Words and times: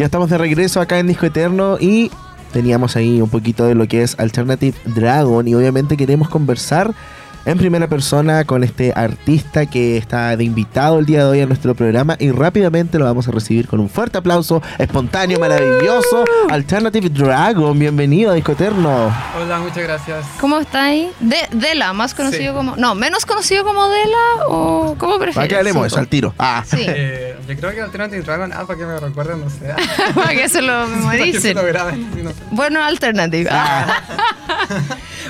Ya 0.00 0.06
estamos 0.06 0.30
de 0.30 0.38
regreso 0.38 0.80
acá 0.80 0.98
en 0.98 1.08
Disco 1.08 1.26
Eterno 1.26 1.76
y 1.78 2.10
teníamos 2.54 2.96
ahí 2.96 3.20
un 3.20 3.28
poquito 3.28 3.66
de 3.66 3.74
lo 3.74 3.86
que 3.86 4.02
es 4.02 4.18
Alternative 4.18 4.74
Dragon 4.86 5.46
y 5.46 5.54
obviamente 5.54 5.98
queremos 5.98 6.30
conversar 6.30 6.94
en 7.44 7.58
primera 7.58 7.88
persona 7.88 8.44
con 8.44 8.64
este 8.64 8.92
artista 8.94 9.66
que 9.66 9.96
está 9.96 10.36
de 10.36 10.44
invitado 10.44 10.98
el 10.98 11.06
día 11.06 11.20
de 11.20 11.24
hoy 11.24 11.40
a 11.40 11.46
nuestro 11.46 11.74
programa 11.74 12.16
y 12.18 12.30
rápidamente 12.30 12.98
lo 12.98 13.06
vamos 13.06 13.28
a 13.28 13.30
recibir 13.30 13.66
con 13.66 13.80
un 13.80 13.88
fuerte 13.88 14.18
aplauso, 14.18 14.62
espontáneo, 14.78 15.38
maravilloso. 15.38 16.24
Alternative 16.50 17.08
Dragon, 17.08 17.78
bienvenido 17.78 18.30
a 18.30 18.34
Disco 18.34 18.52
Eterno. 18.52 19.14
Hola, 19.40 19.58
muchas 19.58 19.82
gracias. 19.82 20.26
¿Cómo 20.40 20.58
está 20.58 20.84
ahí? 20.84 21.10
De, 21.20 21.36
Dela, 21.52 21.92
más 21.92 22.14
conocido 22.14 22.54
como... 22.54 22.76
No, 22.76 22.94
menos 22.94 23.24
conocido 23.24 23.64
como 23.64 23.88
Dela 23.88 24.46
o 24.48 24.94
¿cómo 24.98 25.14
prefieres? 25.18 25.34
¿Para 25.34 25.48
qué 25.48 25.56
haremos 25.56 25.86
eso 25.86 25.98
al 25.98 26.08
tiro? 26.08 26.34
Ah. 26.38 26.62
Sí. 26.66 26.86
Eh, 27.02 27.36
yo 27.48 27.56
creo 27.56 27.72
que 27.72 27.80
Alternative 27.80 28.22
Dragon, 28.22 28.52
ah, 28.52 28.64
para 28.66 28.78
que 28.78 28.84
me 28.84 28.98
recuerden, 28.98 29.40
no 29.40 29.48
sé. 29.48 29.72
Para 30.14 30.34
que 30.34 30.48
se 30.48 30.60
lo 30.60 30.86
Para 31.04 31.16
que 31.16 31.40
se 31.40 31.54
memoricen. 31.54 31.56
lo 31.56 31.64
graben, 31.64 32.10
sí, 32.14 32.22
no 32.22 32.30
sé. 32.30 32.36
Bueno, 32.50 32.84
Alternative. 32.84 33.48
Ah. 33.50 34.02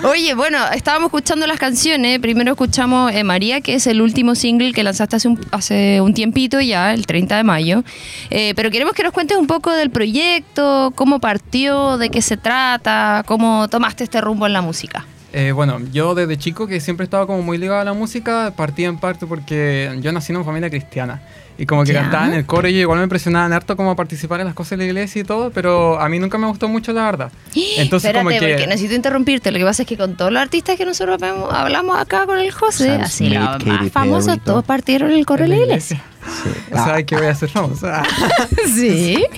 Oye, 0.02 0.34
bueno, 0.34 0.58
estábamos 0.72 1.08
escuchando 1.08 1.47
las 1.47 1.58
canciones. 1.58 2.00
Primero 2.20 2.53
escuchamos 2.53 3.12
eh, 3.12 3.25
María, 3.25 3.61
que 3.61 3.75
es 3.75 3.87
el 3.87 4.01
último 4.01 4.34
single 4.34 4.73
que 4.73 4.83
lanzaste 4.83 5.17
hace 5.17 5.29
un, 5.29 5.39
hace 5.51 6.01
un 6.01 6.15
tiempito 6.15 6.61
ya, 6.61 6.95
el 6.95 7.07
30 7.07 7.37
de 7.37 7.45
mayo. 7.45 7.84
Eh, 8.31 8.55
pero 8.57 8.70
queremos 8.70 8.95
que 8.95 9.03
nos 9.03 9.12
cuentes 9.12 9.37
un 9.37 9.47
poco 9.47 9.70
del 9.73 9.91
proyecto, 9.91 10.92
cómo 10.95 11.20
partió, 11.20 11.98
de 11.98 12.09
qué 12.09 12.23
se 12.23 12.37
trata, 12.37 13.23
cómo 13.27 13.69
tomaste 13.69 14.05
este 14.05 14.20
rumbo 14.20 14.47
en 14.47 14.55
la 14.55 14.62
música. 14.62 15.05
Eh, 15.33 15.53
bueno, 15.53 15.79
yo 15.92 16.15
desde 16.15 16.39
chico 16.39 16.67
que 16.67 16.81
siempre 16.81 17.05
estaba 17.05 17.27
como 17.27 17.42
muy 17.42 17.59
ligado 17.59 17.81
a 17.81 17.84
la 17.84 17.92
música, 17.92 18.53
partí 18.57 18.85
en 18.85 18.98
parte 18.98 19.27
porque 19.27 19.97
yo 20.01 20.11
nací 20.11 20.33
en 20.33 20.37
una 20.37 20.45
familia 20.47 20.70
cristiana. 20.70 21.20
Y 21.59 21.67
como 21.67 21.84
que 21.84 21.93
Ya. 21.93 22.03
cantaba 22.03 22.27
en 22.27 22.34
el 22.34 22.47
coro 22.47 22.69
y 22.69 22.77
igual 22.81 22.98
me 22.98 23.05
impresionaban 23.05 23.53
harto 23.53 23.77
como 23.77 23.95
participar 23.95 24.41
en 24.41 24.47
las 24.47 24.55
cosas 24.55 24.70
de 24.70 24.77
la 24.79 24.84
iglesia 24.84 25.20
y 25.20 25.25
todo, 25.25 25.51
pero 25.51 26.01
a 26.01 26.09
mí 26.09 26.19
nunca 26.19 26.39
me 26.39 26.47
gustó 26.47 26.69
mucho 26.69 26.92
la 26.95 27.05
verdad. 27.05 27.33
Entonces 27.77 28.09
Espérate, 28.09 28.19
como 28.19 28.31
que... 28.31 28.48
porque 28.53 28.67
necesito 28.67 28.95
interrumpirte. 28.95 29.51
Lo 29.53 29.59
que 29.59 29.65
pasa 29.65 29.83
es 29.83 29.89
que 29.89 29.97
con 29.98 30.17
todos 30.17 30.33
los 30.33 30.41
artistas 30.41 30.77
que 30.79 30.87
nosotros 30.87 31.20
vemos- 31.20 31.53
hablamos 31.53 31.98
acá 31.98 32.25
con 32.25 32.39
el 32.39 32.51
José, 32.51 32.87
Sam 32.89 33.01
así 33.03 33.27
Smith, 33.27 33.34
los 33.39 33.48
Katy 33.48 33.67
más 33.67 33.91
famosos, 33.92 34.27
Perry, 34.37 34.41
todos 34.45 34.65
partieron 34.65 35.11
el 35.11 35.27
coro 35.27 35.42
de 35.42 35.48
la 35.48 35.57
iglesia. 35.57 36.03
Sí. 36.42 36.51
O 36.73 36.84
sea, 36.84 37.03
que 37.03 37.17
voy 37.17 37.27
a 37.27 37.34
ser 37.34 37.48
famoso. 37.51 37.87
Ah. 37.89 38.05
sí. 38.75 39.23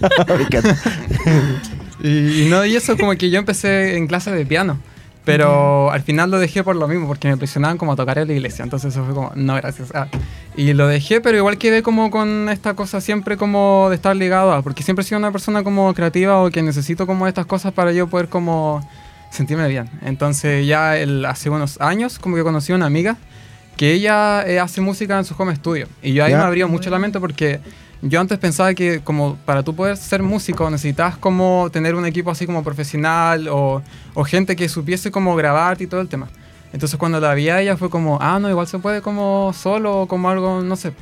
Y, 2.02 2.44
y 2.44 2.48
no, 2.48 2.64
y 2.64 2.76
eso 2.76 2.96
como 2.96 3.12
que 3.16 3.28
yo 3.28 3.38
empecé 3.38 3.98
en 3.98 4.06
clase 4.06 4.30
de 4.30 4.46
piano. 4.46 4.78
Pero 5.36 5.90
al 5.90 6.02
final 6.02 6.30
lo 6.30 6.38
dejé 6.38 6.62
por 6.64 6.76
lo 6.76 6.86
mismo, 6.88 7.06
porque 7.06 7.28
me 7.28 7.36
presionaban 7.36 7.78
como 7.78 7.92
a 7.92 7.96
tocar 7.96 8.18
en 8.18 8.28
la 8.28 8.34
iglesia. 8.34 8.62
Entonces 8.62 8.92
eso 8.92 9.04
fue 9.04 9.14
como, 9.14 9.32
no, 9.34 9.54
gracias. 9.54 9.90
Ah. 9.94 10.06
Y 10.56 10.72
lo 10.72 10.86
dejé, 10.88 11.20
pero 11.20 11.36
igual 11.36 11.58
quedé 11.58 11.82
como 11.82 12.10
con 12.10 12.48
esta 12.48 12.74
cosa 12.74 13.00
siempre 13.00 13.36
como 13.36 13.86
de 13.88 13.96
estar 13.96 14.14
ligado 14.16 14.52
a, 14.52 14.62
porque 14.62 14.82
siempre 14.82 15.02
he 15.02 15.06
sido 15.06 15.18
una 15.18 15.30
persona 15.32 15.62
como 15.62 15.92
creativa 15.94 16.42
o 16.42 16.50
que 16.50 16.62
necesito 16.62 17.06
como 17.06 17.26
estas 17.26 17.46
cosas 17.46 17.72
para 17.72 17.92
yo 17.92 18.08
poder 18.08 18.28
como 18.28 18.86
sentirme 19.30 19.68
bien. 19.68 19.88
Entonces 20.04 20.66
ya 20.66 20.96
el- 20.96 21.24
hace 21.24 21.50
unos 21.50 21.80
años 21.80 22.18
como 22.18 22.36
que 22.36 22.42
conocí 22.42 22.72
a 22.72 22.76
una 22.76 22.86
amiga 22.86 23.16
que 23.76 23.92
ella 23.92 24.42
eh, 24.46 24.58
hace 24.60 24.80
música 24.80 25.16
en 25.18 25.24
su 25.24 25.34
home 25.38 25.54
studio. 25.56 25.86
Y 26.02 26.12
yo 26.12 26.24
ahí 26.24 26.32
Ya. 26.32 26.38
me 26.38 26.44
abrió 26.44 26.68
mucho 26.68 26.90
la 26.90 26.98
mente 26.98 27.20
porque 27.20 27.60
yo 28.02 28.20
antes 28.20 28.38
pensaba 28.38 28.72
que 28.74 29.00
como 29.00 29.36
para 29.44 29.62
tú 29.62 29.74
poder 29.74 29.96
ser 29.96 30.22
músico 30.22 30.70
necesitabas 30.70 31.16
como 31.18 31.68
tener 31.70 31.94
un 31.94 32.06
equipo 32.06 32.30
así 32.30 32.46
como 32.46 32.64
profesional 32.64 33.48
o, 33.48 33.82
o 34.14 34.24
gente 34.24 34.56
que 34.56 34.68
supiese 34.68 35.10
cómo 35.10 35.36
grabarte 35.36 35.84
y 35.84 35.86
todo 35.86 36.00
el 36.00 36.08
tema. 36.08 36.28
Entonces 36.72 36.98
cuando 36.98 37.20
la 37.20 37.34
vi 37.34 37.48
a 37.48 37.60
ella 37.60 37.76
fue 37.76 37.90
como, 37.90 38.18
ah, 38.20 38.38
no, 38.38 38.48
igual 38.48 38.66
se 38.66 38.78
puede 38.78 39.02
como 39.02 39.52
solo 39.52 40.02
o 40.02 40.06
como 40.06 40.30
algo, 40.30 40.62
no 40.62 40.76
sé. 40.76 40.92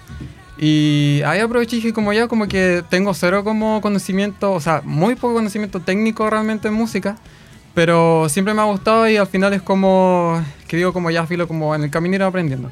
Y 0.57 1.23
ahí 1.25 1.39
aproveché 1.39 1.77
y 1.77 1.81
dije 1.81 1.93
como 1.93 2.13
ya, 2.13 2.27
como 2.27 2.49
que 2.49 2.83
tengo 2.89 3.15
cero 3.15 3.45
como 3.45 3.81
conocimiento, 3.81 4.53
o 4.53 4.61
sea, 4.61 4.83
muy 4.85 5.15
poco 5.15 5.35
conocimiento 5.35 5.79
técnico 5.81 6.29
realmente 6.29 6.67
en 6.67 6.75
música, 6.75 7.17
pero 7.75 8.29
siempre 8.29 8.55
me 8.55 8.63
ha 8.63 8.65
gustado 8.65 9.09
y 9.09 9.17
al 9.17 9.29
final 9.29 9.53
es 9.53 9.63
como, 9.63 10.43
que 10.67 10.77
digo 10.77 10.93
como 10.93 11.13
ya 11.13 11.27
filo 11.27 11.47
como 11.47 11.75
en 11.77 11.85
el 11.85 11.91
camino 11.91 12.17
ir 12.17 12.23
aprendiendo. 12.25 12.71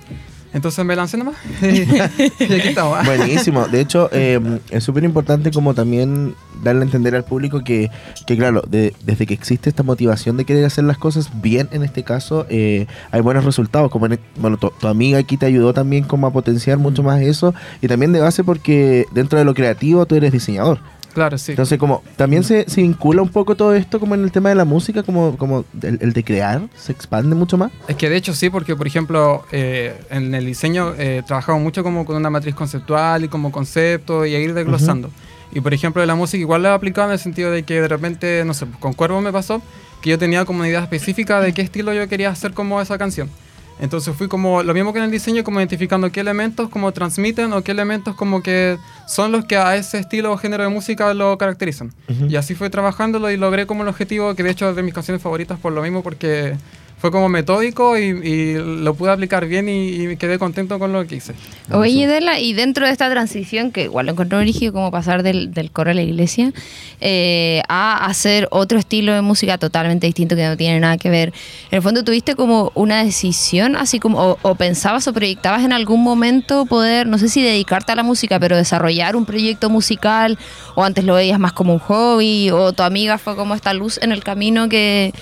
Entonces 0.56 0.84
me 0.86 0.96
lancé 0.96 1.18
nomás 1.18 1.36
y, 1.62 1.66
y 2.44 2.52
aquí 2.54 2.68
estamos. 2.68 3.04
Buenísimo. 3.04 3.66
De 3.68 3.80
hecho, 3.80 4.08
eh, 4.10 4.40
es 4.70 4.82
súper 4.82 5.04
importante 5.04 5.50
como 5.50 5.74
también 5.74 6.34
darle 6.62 6.80
a 6.80 6.84
entender 6.84 7.14
al 7.14 7.24
público 7.24 7.62
que, 7.62 7.90
que 8.26 8.36
claro, 8.36 8.62
de- 8.66 8.94
desde 9.04 9.26
que 9.26 9.34
existe 9.34 9.68
esta 9.68 9.82
motivación 9.82 10.38
de 10.38 10.46
querer 10.46 10.64
hacer 10.64 10.84
las 10.84 10.96
cosas 10.96 11.30
bien, 11.42 11.68
en 11.72 11.82
este 11.82 12.02
caso, 12.04 12.46
eh, 12.48 12.86
hay 13.10 13.20
buenos 13.20 13.44
resultados. 13.44 13.90
Como 13.90 14.06
en 14.06 14.18
bueno, 14.36 14.56
tu, 14.56 14.70
tu 14.80 14.88
amiga 14.88 15.18
aquí 15.18 15.36
te 15.36 15.44
ayudó 15.46 15.74
también 15.74 16.04
como 16.04 16.26
a 16.26 16.32
potenciar 16.32 16.78
mucho 16.78 17.02
más 17.02 17.20
eso. 17.20 17.54
Y 17.82 17.88
también 17.88 18.12
de 18.12 18.20
base 18.20 18.42
porque 18.42 19.04
dentro 19.12 19.38
de 19.38 19.44
lo 19.44 19.52
creativo 19.52 20.06
tú 20.06 20.14
eres 20.14 20.32
diseñador. 20.32 20.80
Claro, 21.16 21.38
sí. 21.38 21.52
Entonces, 21.52 21.78
como 21.78 22.02
también 22.16 22.44
se, 22.44 22.68
se 22.68 22.82
vincula 22.82 23.22
un 23.22 23.30
poco 23.30 23.56
todo 23.56 23.74
esto 23.74 23.98
como 23.98 24.14
en 24.14 24.22
el 24.22 24.30
tema 24.30 24.50
de 24.50 24.54
la 24.54 24.66
música, 24.66 25.02
como, 25.02 25.38
como 25.38 25.64
el, 25.80 25.96
el 26.02 26.12
de 26.12 26.22
crear, 26.22 26.68
se 26.76 26.92
expande 26.92 27.34
mucho 27.34 27.56
más. 27.56 27.72
Es 27.88 27.96
que 27.96 28.10
de 28.10 28.16
hecho 28.16 28.34
sí, 28.34 28.50
porque 28.50 28.76
por 28.76 28.86
ejemplo 28.86 29.42
eh, 29.50 29.98
en 30.10 30.34
el 30.34 30.44
diseño 30.44 30.92
eh, 30.98 31.22
trabajamos 31.26 31.62
mucho 31.62 31.82
como 31.82 32.04
con 32.04 32.16
una 32.16 32.28
matriz 32.28 32.54
conceptual 32.54 33.24
y 33.24 33.28
como 33.28 33.50
concepto 33.50 34.26
y 34.26 34.34
a 34.34 34.38
ir 34.38 34.52
desglosando. 34.52 35.10
Y 35.52 35.62
por 35.62 35.72
ejemplo 35.72 36.02
de 36.02 36.06
la 36.06 36.16
música 36.16 36.38
igual 36.38 36.62
lo 36.62 36.68
he 36.68 36.72
aplicado 36.72 37.08
en 37.08 37.14
el 37.14 37.18
sentido 37.18 37.50
de 37.50 37.62
que 37.62 37.80
de 37.80 37.88
repente, 37.88 38.44
no 38.44 38.52
sé, 38.52 38.66
con 38.78 38.92
Cuervo 38.92 39.22
me 39.22 39.32
pasó 39.32 39.62
que 40.02 40.10
yo 40.10 40.18
tenía 40.18 40.44
como 40.44 40.58
una 40.58 40.68
idea 40.68 40.82
específica 40.82 41.40
de 41.40 41.54
qué 41.54 41.62
estilo 41.62 41.94
yo 41.94 42.06
quería 42.08 42.28
hacer 42.28 42.52
como 42.52 42.78
esa 42.78 42.98
canción. 42.98 43.30
Entonces 43.78 44.14
fui 44.16 44.28
como, 44.28 44.62
lo 44.62 44.72
mismo 44.72 44.92
que 44.92 44.98
en 44.98 45.04
el 45.04 45.10
diseño, 45.10 45.44
como 45.44 45.60
identificando 45.60 46.10
qué 46.10 46.20
elementos 46.20 46.68
como 46.68 46.92
transmiten 46.92 47.52
o 47.52 47.62
qué 47.62 47.72
elementos 47.72 48.14
como 48.14 48.42
que 48.42 48.78
son 49.06 49.32
los 49.32 49.44
que 49.44 49.56
a 49.56 49.76
ese 49.76 49.98
estilo 49.98 50.32
o 50.32 50.36
género 50.36 50.62
de 50.62 50.70
música 50.70 51.12
lo 51.12 51.36
caracterizan. 51.36 51.92
Y 52.28 52.36
así 52.36 52.54
fui 52.54 52.70
trabajándolo 52.70 53.30
y 53.30 53.36
logré 53.36 53.66
como 53.66 53.82
el 53.82 53.88
objetivo, 53.88 54.34
que 54.34 54.42
de 54.42 54.50
hecho 54.50 54.70
es 54.70 54.76
de 54.76 54.82
mis 54.82 54.94
canciones 54.94 55.22
favoritas 55.22 55.58
por 55.58 55.72
lo 55.72 55.82
mismo, 55.82 56.02
porque 56.02 56.56
fue 56.98 57.10
como 57.10 57.28
metódico 57.28 57.98
y, 57.98 58.54
lo 58.54 58.94
pude 58.94 59.10
aplicar 59.10 59.46
bien 59.46 59.68
y, 59.68 60.16
quedé 60.16 60.38
contento 60.38 60.78
con 60.78 60.92
lo 60.92 61.06
que 61.06 61.16
hice. 61.16 61.34
Oye, 61.70 62.06
Dela, 62.06 62.38
y 62.40 62.54
dentro 62.54 62.86
de 62.86 62.92
esta 62.92 63.10
transición, 63.10 63.70
que 63.70 63.84
igual 63.84 64.06
lo 64.06 64.12
encontré 64.12 64.38
origen 64.38 64.72
como 64.72 64.90
pasar 64.90 65.22
del, 65.22 65.52
del 65.52 65.70
coro 65.70 65.90
a 65.90 65.94
la 65.94 66.02
iglesia, 66.02 66.52
eh, 67.00 67.62
a 67.68 68.06
hacer 68.06 68.48
otro 68.50 68.78
estilo 68.78 69.12
de 69.12 69.20
música 69.20 69.58
totalmente 69.58 70.06
distinto 70.06 70.36
que 70.36 70.46
no 70.46 70.56
tiene 70.56 70.80
nada 70.80 70.96
que 70.96 71.10
ver, 71.10 71.34
en 71.70 71.76
el 71.76 71.82
fondo 71.82 72.02
tuviste 72.02 72.34
como 72.34 72.72
una 72.74 73.04
decisión, 73.04 73.76
así 73.76 74.00
como, 74.00 74.38
o 74.40 74.54
pensabas 74.54 75.06
o 75.06 75.12
proyectabas 75.12 75.64
en 75.64 75.72
algún 75.72 76.02
momento 76.02 76.64
poder, 76.64 77.06
no 77.06 77.18
sé 77.18 77.28
si 77.28 77.42
dedicarte 77.42 77.92
a 77.92 77.96
la 77.96 78.02
música, 78.02 78.40
pero 78.40 78.56
desarrollar 78.56 79.16
un 79.16 79.26
proyecto 79.26 79.68
musical, 79.68 80.38
o 80.74 80.82
antes 80.82 81.04
lo 81.04 81.14
veías 81.14 81.38
más 81.38 81.52
como 81.52 81.74
un 81.74 81.78
hobby, 81.80 82.50
o 82.50 82.72
tu 82.72 82.82
amiga 82.82 83.18
fue 83.18 83.36
como 83.36 83.54
esta 83.54 83.74
luz 83.74 83.98
en 84.02 84.12
el 84.12 84.24
camino 84.24 84.68
que, 84.70 85.12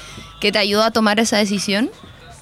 que 0.44 0.52
te 0.52 0.58
ayudó 0.58 0.82
a 0.82 0.90
tomar 0.90 1.18
esa 1.20 1.38
decisión. 1.38 1.88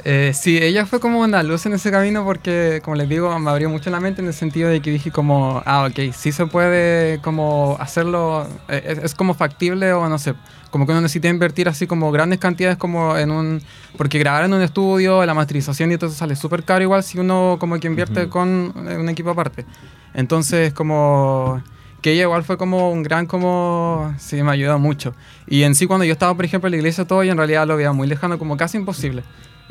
Eh, 0.04 0.32
sí, 0.34 0.58
ella 0.60 0.86
fue 0.86 0.98
como 0.98 1.20
una 1.20 1.40
luz 1.44 1.66
en 1.66 1.74
ese 1.74 1.92
camino 1.92 2.24
porque, 2.24 2.80
como 2.82 2.96
les 2.96 3.08
digo, 3.08 3.38
me 3.38 3.48
abrió 3.48 3.70
mucho 3.70 3.90
la 3.90 4.00
mente 4.00 4.20
en 4.20 4.26
el 4.26 4.34
sentido 4.34 4.68
de 4.68 4.80
que 4.82 4.90
dije 4.90 5.12
como, 5.12 5.62
ah, 5.64 5.86
ok, 5.88 6.12
sí 6.12 6.32
se 6.32 6.46
puede 6.46 7.20
como 7.20 7.76
hacerlo, 7.78 8.48
eh, 8.68 8.82
es, 8.88 8.98
es 8.98 9.14
como 9.14 9.34
factible 9.34 9.92
o 9.92 10.08
no 10.08 10.18
sé, 10.18 10.34
como 10.72 10.84
que 10.84 10.90
uno 10.90 11.00
necesita 11.00 11.28
invertir 11.28 11.68
así 11.68 11.86
como 11.86 12.10
grandes 12.10 12.40
cantidades 12.40 12.76
como 12.76 13.16
en 13.16 13.30
un, 13.30 13.62
porque 13.96 14.18
grabar 14.18 14.46
en 14.46 14.54
un 14.54 14.62
estudio, 14.62 15.24
la 15.24 15.34
masterización 15.34 15.92
y 15.92 15.96
todo 15.96 16.10
eso 16.10 16.18
sale 16.18 16.34
súper 16.34 16.64
caro 16.64 16.82
igual 16.82 17.04
si 17.04 17.20
uno 17.20 17.56
como 17.60 17.78
que 17.78 17.86
invierte 17.86 18.28
con 18.28 18.74
eh, 18.88 18.96
un 18.96 19.08
equipo 19.10 19.30
aparte. 19.30 19.64
Entonces 20.12 20.72
como 20.72 21.62
que 22.02 22.12
ella 22.12 22.22
igual 22.24 22.42
fue 22.44 22.58
como 22.58 22.90
un 22.90 23.02
gran 23.02 23.26
como 23.26 24.14
sí 24.18 24.42
me 24.42 24.50
ayudó 24.52 24.78
mucho 24.78 25.14
y 25.46 25.62
en 25.62 25.74
sí 25.74 25.86
cuando 25.86 26.04
yo 26.04 26.12
estaba 26.12 26.34
por 26.34 26.44
ejemplo 26.44 26.66
en 26.68 26.72
la 26.72 26.76
iglesia 26.78 27.06
todo 27.06 27.22
yo 27.24 27.32
en 27.32 27.38
realidad 27.38 27.66
lo 27.66 27.76
veía 27.76 27.92
muy 27.92 28.06
lejano 28.08 28.38
como 28.38 28.56
casi 28.56 28.76
imposible 28.76 29.22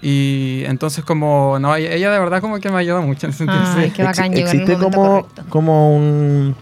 y 0.02 0.64
entonces 0.66 1.04
como 1.06 1.60
no 1.60 1.76
ella 1.76 2.12
de 2.12 2.20
verdad 2.20 2.42
como 2.42 2.60
que 2.60 2.70
me 2.72 2.78
ayudó 2.80 3.02
mucho 3.04 3.28
en 3.28 3.32
ese 3.34 3.40
sentido 3.46 3.62
Ay, 3.76 3.88
sí. 3.90 3.94
qué 3.94 4.04
bacán 4.04 4.26
Ex- 4.28 4.36
llegar 4.36 4.56
en 4.56 4.62
el 4.62 4.72
existe 4.72 4.84
como, 4.84 5.08
correcto. 5.22 5.44
como 5.50 5.96
un, 5.96 6.56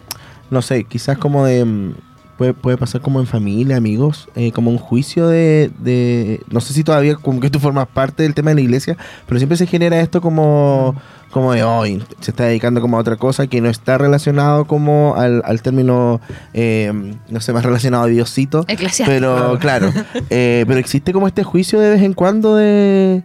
no 0.49 0.61
sé, 0.61 0.83
quizás 0.83 1.17
como 1.17 1.45
de, 1.45 1.63
mm, 1.63 1.93
puede, 2.39 2.53
puede 2.53 2.77
pasar 2.77 3.01
como 3.01 3.19
en 3.19 3.27
familia, 3.27 3.75
amigos, 3.77 4.29
eh, 4.35 4.51
como 4.53 4.71
un 4.71 4.77
juicio 4.77 5.27
de, 5.27 5.69
de, 5.79 6.41
no 6.49 6.61
sé 6.61 6.73
si 6.73 6.83
todavía 6.83 7.15
como 7.15 7.39
que 7.41 7.49
tú 7.49 7.59
formas 7.59 7.85
parte 7.87 8.23
del 8.23 8.33
tema 8.33 8.49
de 8.51 8.55
la 8.55 8.61
iglesia, 8.61 8.95
pero 9.27 9.37
siempre 9.39 9.57
se 9.57 9.67
genera 9.67 9.99
esto 9.99 10.21
como, 10.21 10.95
como 11.31 11.51
de 11.53 11.63
hoy, 11.65 12.01
se 12.21 12.31
está 12.31 12.45
dedicando 12.45 12.79
como 12.79 12.95
a 12.97 13.01
otra 13.01 13.17
cosa 13.17 13.45
que 13.47 13.59
no 13.59 13.69
está 13.69 13.97
relacionado 13.97 14.63
como 14.65 15.15
al, 15.17 15.41
al 15.45 15.61
término, 15.61 16.21
eh, 16.53 17.13
no 17.29 17.41
sé, 17.41 17.51
más 17.51 17.65
relacionado 17.65 18.05
a 18.05 18.07
Diosito. 18.07 18.63
Eclesiástico. 18.69 19.09
Pero 19.09 19.59
claro, 19.59 19.91
eh, 20.29 20.63
pero 20.65 20.79
existe 20.79 21.11
como 21.11 21.27
este 21.27 21.43
juicio 21.43 21.79
de 21.81 21.89
vez 21.89 22.01
en 22.01 22.13
cuando 22.13 22.55
de, 22.55 23.21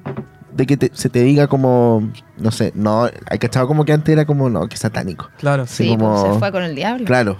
de 0.53 0.67
que 0.67 0.77
te- 0.77 0.91
se 0.93 1.09
te 1.09 1.23
diga 1.23 1.47
como, 1.47 2.11
no 2.37 2.51
sé, 2.51 2.73
no, 2.75 3.05
hay 3.31 3.39
cachado 3.39 3.69
como 3.69 3.85
que 3.85 3.93
antes 3.93 4.13
era 4.13 4.25
como, 4.27 4.51
no, 4.51 4.67
que 4.69 4.77
satánico. 4.77 5.31
claro 5.39 5.67
Sí, 5.69 5.85
Sí, 5.85 5.91
como- 5.91 6.21
pues, 6.21 6.33
se 6.35 6.39
fue 6.41 6.51
con 6.51 6.65
el 6.65 6.75
diablo. 6.75 7.05
Claro, 7.07 7.39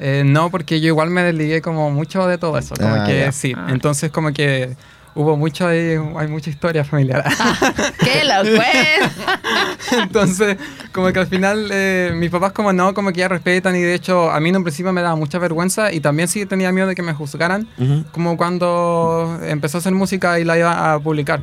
Eh, 0.00 0.22
no 0.24 0.50
porque 0.50 0.80
yo 0.80 0.86
igual 0.88 1.10
me 1.10 1.22
desligué 1.22 1.60
como 1.60 1.90
mucho 1.90 2.26
de 2.26 2.38
todo 2.38 2.56
eso 2.58 2.74
como 2.76 2.94
Ah, 2.94 3.04
que 3.04 3.18
ya. 3.20 3.32
sí 3.32 3.52
Ah. 3.56 3.66
entonces 3.70 4.10
como 4.12 4.32
que 4.32 4.76
hubo 5.14 5.36
mucho 5.36 5.66
ahí, 5.66 5.96
hay 6.16 6.28
mucha 6.28 6.48
historia 6.50 6.84
familiar. 6.84 7.24
¡Qué 7.98 8.22
lo 8.24 8.44
Entonces, 10.02 10.56
como 10.92 11.12
que 11.12 11.18
al 11.18 11.26
final 11.26 11.68
eh, 11.72 12.12
mis 12.14 12.30
papás 12.30 12.52
como 12.52 12.72
no, 12.72 12.94
como 12.94 13.10
que 13.12 13.20
ya 13.20 13.28
respetan 13.28 13.74
y 13.76 13.80
de 13.80 13.94
hecho 13.94 14.30
a 14.30 14.38
mí 14.40 14.50
en 14.50 14.56
un 14.58 14.62
principio 14.64 14.92
me 14.92 15.02
daba 15.02 15.16
mucha 15.16 15.38
vergüenza 15.38 15.92
y 15.92 16.00
también 16.00 16.28
sí 16.28 16.46
tenía 16.46 16.70
miedo 16.72 16.86
de 16.88 16.94
que 16.94 17.02
me 17.02 17.14
juzgaran, 17.14 17.66
como 18.12 18.36
cuando 18.36 19.38
empezó 19.42 19.78
a 19.78 19.80
hacer 19.80 19.92
música 19.92 20.38
y 20.38 20.44
la 20.44 20.58
iba 20.58 20.92
a 20.94 21.00
publicar. 21.00 21.40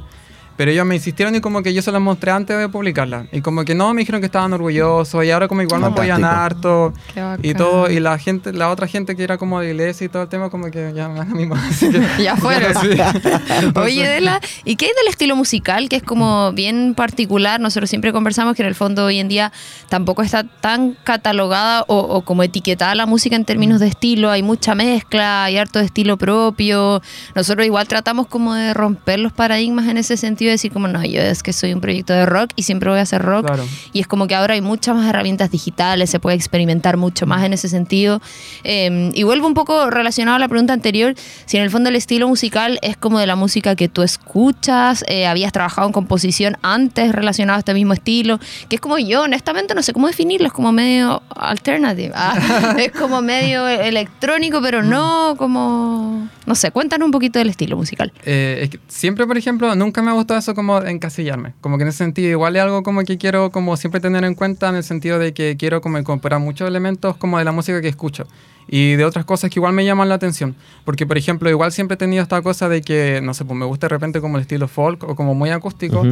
Pero 0.58 0.72
ellos 0.72 0.86
me 0.86 0.96
insistieron 0.96 1.36
y 1.36 1.42
como 1.42 1.62
que 1.62 1.74
yo 1.74 1.82
se 1.82 1.92
las 1.92 2.02
mostré 2.02 2.32
antes 2.32 2.58
de 2.58 2.70
publicarla. 2.70 3.28
Y 3.32 3.42
como 3.42 3.66
que 3.66 3.76
no, 3.76 3.94
me 3.94 4.02
dijeron 4.02 4.22
que 4.22 4.28
estaban 4.28 4.54
orgullosos 4.54 5.24
y 5.26 5.32
ahora 5.32 5.48
como 5.48 5.62
igual 5.62 5.82
me 5.82 5.88
apoyan 5.88 6.24
harto. 6.24 6.94
y 7.42 7.54
todo. 7.54 7.90
Y 7.90 8.00
la 8.00 8.18
gente, 8.18 8.54
la 8.54 8.70
otra 8.70 8.88
gente 8.88 9.16
que 9.16 9.24
era 9.24 9.38
como 9.38 9.60
de 9.60 9.70
iglesia 9.72 10.06
y 10.06 10.10
todo 10.10 10.24
el 10.24 10.30
tema, 10.30 10.50
como 10.50 10.72
que 10.72 10.94
ya 10.96 11.10
me 11.10 11.20
dan 11.20 11.34
mismo. 11.34 11.56
ya 12.20 12.38
fueron. 12.38 12.74
Oye, 13.76 14.08
Dela, 14.08 14.40
¿y 14.64 14.78
qué 14.78 14.86
hay 14.86 14.92
del 14.98 15.10
estilo 15.10 15.36
musical? 15.36 15.90
Que 15.90 15.98
es 15.98 16.04
como 16.04 16.54
bien 16.54 16.94
particular. 16.96 17.60
Nosotros 17.60 17.90
siempre 17.90 18.14
conversamos 18.14 18.56
que 18.56 18.62
en 18.62 18.70
el 18.70 18.76
fondo 18.76 19.06
hoy 19.06 19.20
en 19.20 19.28
día 19.28 19.52
tampoco 19.90 20.22
está 20.22 20.44
tan 20.44 20.96
catalogada 21.04 21.84
o, 21.88 21.98
o 21.98 22.22
como 22.22 22.44
etiquetada 22.44 22.96
la 22.96 23.06
música 23.06 23.36
en 23.36 23.44
términos 23.44 23.82
de 23.82 23.88
estilo. 23.88 24.32
Hay 24.32 24.42
mucha 24.42 24.74
mezcla, 24.74 25.44
hay 25.44 25.58
harto 25.58 25.80
de 25.80 25.86
estilo 25.86 26.16
propio. 26.18 27.02
Nosotros 27.36 27.66
igual 27.66 27.88
tratamos 27.90 28.28
como 28.28 28.54
de 28.54 28.74
romper 28.74 29.20
los 29.20 29.34
paradigmas 29.34 29.88
en 29.88 29.98
ese 29.98 30.16
sentido 30.16 30.45
decir 30.52 30.72
como, 30.72 30.88
no, 30.88 31.04
yo 31.04 31.22
es 31.22 31.44
que 31.44 31.54
soy 31.54 31.74
un 31.74 31.82
proyecto 31.82 32.14
de 32.14 32.26
rock 32.26 32.52
y 32.56 32.64
siempre 32.64 32.90
voy 32.90 33.00
a 33.00 33.04
hacer 33.04 33.22
rock. 33.22 33.50
Y 33.94 34.00
es 34.00 34.08
como 34.08 34.28
que 34.28 34.36
ahora 34.36 34.54
hay 34.54 34.62
muchas 34.62 34.96
más 34.96 35.08
herramientas 35.08 35.52
digitales, 35.52 36.10
se 36.10 36.20
puede 36.20 36.36
experimentar 36.36 36.98
mucho 36.98 37.26
más 37.26 37.44
en 37.44 37.54
ese 37.54 37.70
sentido. 37.70 38.22
Em, 38.64 39.12
y 39.14 39.24
vuelvo 39.24 39.48
un 39.48 39.54
poco 39.54 39.90
relacionado 39.90 40.36
a 40.36 40.40
la 40.40 40.48
pregunta 40.48 40.74
anterior, 40.74 41.16
si 41.46 41.58
en 41.58 41.64
el 41.64 41.70
fondo 41.70 41.90
el 41.90 41.96
estilo 41.96 42.28
musical 42.28 42.80
es 42.82 42.98
como 42.98 43.20
de 43.20 43.28
la 43.28 43.36
música 43.36 43.76
que 43.76 43.88
tú 43.90 44.02
escuchas, 44.02 45.04
eh, 45.08 45.28
habías 45.28 45.52
trabajado 45.52 45.88
en 45.88 45.94
composición 45.94 46.58
antes 46.62 47.14
relacionado 47.14 47.58
a 47.58 47.60
este 47.60 47.74
mismo 47.74 47.94
estilo, 47.94 48.40
que 48.70 48.76
es 48.76 48.82
como 48.82 48.98
yo, 48.98 49.24
honestamente 49.24 49.76
no 49.76 49.82
sé 49.82 49.94
cómo 49.94 50.08
definirlo, 50.08 50.48
es 50.48 50.54
como 50.54 50.72
medio 50.72 51.22
alternative, 51.36 52.12
ah, 52.16 52.76
es 52.78 52.92
como 52.92 53.22
medio 53.22 53.68
electrónico, 53.68 54.62
pero 54.62 54.84
no 54.84 55.36
como, 55.38 56.30
no 56.46 56.56
sé, 56.56 56.72
cuéntanos 56.72 57.06
un 57.06 57.12
poquito 57.12 57.40
del 57.40 57.50
estilo 57.50 57.78
musical. 57.78 58.12
Eh, 58.26 58.60
es 58.64 58.70
que 58.70 58.80
siempre, 58.88 59.26
por 59.26 59.38
ejemplo, 59.38 59.76
nunca 59.76 60.02
me 60.02 60.12
ha 60.12 60.14
gustado 60.14 60.35
eso 60.38 60.56
como 60.56 60.82
encasillarme. 60.82 61.54
Como 61.62 61.78
que 61.78 61.84
en 61.84 61.90
ese 61.90 62.00
sentido 62.00 62.30
igual 62.30 62.56
es 62.56 62.62
algo 62.62 62.84
como 62.84 63.04
que 63.04 63.18
quiero 63.18 63.52
como 63.52 63.78
siempre 63.78 64.00
tener 64.00 64.24
en 64.24 64.36
cuenta 64.36 64.70
en 64.70 64.76
el 64.76 64.84
sentido 64.84 65.20
de 65.20 65.34
que 65.34 65.58
quiero 65.58 65.82
como 65.82 65.98
incorporar 65.98 66.40
muchos 66.40 66.68
elementos 66.68 67.18
como 67.18 67.38
de 67.38 67.46
la 67.46 67.52
música 67.52 67.82
que 67.82 67.88
escucho 67.88 68.28
y 68.68 68.96
de 68.96 69.06
otras 69.06 69.26
cosas 69.26 69.50
que 69.50 69.60
igual 69.60 69.74
me 69.74 69.86
llaman 69.86 70.10
la 70.10 70.16
atención. 70.16 70.56
Porque, 70.84 71.06
por 71.06 71.18
ejemplo, 71.18 71.50
igual 71.50 71.72
siempre 71.72 71.96
he 71.96 71.98
tenido 71.98 72.24
esta 72.24 72.42
cosa 72.42 72.70
de 72.70 72.82
que, 72.82 73.22
no 73.22 73.34
sé, 73.34 73.46
pues 73.46 73.58
me 73.58 73.66
gusta 73.66 73.88
de 73.88 73.90
repente 73.90 74.22
como 74.22 74.38
el 74.38 74.42
estilo 74.42 74.68
folk 74.68 75.04
o 75.04 75.16
como 75.16 75.36
muy 75.36 75.50
acústico, 75.50 76.04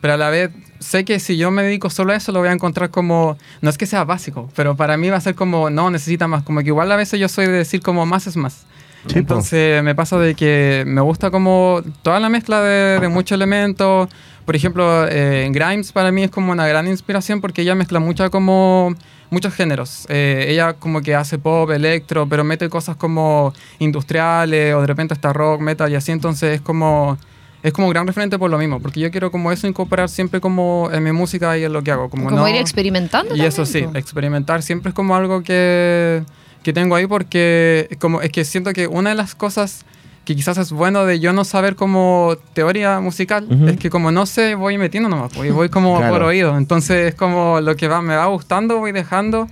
pero 0.00 0.14
a 0.14 0.16
la 0.16 0.30
vez 0.30 0.50
sé 0.78 1.04
que 1.04 1.20
si 1.20 1.36
yo 1.36 1.50
me 1.50 1.62
dedico 1.62 1.88
solo 1.88 2.12
a 2.12 2.16
eso 2.16 2.32
lo 2.32 2.40
voy 2.40 2.48
a 2.48 2.52
encontrar 2.52 2.90
como, 2.90 3.38
no 3.60 3.70
es 3.70 3.78
que 3.78 3.86
sea 3.86 4.04
básico, 4.04 4.50
pero 4.56 4.76
para 4.76 4.96
mí 4.96 5.08
va 5.08 5.16
a 5.16 5.20
ser 5.20 5.34
como, 5.34 5.70
no, 5.70 5.90
necesita 5.90 6.28
más. 6.28 6.42
Como 6.42 6.60
que 6.60 6.66
igual 6.66 6.90
a 6.92 6.96
veces 6.96 7.20
yo 7.20 7.28
soy 7.28 7.46
de 7.46 7.52
decir 7.52 7.80
como 7.80 8.04
más 8.04 8.26
es 8.26 8.36
más. 8.36 8.66
Entonces 9.14 9.82
me 9.82 9.94
pasa 9.94 10.18
de 10.18 10.34
que 10.34 10.84
me 10.86 11.00
gusta 11.00 11.30
como 11.30 11.82
toda 12.02 12.20
la 12.20 12.28
mezcla 12.28 12.62
de, 12.62 13.08
muchos 13.08 13.36
elementos. 13.36 14.08
Por 14.44 14.56
ejemplo, 14.56 15.06
eh, 15.08 15.48
Grimes 15.52 15.92
para 15.92 16.10
mí 16.10 16.24
es 16.24 16.30
como 16.30 16.52
una 16.52 16.66
gran 16.66 16.86
inspiración 16.88 17.40
porque 17.40 17.62
ella 17.62 17.74
mezcla 17.74 18.00
mucha 18.00 18.30
como 18.30 18.94
muchos 19.30 19.54
géneros. 19.54 20.06
Eh, 20.08 20.46
ella 20.48 20.74
como 20.74 21.00
que 21.00 21.14
hace 21.14 21.38
pop, 21.38 21.70
electro, 21.70 22.26
pero 22.28 22.44
mete 22.44 22.68
cosas 22.68 22.96
como 22.96 23.52
industriales 23.78 24.74
o 24.74 24.80
de 24.80 24.86
repente 24.86 25.14
hasta 25.14 25.32
rock, 25.32 25.60
metal 25.60 25.90
y 25.90 25.94
así. 25.94 26.12
Entonces 26.12 26.56
es 26.56 26.60
como 26.60 27.18
es 27.62 27.72
como 27.72 27.86
un 27.86 27.92
gran 27.92 28.06
referente 28.06 28.38
por 28.38 28.50
lo 28.50 28.58
mismo, 28.58 28.80
porque 28.80 28.98
yo 28.98 29.10
quiero 29.10 29.30
como 29.30 29.52
eso 29.52 29.68
incorporar 29.68 30.08
siempre 30.08 30.40
como 30.40 30.90
en 30.92 31.02
mi 31.02 31.12
música 31.12 31.56
y 31.56 31.64
en 31.64 31.72
lo 31.72 31.82
que 31.82 31.92
hago. 31.92 32.10
Como, 32.10 32.28
como 32.28 32.48
ir 32.48 32.56
experimentando. 32.56 33.36
Y 33.36 33.42
eso 33.42 33.64
sí, 33.64 33.86
experimentar 33.94 34.62
siempre 34.62 34.88
es 34.88 34.94
como 34.94 35.14
algo 35.14 35.42
que 35.42 36.24
que 36.62 36.72
tengo 36.72 36.94
ahí 36.94 37.06
porque 37.06 37.96
como 37.98 38.20
es 38.22 38.30
que 38.30 38.44
siento 38.44 38.72
que 38.72 38.86
una 38.86 39.10
de 39.10 39.16
las 39.16 39.34
cosas 39.34 39.84
que 40.24 40.36
quizás 40.36 40.56
es 40.58 40.70
bueno 40.70 41.04
de 41.04 41.18
yo 41.18 41.32
no 41.32 41.44
saber 41.44 41.74
como 41.74 42.36
teoría 42.54 43.00
musical 43.00 43.46
es 43.68 43.76
que 43.76 43.90
como 43.90 44.12
no 44.12 44.24
sé 44.26 44.54
voy 44.54 44.78
metiendo 44.78 45.08
nomás 45.08 45.34
voy, 45.34 45.50
voy 45.50 45.68
como 45.68 45.98
por 46.00 46.22
oído. 46.22 46.56
Entonces 46.56 47.08
es 47.08 47.14
como 47.14 47.60
lo 47.60 47.76
que 47.76 47.88
va 47.88 48.02
me 48.02 48.14
va 48.14 48.26
gustando 48.26 48.78
voy 48.78 48.92
dejando. 48.92 49.48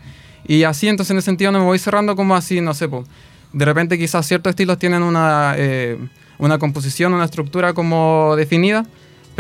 Y 0.47 0.63
así 0.65 0.89
entonces 0.89 1.11
en 1.11 1.19
ese 1.19 1.27
sentido 1.27 1.53
no 1.53 1.59
me 1.59 1.65
voy 1.65 1.79
cerrando 1.79 2.17
como 2.17 2.37
así 2.37 2.61
no 2.61 2.75
sé 2.75 2.89
pues. 2.89 3.07
De 3.53 3.65
repente 3.65 3.99
quizás 3.99 4.27
ciertos 4.27 4.51
estilos 4.51 4.79
tienen 4.79 5.03
una 5.03 5.55
eh, 5.57 5.99
una 6.39 6.59
composición 6.59 7.13
una 7.15 7.25
estructura 7.25 7.73
como 7.75 8.35
definida 8.37 8.87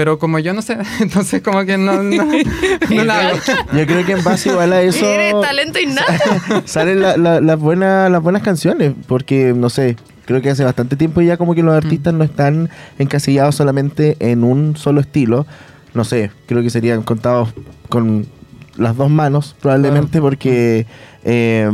pero 0.00 0.18
como 0.18 0.38
yo 0.38 0.54
no 0.54 0.62
sé, 0.62 0.78
entonces 1.00 1.42
como 1.42 1.62
que 1.66 1.76
no, 1.76 2.02
no, 2.02 2.24
la 3.04 3.34
Yo 3.34 3.86
creo 3.86 4.06
que 4.06 4.12
en 4.12 4.24
base 4.24 4.48
igual 4.48 4.72
a 4.72 4.80
eso... 4.80 5.04
Eres 5.04 5.38
talento 5.42 5.78
innato. 5.78 6.10
salen 6.64 7.02
las 7.02 7.58
buenas, 7.58 8.10
las 8.10 8.22
buenas 8.22 8.42
canciones, 8.42 8.94
porque 9.06 9.52
no 9.54 9.68
sé, 9.68 9.96
creo 10.24 10.40
que 10.40 10.48
hace 10.48 10.64
bastante 10.64 10.96
tiempo 10.96 11.20
ya 11.20 11.36
como 11.36 11.54
que 11.54 11.62
los 11.62 11.74
artistas 11.74 12.14
no 12.14 12.24
están 12.24 12.70
encasillados 12.98 13.56
solamente 13.56 14.16
en 14.20 14.42
un 14.42 14.74
solo 14.74 15.02
estilo. 15.02 15.46
No 15.92 16.04
sé, 16.04 16.30
creo 16.46 16.62
que 16.62 16.70
serían 16.70 17.02
contados 17.02 17.50
con 17.90 18.26
las 18.78 18.96
dos 18.96 19.10
manos 19.10 19.54
probablemente 19.60 20.22
porque... 20.22 20.86
Eh, 21.24 21.68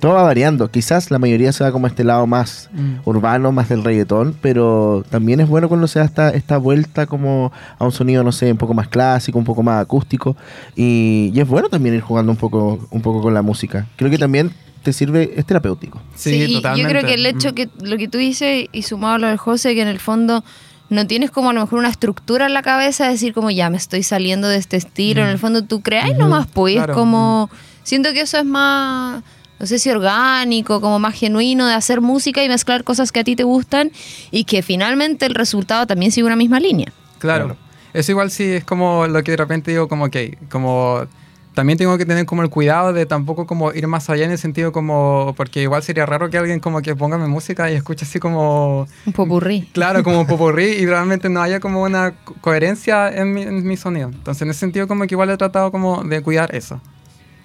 todo 0.00 0.14
va 0.14 0.22
variando. 0.22 0.70
Quizás 0.70 1.10
la 1.10 1.18
mayoría 1.18 1.52
se 1.52 1.62
va 1.62 1.70
como 1.70 1.86
a 1.86 1.90
este 1.90 2.02
lado 2.02 2.26
más 2.26 2.70
mm. 2.72 3.00
urbano, 3.04 3.52
más 3.52 3.68
del 3.68 3.84
reggaetón, 3.84 4.34
pero 4.40 5.04
también 5.10 5.40
es 5.40 5.48
bueno 5.48 5.68
cuando 5.68 5.86
se 5.86 5.98
da 5.98 6.06
esta, 6.06 6.30
esta 6.30 6.56
vuelta 6.56 7.06
como 7.06 7.52
a 7.78 7.84
un 7.84 7.92
sonido, 7.92 8.24
no 8.24 8.32
sé, 8.32 8.50
un 8.50 8.58
poco 8.58 8.74
más 8.74 8.88
clásico, 8.88 9.38
un 9.38 9.44
poco 9.44 9.62
más 9.62 9.80
acústico. 9.80 10.36
Y, 10.74 11.32
es 11.36 11.46
bueno 11.46 11.68
también 11.68 11.94
ir 11.94 12.00
jugando 12.00 12.32
un 12.32 12.38
poco, 12.38 12.86
un 12.90 13.02
poco 13.02 13.22
con 13.22 13.32
la 13.32 13.42
música. 13.42 13.86
Creo 13.96 14.10
que 14.10 14.18
también 14.18 14.50
te 14.82 14.92
sirve, 14.92 15.32
es 15.36 15.46
terapéutico. 15.46 16.00
Sí, 16.14 16.52
totalmente. 16.54 16.82
Yo 16.82 16.88
creo 16.88 17.06
que 17.06 17.14
el 17.14 17.26
hecho 17.26 17.50
mm. 17.50 17.54
que 17.54 17.68
lo 17.82 17.96
que 17.96 18.08
tú 18.08 18.18
dices 18.18 18.66
y 18.72 18.82
sumado 18.82 19.14
a 19.14 19.18
lo 19.18 19.26
del 19.28 19.36
José, 19.36 19.74
que 19.74 19.82
en 19.82 19.88
el 19.88 20.00
fondo 20.00 20.42
no 20.88 21.06
tienes 21.06 21.30
como 21.30 21.50
a 21.50 21.52
lo 21.52 21.60
mejor 21.60 21.78
una 21.78 21.88
estructura 21.88 22.46
en 22.46 22.54
la 22.54 22.62
cabeza 22.62 23.04
de 23.04 23.12
decir 23.12 23.32
como 23.32 23.50
ya 23.50 23.70
me 23.70 23.76
estoy 23.76 24.02
saliendo 24.02 24.48
de 24.48 24.56
este 24.56 24.76
estilo. 24.76 25.22
En 25.22 25.28
el 25.28 25.36
mm. 25.36 25.40
fondo 25.40 25.62
tú 25.62 25.82
creas 25.82 26.16
nomás, 26.16 26.46
pues 26.46 26.86
como... 26.94 27.50
Siento 27.82 28.12
que 28.12 28.20
eso 28.20 28.36
es 28.36 28.44
más 28.44 29.24
no 29.60 29.66
sé 29.66 29.78
si 29.78 29.90
orgánico, 29.90 30.80
como 30.80 30.98
más 30.98 31.14
genuino 31.14 31.66
de 31.66 31.74
hacer 31.74 32.00
música 32.00 32.42
y 32.42 32.48
mezclar 32.48 32.82
cosas 32.82 33.12
que 33.12 33.20
a 33.20 33.24
ti 33.24 33.36
te 33.36 33.44
gustan 33.44 33.92
y 34.30 34.44
que 34.44 34.62
finalmente 34.62 35.26
el 35.26 35.34
resultado 35.34 35.86
también 35.86 36.12
sigue 36.12 36.26
una 36.26 36.36
misma 36.36 36.58
línea. 36.58 36.90
Claro. 37.18 37.56
Eso 37.92 38.12
igual 38.12 38.30
sí 38.30 38.44
es 38.44 38.64
como 38.64 39.06
lo 39.06 39.22
que 39.22 39.32
de 39.32 39.36
repente 39.36 39.70
digo 39.72 39.86
como, 39.86 40.10
que 40.10 40.38
como 40.48 41.06
también 41.54 41.76
tengo 41.76 41.98
que 41.98 42.06
tener 42.06 42.24
como 42.24 42.42
el 42.42 42.48
cuidado 42.48 42.94
de 42.94 43.04
tampoco 43.04 43.46
como 43.46 43.72
ir 43.72 43.86
más 43.86 44.08
allá 44.08 44.24
en 44.24 44.30
el 44.30 44.38
sentido 44.38 44.72
como, 44.72 45.34
porque 45.36 45.60
igual 45.60 45.82
sería 45.82 46.06
raro 46.06 46.30
que 46.30 46.38
alguien 46.38 46.60
como 46.60 46.80
que 46.80 46.96
ponga 46.96 47.18
mi 47.18 47.28
música 47.28 47.70
y 47.70 47.74
escuche 47.74 48.06
así 48.06 48.18
como... 48.18 48.86
Un 49.04 49.12
popurrí. 49.12 49.68
Claro, 49.72 50.02
como 50.02 50.20
un 50.20 50.26
popurrí 50.28 50.68
y 50.68 50.86
realmente 50.86 51.28
no 51.28 51.42
haya 51.42 51.60
como 51.60 51.82
una 51.82 52.14
coherencia 52.40 53.10
en 53.10 53.34
mi, 53.34 53.42
en 53.42 53.66
mi 53.66 53.76
sonido. 53.76 54.08
Entonces 54.08 54.40
en 54.40 54.50
ese 54.50 54.60
sentido 54.60 54.88
como 54.88 55.06
que 55.06 55.14
igual 55.14 55.28
he 55.28 55.36
tratado 55.36 55.70
como 55.70 56.02
de 56.02 56.22
cuidar 56.22 56.54
eso. 56.54 56.80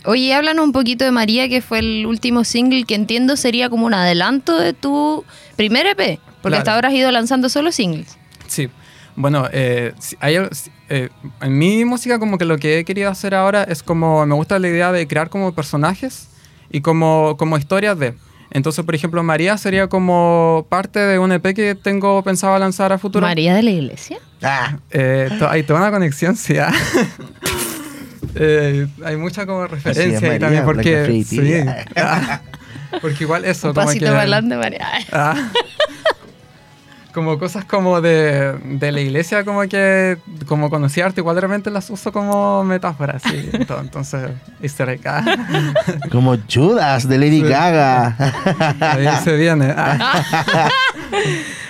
Oye, 0.06 0.34
háblanos 0.34 0.66
un 0.66 0.72
poquito 0.72 1.04
de 1.04 1.12
María, 1.12 1.50
que 1.50 1.62
fue 1.62 1.80
el 1.80 2.06
último 2.06 2.44
single 2.44 2.84
que 2.86 2.96
entiendo 2.96 3.38
sería 3.38 3.70
como 3.70 3.86
un 3.86 3.94
adelanto 3.94 4.58
de 4.58 4.74
tu 4.74 5.26
primer 5.56 5.88
EP, 5.88 6.20
porque 6.42 6.58
hasta 6.58 6.76
ahora 6.76 6.90
has 6.90 6.94
ido 6.94 7.12
lanzando 7.12 7.50
solo 7.50 7.72
singles. 7.72 8.18
Sí. 8.48 8.70
Bueno, 9.16 9.48
eh, 9.52 9.94
eh, 10.90 11.10
en 11.42 11.58
mi 11.58 11.86
música 11.86 12.20
como 12.20 12.38
que 12.38 12.46
lo 12.46 12.58
que 12.58 12.80
he 12.80 12.86
querido 12.86 13.10
hacer 13.10 13.34
ahora 13.34 13.64
es 13.64 13.82
como, 13.82 14.26
me 14.26 14.36
gusta 14.36 14.60
la 14.60 14.68
idea 14.68 14.92
de 14.92 15.08
crear 15.08 15.30
como 15.30 15.54
personajes 15.54 16.28
y 16.70 16.82
como, 16.82 17.36
como 17.38 17.58
historias 17.58 17.98
de... 17.98 18.14
Entonces, 18.52 18.86
por 18.86 18.94
ejemplo, 18.94 19.24
María 19.24 19.58
sería 19.58 19.88
como 19.88 20.66
parte 20.70 21.00
de 21.00 21.18
un 21.20 21.32
EP 21.32 21.54
que 21.56 21.76
tengo 21.76 22.24
pensado 22.24 22.58
lanzar 22.60 22.94
a 22.94 22.98
futuro. 22.98 23.26
¿María 23.26 23.56
de 23.56 23.64
la 23.64 23.72
iglesia? 23.72 24.20
Ah, 24.42 24.78
eh, 24.92 25.30
hay 25.50 25.64
toda 25.64 25.80
una 25.80 25.92
conexión, 25.92 26.36
sí. 26.36 26.58
¿ah? 26.58 26.72
Eh, 28.36 28.88
hay 29.04 29.16
mucha 29.16 29.46
como 29.46 29.66
referencia 29.66 30.32
ahí 30.32 30.40
también 30.40 30.66
porque 30.66 31.24
sí, 31.26 31.40
porque 33.02 33.24
igual 33.24 33.46
eso 33.46 33.70
Un 33.70 33.74
pasito 33.74 34.08
como 34.08 34.20
que, 34.20 34.56
María. 34.56 34.88
Ah, 35.12 35.36
como 37.14 37.40
cosas 37.40 37.64
como 37.64 38.02
de, 38.02 38.58
de, 38.62 38.92
la 38.92 39.00
iglesia 39.00 39.46
como 39.46 39.62
que 39.70 40.18
como 40.48 40.70
conocerte 40.70 41.22
igual 41.22 41.36
de 41.36 41.42
repente 41.42 41.72
las 41.72 41.90
uso 41.90 42.12
como 42.12 42.66
metáforas 42.66 43.22
sí, 43.24 43.50
entonces 43.54 44.32
easter 44.62 44.90
egg 44.90 45.08
ah. 45.08 45.24
como 46.12 46.36
Judas 46.54 47.08
de 47.08 47.18
Lady 47.18 47.42
Gaga. 47.42 48.18
Ahí 48.82 49.08
se 49.24 49.38
viene 49.38 49.74
ah. 49.78 50.70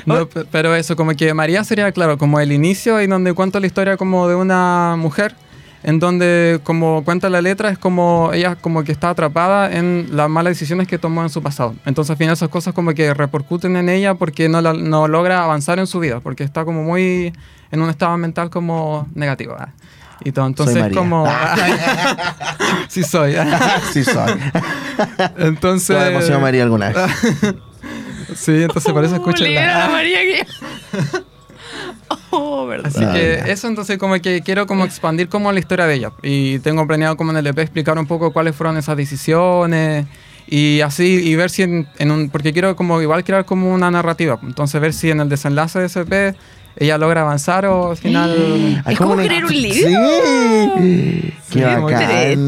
no, 0.08 0.28
pero 0.28 0.76
eso 0.76 0.96
como 0.96 1.12
que 1.12 1.32
María 1.36 1.64
sería 1.64 1.92
claro 1.92 2.18
como 2.18 2.40
el 2.40 2.52
inicio 2.52 3.00
y 3.00 3.06
donde 3.06 3.32
cuento 3.34 3.60
la 3.60 3.68
historia 3.68 3.98
como 3.98 4.28
de 4.28 4.34
una 4.34 4.96
mujer 4.98 5.36
en 5.88 6.00
donde 6.00 6.60
como 6.64 7.04
cuenta 7.06 7.30
la 7.30 7.42
letra 7.42 7.70
es 7.70 7.78
como 7.78 8.32
ella 8.34 8.56
como 8.56 8.84
que 8.84 8.92
está 8.92 9.12
atrapada 9.12 9.72
en 9.72 10.08
las 10.12 10.28
malas 10.28 10.52
decisiones 10.52 10.88
que 10.88 10.98
tomó 10.98 11.22
en 11.22 11.30
su 11.30 11.44
pasado. 11.44 11.76
Entonces 11.86 12.10
al 12.10 12.18
final 12.18 12.34
esas 12.34 12.50
cosas 12.50 12.74
como 12.74 12.92
que 12.96 13.14
repercuten 13.14 13.78
en 13.78 13.88
ella 13.90 14.16
porque 14.16 14.50
no, 14.50 14.62
la- 14.62 14.74
no 14.74 15.08
logra 15.08 15.44
avanzar 15.44 15.78
en 15.78 15.86
su 15.86 16.00
vida, 16.00 16.20
porque 16.22 16.44
está 16.44 16.66
como 16.66 16.82
muy 16.84 17.32
en 17.72 17.82
un 17.82 17.90
estado 17.92 18.18
mental 18.18 18.50
como 18.50 19.08
negativo. 19.14 19.56
ah. 19.60 19.70
Y 20.24 20.32
todo, 20.32 20.48
entonces 20.48 20.92
como... 20.94 21.28
sí 22.88 23.04
soy. 23.04 23.36
ah. 23.36 23.80
sí, 23.94 24.04
soy. 24.04 24.32
Entonces... 25.38 25.96
Toda 25.96 26.10
emoción 26.10 26.42
María 26.42 26.64
alguna 26.64 26.90
vez. 26.90 26.98
Sí, 28.36 28.64
entonces 28.64 28.92
por 28.92 29.06
eso 29.06 29.16
escucho 29.16 29.44
Libera 29.44 29.76
a 29.86 29.88
la 29.88 29.94
María 29.94 30.20
que... 30.22 30.48
oh, 32.32 32.66
verdad. 32.66 32.92
Así 32.94 33.06
que 33.14 33.52
eso 33.52 33.68
entonces 33.68 33.98
como 33.98 34.20
que 34.20 34.42
quiero 34.42 34.68
como 34.68 34.86
expandir 34.86 35.30
como 35.30 35.52
la 35.52 35.60
historia 35.60 35.86
de 35.86 35.96
ella. 35.96 36.12
Y 36.22 36.60
tengo 36.60 36.86
planeado 36.88 37.18
como 37.18 37.32
en 37.32 37.38
el 37.38 37.48
EP 37.48 37.60
explicar 37.60 37.98
un 37.98 38.08
poco 38.08 38.32
cuáles 38.32 38.56
fueron 38.56 38.78
esas 38.78 38.98
decisiones 38.98 40.06
y 40.48 40.82
así 40.82 41.22
y 41.24 41.36
ver 41.36 41.50
si 41.50 41.64
en, 41.64 41.88
en 41.98 42.12
un... 42.12 42.30
Porque 42.30 42.54
quiero 42.54 42.76
como 42.76 43.02
igual 43.02 43.24
crear 43.24 43.46
como 43.46 43.74
una 43.74 43.90
narrativa. 43.92 44.40
Entonces 44.44 44.80
ver 44.80 44.94
si 44.94 45.12
en 45.12 45.20
el 45.20 45.30
desenlace 45.30 45.80
de 45.80 45.86
ese 45.86 46.02
EP 46.02 46.36
ella 46.78 46.98
logra 46.98 47.22
avanzar 47.22 47.66
o 47.66 47.92
al 47.92 47.98
final... 47.98 48.84
Es 48.86 48.98
como 48.98 49.20
escribir 49.20 49.46
un 49.46 49.62
libro. 49.62 49.90
Sí. 50.78 51.34
Qué 51.52 51.60
Sí, 51.60 51.62
bacán. 51.62 52.46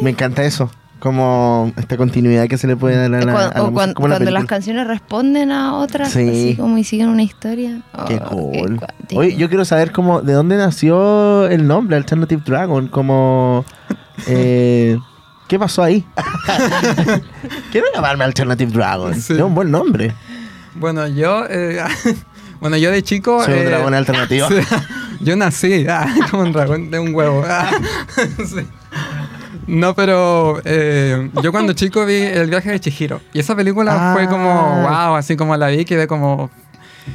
Me 0.00 0.10
encanta 0.10 0.44
eso. 0.44 0.70
Como 0.98 1.72
esta 1.76 1.96
continuidad 1.96 2.48
que 2.48 2.58
se 2.58 2.66
le 2.66 2.74
puede 2.76 2.96
dar 2.96 3.14
a 3.22 3.24
la, 3.24 3.32
Cuando- 3.32 3.38
a 3.38 3.54
la 3.54 3.62
o 3.62 3.70
música, 3.70 3.72
cuan- 3.74 3.94
como 3.94 4.08
la 4.08 4.16
cuando 4.16 4.30
las 4.32 4.44
canciones 4.46 4.86
responden 4.88 5.52
a 5.52 5.74
otras, 5.76 6.10
Sí. 6.10 6.28
así 6.28 6.56
como 6.58 6.76
y 6.76 6.82
siguen 6.82 7.08
una 7.08 7.22
historia. 7.22 7.82
Qué 8.08 8.20
Oh, 8.24 8.50
cool. 8.52 8.76
cuático. 8.78 9.20
Oye, 9.20 9.36
yo 9.36 9.48
quiero 9.48 9.64
saber 9.64 9.92
cómo, 9.92 10.22
de 10.22 10.32
dónde 10.32 10.56
nació 10.56 11.46
el 11.46 11.68
nombre 11.68 11.96
Alternative 11.96 12.42
Dragon, 12.44 12.88
como 12.88 13.64
eh, 14.26 14.98
¿qué 15.46 15.56
pasó 15.58 15.84
ahí? 15.84 16.04
quiero 17.70 17.86
llamarme 17.94 18.24
Alternative 18.24 18.72
Dragon. 18.72 19.14
Sí. 19.14 19.34
Es 19.34 19.40
un 19.40 19.54
buen 19.54 19.70
nombre. 19.70 20.12
Bueno, 20.74 21.06
yo... 21.06 21.44
eh, 21.48 21.80
bueno, 22.60 22.76
yo 22.76 22.90
de 22.90 23.02
chico... 23.04 23.44
Soy 23.44 23.54
un 23.54 23.60
eh, 23.60 23.64
dragón 23.66 23.94
alternativo. 23.94 24.48
sí, 24.48 24.54
yo 25.20 25.36
nací 25.36 25.86
ah, 25.88 26.06
como 26.30 26.42
un 26.42 26.52
dragón 26.52 26.90
de 26.90 26.98
un 26.98 27.14
huevo. 27.14 27.44
ah, 27.48 27.70
sí. 28.38 28.66
No, 29.68 29.94
pero 29.94 30.60
eh, 30.64 31.30
yo 31.42 31.52
cuando 31.52 31.74
chico 31.74 32.04
vi 32.06 32.14
El 32.14 32.48
viaje 32.50 32.70
de 32.70 32.80
Chihiro. 32.80 33.20
Y 33.32 33.40
esa 33.40 33.54
película 33.54 34.10
Ah. 34.10 34.14
fue 34.14 34.26
como, 34.26 34.50
wow, 34.82 35.14
así 35.14 35.36
como 35.36 35.56
la 35.56 35.68
vi, 35.68 35.84
quedé 35.84 36.06
como... 36.06 36.50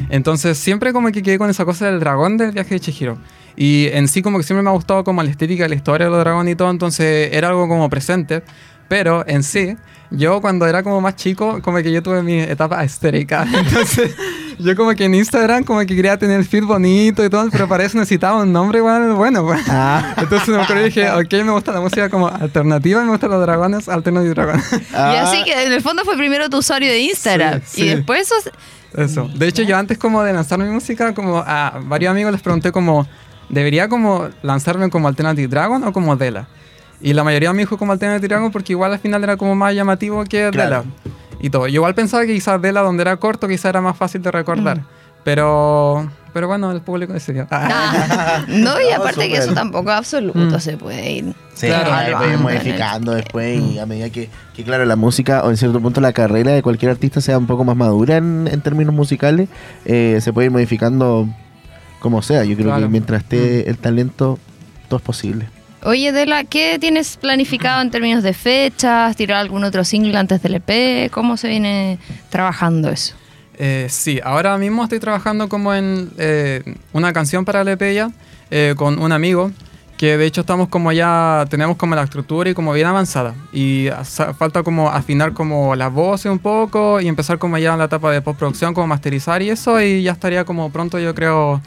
Entonces 0.10 0.58
siempre 0.58 0.94
como 0.94 1.12
que 1.12 1.22
quedé 1.22 1.38
con 1.38 1.50
esa 1.50 1.66
cosa 1.66 1.88
del 1.88 2.00
dragón 2.00 2.38
del 2.38 2.52
viaje 2.52 2.76
de 2.76 2.80
Chihiro. 2.80 3.18
Y 3.56 3.88
en 3.92 4.08
sí 4.08 4.22
como 4.22 4.38
que 4.38 4.44
siempre 4.44 4.64
me 4.64 4.70
ha 4.70 4.74
gustado 4.74 5.04
como 5.04 5.22
la 5.24 5.30
estética, 5.30 5.68
la 5.68 5.76
historia 5.76 6.06
de 6.06 6.12
los 6.12 6.20
dragones 6.20 6.54
y 6.54 6.56
todo, 6.56 6.70
entonces 6.72 7.30
era 7.34 7.50
algo 7.50 7.68
como 7.68 7.90
presente. 7.90 8.44
Pero 8.88 9.24
en 9.28 9.44
sí, 9.44 9.76
yo 10.12 10.42
cuando 10.42 10.68
era 10.68 10.84
como 10.84 11.02
más 11.02 11.16
chico, 11.16 11.62
como 11.62 11.78
que 11.78 11.92
yo 11.92 12.02
tuve 12.04 12.22
mi 12.24 12.40
etapa 12.40 12.84
estética. 12.84 13.46
Entonces 13.54 14.16
yo 14.60 14.76
como 14.76 14.94
que 14.96 15.06
en 15.06 15.16
Instagram 15.16 15.64
como 15.64 15.80
que 15.80 15.88
quería 15.96 16.18
tener 16.18 16.40
el 16.40 16.46
feed 16.46 16.64
bonito 16.64 17.24
y 17.24 17.30
todo, 17.30 17.50
pero 17.52 17.68
para 17.68 17.84
eso 17.84 17.98
necesitaba 17.98 18.42
un 18.42 18.52
nombre 18.52 18.80
igual 18.80 19.14
bueno. 19.14 19.44
pues. 19.46 19.62
Ah, 19.70 20.14
Entonces 20.18 20.48
me 20.50 20.62
acuerdo 20.62 20.82
y 20.82 20.86
dije, 20.86 21.10
ok, 21.12 21.32
me 21.46 21.52
gusta 21.52 21.72
la 21.72 21.82
música 21.82 22.10
como 22.10 22.28
alternativa, 22.28 23.02
me 23.04 23.10
gustan 23.10 23.32
los 23.32 23.42
dragones, 23.42 23.90
Alternative 23.90 24.34
Dragon. 24.34 24.62
Y 24.92 24.96
así 25.18 25.44
que 25.44 25.66
en 25.66 25.72
el 25.72 25.82
fondo 25.82 26.04
fue 26.06 26.16
primero 26.18 26.50
tu 26.50 26.58
usuario 26.58 26.90
de 26.90 27.00
Instagram. 27.00 27.62
Sí, 27.66 27.84
Y 27.84 27.88
después 27.96 28.32
eso... 28.32 28.52
Eso. 28.96 29.28
De 29.36 29.48
hecho, 29.48 29.64
yo 29.64 29.76
antes 29.76 29.98
como 29.98 30.22
de 30.22 30.34
lanzar 30.34 30.60
mi 30.60 30.70
música, 30.70 31.14
como 31.16 31.38
a 31.40 31.80
varios 31.86 32.12
amigos 32.12 32.32
les 32.32 32.42
pregunté 32.42 32.72
como, 32.72 33.08
¿debería 33.50 33.90
como 33.90 34.30
lanzarme 34.44 34.90
como 34.92 35.08
Alternative 35.08 35.48
Dragon 35.48 35.84
o 35.84 35.92
como 35.92 36.16
Dela? 36.16 36.48
Y 37.02 37.14
la 37.14 37.24
mayoría 37.24 37.52
me 37.54 37.60
dijo 37.64 37.78
como 37.78 37.92
Alternative 37.92 38.28
Dragon 38.28 38.52
porque 38.52 38.74
igual 38.74 38.94
al 38.94 39.00
final 39.00 39.24
era 39.24 39.36
como 39.36 39.56
más 39.56 39.74
llamativo 39.74 40.24
que 40.26 40.50
Claro. 40.52 40.84
Dela. 40.84 40.86
Y 41.44 41.50
todo. 41.50 41.68
Yo 41.68 41.76
igual 41.76 41.94
pensaba 41.94 42.26
que 42.26 42.34
quizás 42.34 42.60
Dela, 42.62 42.82
donde 42.82 43.02
era 43.02 43.18
corto, 43.18 43.48
quizás 43.48 43.66
era 43.66 43.82
más 43.82 43.98
fácil 43.98 44.22
de 44.24 44.32
recordar. 44.32 44.80
Mm. 44.80 44.86
Pero, 45.26 46.10
pero 46.34 46.48
bueno, 46.48 46.72
el 46.72 46.82
público 46.82 47.14
decidió. 47.14 47.48
Ah, 47.52 48.44
no, 48.48 48.80
y 48.82 48.90
No, 48.90 48.96
aparte 48.98 49.30
que 49.30 49.38
eso 49.38 49.54
tampoco 49.54 49.90
es 49.92 49.96
absoluto, 49.98 50.40
Mm. 50.40 50.60
se 50.60 50.78
puede 50.78 51.12
ir. 51.12 51.34
Sí, 51.54 51.68
Claro. 51.68 51.94
ahí 51.94 52.06
puede 52.06 52.08
ir 52.08 52.14
Evaluando, 52.34 52.44
modificando 52.44 53.12
después 53.14 53.62
y 53.62 53.80
a 53.80 53.86
medida 53.86 54.10
que, 54.10 54.30
que, 54.56 54.64
claro, 54.64 54.84
la 54.86 54.96
música 54.96 55.44
o 55.44 55.50
en 55.50 55.58
cierto 55.58 55.80
punto 55.80 56.02
la 56.02 56.12
carrera 56.14 56.52
de 56.52 56.62
cualquier 56.64 56.92
artista 56.92 57.22
sea 57.22 57.38
un 57.38 57.46
poco 57.48 57.64
más 57.64 57.76
madura 57.78 58.18
en, 58.18 58.50
en 58.52 58.62
términos 58.62 58.94
musicales, 58.94 59.48
eh, 59.86 60.20
se 60.22 60.34
puede 60.34 60.46
ir 60.46 60.52
modificando 60.52 61.28
como 62.00 62.22
sea. 62.22 62.44
Yo 62.44 62.56
creo 62.56 62.68
Claro. 62.68 62.82
que 62.84 62.90
mientras 62.90 63.22
esté 63.24 63.70
el 63.70 63.78
talento, 63.78 64.40
todo 64.90 64.98
es 64.98 65.04
posible. 65.04 65.48
Oye, 65.86 66.14
Dela, 66.14 66.46
¿qué 66.46 66.80
tienes 66.80 67.18
planificado 67.18 67.82
en 67.82 67.92
términos 67.92 68.24
de 68.24 68.34
fechas? 68.34 69.18
¿Tirar 69.18 69.40
algún 69.40 69.66
otro 69.66 69.84
single 69.84 70.18
antes 70.18 70.42
del 70.42 70.56
EP? 70.56 71.12
¿Cómo 71.12 71.36
se 71.36 71.50
viene 71.50 72.00
trabajando 72.30 72.90
eso? 72.90 73.16
Eh, 73.58 73.88
sí, 73.90 74.22
ahora 74.24 74.58
mismo 74.58 74.84
estoy 74.84 75.00
trabajando 75.00 75.50
como 75.50 75.74
en 75.74 76.10
eh, 76.18 76.64
una 76.94 77.12
canción 77.12 77.44
para 77.44 77.62
el 77.62 77.68
EP 77.68 77.94
ya, 77.94 78.12
eh, 78.50 78.76
con 78.78 78.98
un 78.98 79.12
amigo, 79.12 79.52
que 79.98 80.16
de 80.18 80.26
hecho 80.26 80.42
estamos 80.42 80.70
como 80.70 80.94
ya, 80.94 81.46
tenemos 81.50 81.76
como 81.76 81.96
la 81.96 82.04
estructura 82.04 82.50
y 82.50 82.54
como 82.54 82.72
bien 82.72 82.88
avanzada. 82.88 83.36
Y 83.52 83.90
falta 84.38 84.64
como 84.64 84.90
afinar 84.90 85.34
como 85.34 85.76
las 85.76 85.92
voces 85.92 86.32
un 86.32 86.40
poco 86.40 87.02
y 87.02 87.10
empezar 87.10 87.40
como 87.40 87.58
ya 87.58 87.74
en 87.74 87.80
la 87.80 87.86
etapa 87.86 88.10
de 88.10 88.22
postproducción, 88.22 88.74
como 88.74 88.88
masterizar 88.88 89.42
y 89.42 89.50
eso, 89.50 89.82
y 89.82 90.02
ya 90.02 90.14
estaría 90.14 90.46
como 90.46 90.72
pronto 90.72 90.98
yo 90.98 91.14
creo 91.14 91.62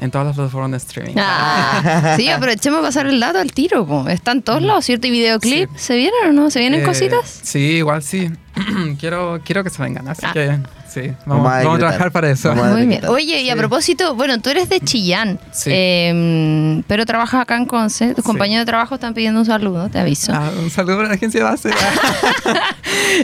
en 0.00 0.10
todas 0.10 0.26
las 0.28 0.36
plataformas 0.36 0.70
de 0.72 0.76
streaming. 0.78 1.14
Ah, 1.18 2.14
sí, 2.16 2.28
aprovechemos 2.28 2.80
pasar 2.80 3.06
el 3.06 3.20
dato 3.20 3.38
al 3.38 3.52
tiro. 3.52 3.86
po. 3.86 4.08
Está 4.08 4.32
en 4.32 4.42
todos 4.42 4.62
lados, 4.62 4.84
¿cierto? 4.84 5.06
¿Y 5.06 5.10
videoclip? 5.10 5.68
¿Se 5.76 5.94
vienen 5.96 6.20
o 6.28 6.32
no? 6.32 6.50
¿Se 6.50 6.58
vienen 6.60 6.80
Eh, 6.80 6.84
cositas? 6.84 7.40
Sí, 7.42 7.58
igual 7.76 8.02
sí. 8.02 8.30
quiero, 8.98 9.40
quiero 9.44 9.62
que 9.62 9.70
se 9.70 9.80
vengan, 9.82 10.08
así 10.08 10.22
Ah. 10.26 10.32
que 10.32 10.58
sí, 10.92 11.02
Vamos 11.24 11.44
vamos, 11.44 11.52
a 11.52 11.56
vamos 11.58 11.74
a 11.76 11.78
trabajar 11.78 12.10
para 12.12 12.30
eso. 12.30 12.54
Muy 12.54 12.86
bien. 12.86 13.04
Oye, 13.06 13.40
y 13.42 13.48
a 13.50 13.52
Sí. 13.52 13.58
propósito, 13.58 14.14
bueno, 14.16 14.40
tú 14.40 14.50
eres 14.50 14.68
de 14.68 14.80
Chillán, 14.80 15.38
Sí. 15.52 15.70
eh, 15.72 16.82
pero 16.88 17.06
trabajas 17.06 17.42
acá 17.42 17.56
en 17.56 17.66
Conce. 17.66 18.08
Tus 18.14 18.16
Sí. 18.24 18.26
compañeros 18.26 18.62
de 18.62 18.66
trabajo 18.66 18.96
están 18.96 19.14
pidiendo 19.14 19.38
un 19.40 19.46
saludo, 19.46 19.88
te 19.88 19.98
aviso. 20.00 20.32
Ah, 20.34 20.50
un 20.58 20.68
saludo 20.70 20.96
para 20.96 21.08
la 21.10 21.14
agencia 21.14 21.40
de 21.40 21.44
base. 21.44 21.70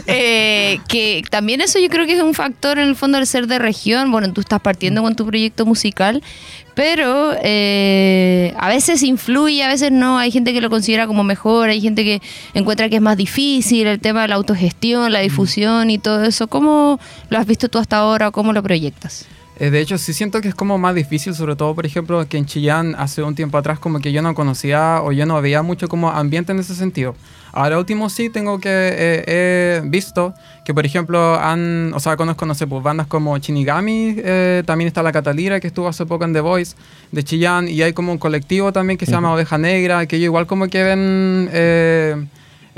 Eh, 0.05 0.79
que 0.87 1.23
también 1.29 1.61
eso 1.61 1.79
yo 1.79 1.89
creo 1.89 2.05
que 2.05 2.13
es 2.13 2.21
un 2.21 2.33
factor 2.33 2.77
en 2.79 2.87
el 2.89 2.95
fondo 2.95 3.17
del 3.17 3.27
ser 3.27 3.47
de 3.47 3.59
región. 3.59 4.11
Bueno, 4.11 4.31
tú 4.33 4.41
estás 4.41 4.59
partiendo 4.61 5.01
con 5.01 5.15
tu 5.15 5.25
proyecto 5.25 5.65
musical, 5.65 6.21
pero 6.77 7.33
eh, 7.41 8.53
a 8.55 8.69
veces 8.69 9.01
influye, 9.01 9.63
a 9.63 9.67
veces 9.67 9.91
no. 9.91 10.19
Hay 10.19 10.29
gente 10.29 10.53
que 10.53 10.61
lo 10.61 10.69
considera 10.69 11.07
como 11.07 11.23
mejor, 11.23 11.69
hay 11.69 11.81
gente 11.81 12.03
que 12.03 12.21
encuentra 12.53 12.87
que 12.87 12.97
es 12.97 13.01
más 13.01 13.17
difícil 13.17 13.87
el 13.87 13.99
tema 13.99 14.21
de 14.21 14.27
la 14.27 14.35
autogestión, 14.35 15.11
la 15.11 15.21
difusión 15.21 15.89
y 15.89 15.97
todo 15.97 16.23
eso. 16.23 16.45
¿Cómo 16.45 16.99
lo 17.29 17.39
has 17.39 17.47
visto 17.47 17.67
tú 17.67 17.79
hasta 17.79 17.97
ahora 17.97 18.27
o 18.27 18.31
cómo 18.31 18.53
lo 18.53 18.61
proyectas? 18.61 19.25
Eh, 19.59 19.71
de 19.71 19.81
hecho, 19.81 19.97
sí 19.97 20.13
siento 20.13 20.39
que 20.39 20.49
es 20.49 20.53
como 20.53 20.77
más 20.77 20.93
difícil, 20.93 21.33
sobre 21.33 21.55
todo, 21.55 21.73
por 21.73 21.87
ejemplo, 21.87 22.23
que 22.29 22.37
en 22.37 22.45
Chillán 22.45 22.93
hace 22.99 23.23
un 23.23 23.33
tiempo 23.33 23.57
atrás 23.57 23.79
como 23.79 23.99
que 23.99 24.11
yo 24.11 24.21
no 24.21 24.35
conocía 24.35 25.01
o 25.01 25.11
yo 25.11 25.25
no 25.25 25.41
veía 25.41 25.63
mucho 25.63 25.87
como 25.87 26.11
ambiente 26.11 26.51
en 26.51 26.59
ese 26.59 26.75
sentido. 26.75 27.15
Ahora 27.57 27.79
último 27.79 28.07
sí 28.11 28.29
tengo 28.29 28.59
que 28.59 28.69
eh, 28.69 29.81
he 29.81 29.89
visto 29.89 30.35
que, 30.63 30.75
por 30.75 30.85
ejemplo, 30.85 31.33
han, 31.39 31.91
o 31.95 31.99
sea, 31.99 32.15
conozco, 32.15 32.45
no 32.45 32.53
sé, 32.53 32.67
pues 32.67 32.83
bandas 32.83 33.07
como 33.07 33.35
Shinigami, 33.35 34.15
eh, 34.17 34.61
también 34.63 34.87
está 34.87 35.01
la 35.01 35.11
Catalira 35.11 35.59
que 35.59 35.65
estuvo 35.65 35.87
hace 35.87 36.05
poco 36.05 36.23
en 36.25 36.33
The 36.33 36.41
Voice 36.41 36.75
de 37.11 37.23
Chillán 37.23 37.67
y 37.67 37.81
hay 37.81 37.93
como 37.93 38.11
un 38.11 38.19
colectivo 38.19 38.71
también 38.71 38.99
que 38.99 39.07
se 39.07 39.11
llama 39.11 39.33
Oveja 39.33 39.57
Negra, 39.57 40.05
que 40.05 40.17
ellos 40.17 40.25
igual 40.25 40.45
como 40.45 40.67
que 40.67 40.83
ven... 40.83 41.49
eh, 41.51 42.27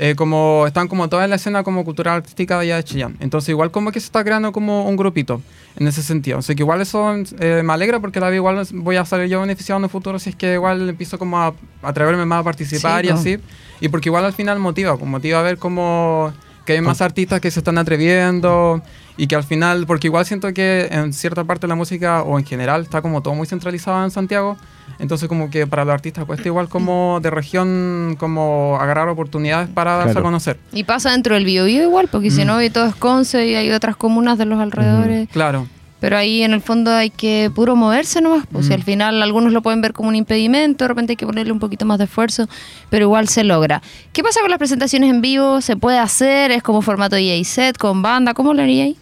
eh, 0.02 0.14
como 0.14 0.64
están 0.66 0.88
como 0.88 1.10
toda 1.10 1.28
la 1.28 1.36
escena 1.36 1.62
como 1.62 1.84
cultural 1.84 2.16
artística 2.16 2.54
de 2.56 2.62
allá 2.62 2.76
de 2.76 2.84
Chillán. 2.84 3.16
Entonces 3.20 3.50
igual 3.50 3.70
como 3.70 3.92
que 3.92 4.00
se 4.00 4.06
está 4.06 4.24
creando 4.24 4.50
como 4.50 4.88
un 4.88 4.96
grupito 4.96 5.42
en 5.76 5.86
ese 5.86 6.02
sentido. 6.02 6.38
O 6.38 6.42
sea 6.42 6.54
que 6.54 6.62
igual 6.62 6.80
eso 6.80 7.14
eh, 7.38 7.60
me 7.62 7.72
alegra 7.74 8.00
porque 8.00 8.18
la 8.18 8.34
igual 8.34 8.66
voy 8.72 8.96
a 8.96 9.04
salir 9.04 9.28
yo 9.28 9.42
beneficiado 9.42 9.78
en 9.78 9.84
el 9.84 9.90
futuro 9.90 10.18
si 10.18 10.30
es 10.30 10.36
que 10.36 10.54
igual 10.54 10.88
empiezo 10.88 11.18
como 11.18 11.38
a 11.38 11.52
atreverme 11.82 12.24
más 12.24 12.40
a 12.40 12.44
participar 12.44 13.02
Sí, 13.02 13.08
y 13.08 13.12
po. 13.12 13.18
así. 13.18 13.38
Y 13.82 13.88
porque 13.90 14.08
igual 14.08 14.24
al 14.24 14.32
final 14.32 14.58
motiva, 14.58 14.96
pues, 14.96 15.10
motiva 15.10 15.40
a 15.40 15.42
ver 15.42 15.58
como 15.58 16.32
que 16.64 16.72
hay 16.72 16.80
más 16.80 17.02
artistas 17.02 17.38
que 17.42 17.50
se 17.50 17.60
están 17.60 17.76
atreviendo 17.76 18.80
y 19.18 19.26
que 19.26 19.36
al 19.36 19.44
final, 19.44 19.84
porque 19.86 20.06
igual 20.06 20.24
siento 20.24 20.50
que 20.54 20.88
en 20.90 21.12
cierta 21.12 21.44
parte 21.44 21.66
de 21.66 21.68
la 21.68 21.74
música 21.74 22.22
o 22.22 22.38
en 22.38 22.46
general 22.46 22.82
está 22.82 23.02
como 23.02 23.20
todo 23.22 23.34
muy 23.34 23.46
centralizado 23.46 24.02
en 24.02 24.10
Santiago, 24.10 24.56
entonces 25.00 25.28
como 25.28 25.50
que 25.50 25.66
para 25.66 25.84
los 25.84 25.94
artistas 25.94 26.24
cuesta 26.24 26.46
igual 26.48 26.68
como 26.68 27.18
de 27.22 27.30
región 27.30 28.16
como 28.18 28.78
agarrar 28.80 29.08
oportunidades 29.08 29.68
para 29.68 29.92
darse 29.96 30.12
Claro. 30.12 30.20
a 30.20 30.22
conocer. 30.28 30.58
Y 30.72 30.84
pasa 30.84 31.10
dentro 31.12 31.34
del 31.34 31.44
Biobío 31.44 31.82
igual, 31.82 32.08
porque 32.10 32.30
si 32.30 32.44
no, 32.44 32.56
hoy 32.56 32.70
todo 32.70 32.86
es 32.86 32.94
Conce 32.94 33.46
y 33.46 33.54
hay 33.54 33.70
otras 33.70 33.96
comunas 33.96 34.38
de 34.38 34.44
los 34.46 34.60
alrededores. 34.60 35.28
Claro. 35.30 35.66
Pero 36.00 36.16
ahí 36.16 36.42
en 36.42 36.52
el 36.54 36.62
fondo 36.62 36.90
hay 36.92 37.10
que 37.10 37.50
puro 37.54 37.76
moverse 37.76 38.22
nomás. 38.22 38.46
Pues 38.50 38.66
si 38.66 38.72
al 38.72 38.82
final 38.82 39.22
algunos 39.22 39.52
lo 39.52 39.60
pueden 39.60 39.82
ver 39.82 39.92
como 39.92 40.08
un 40.08 40.16
impedimento, 40.16 40.84
de 40.84 40.88
repente 40.88 41.12
hay 41.12 41.16
que 41.18 41.26
ponerle 41.26 41.52
un 41.52 41.58
poquito 41.58 41.84
más 41.84 41.98
de 41.98 42.04
esfuerzo, 42.04 42.48
pero 42.88 43.04
igual 43.04 43.28
se 43.28 43.44
logra. 43.44 43.82
¿Qué 44.14 44.22
pasa 44.22 44.40
con 44.40 44.48
las 44.48 44.58
presentaciones 44.58 45.10
en 45.10 45.20
vivo? 45.20 45.60
¿Se 45.60 45.76
puede 45.76 45.98
hacer? 45.98 46.52
¿Es 46.52 46.62
como 46.62 46.80
formato 46.80 47.16
DJ 47.16 47.44
set, 47.44 47.76
con 47.76 48.00
banda? 48.00 48.32
¿Cómo 48.32 48.54
lo 48.54 48.62
haría 48.62 48.84
ahí? 48.84 48.96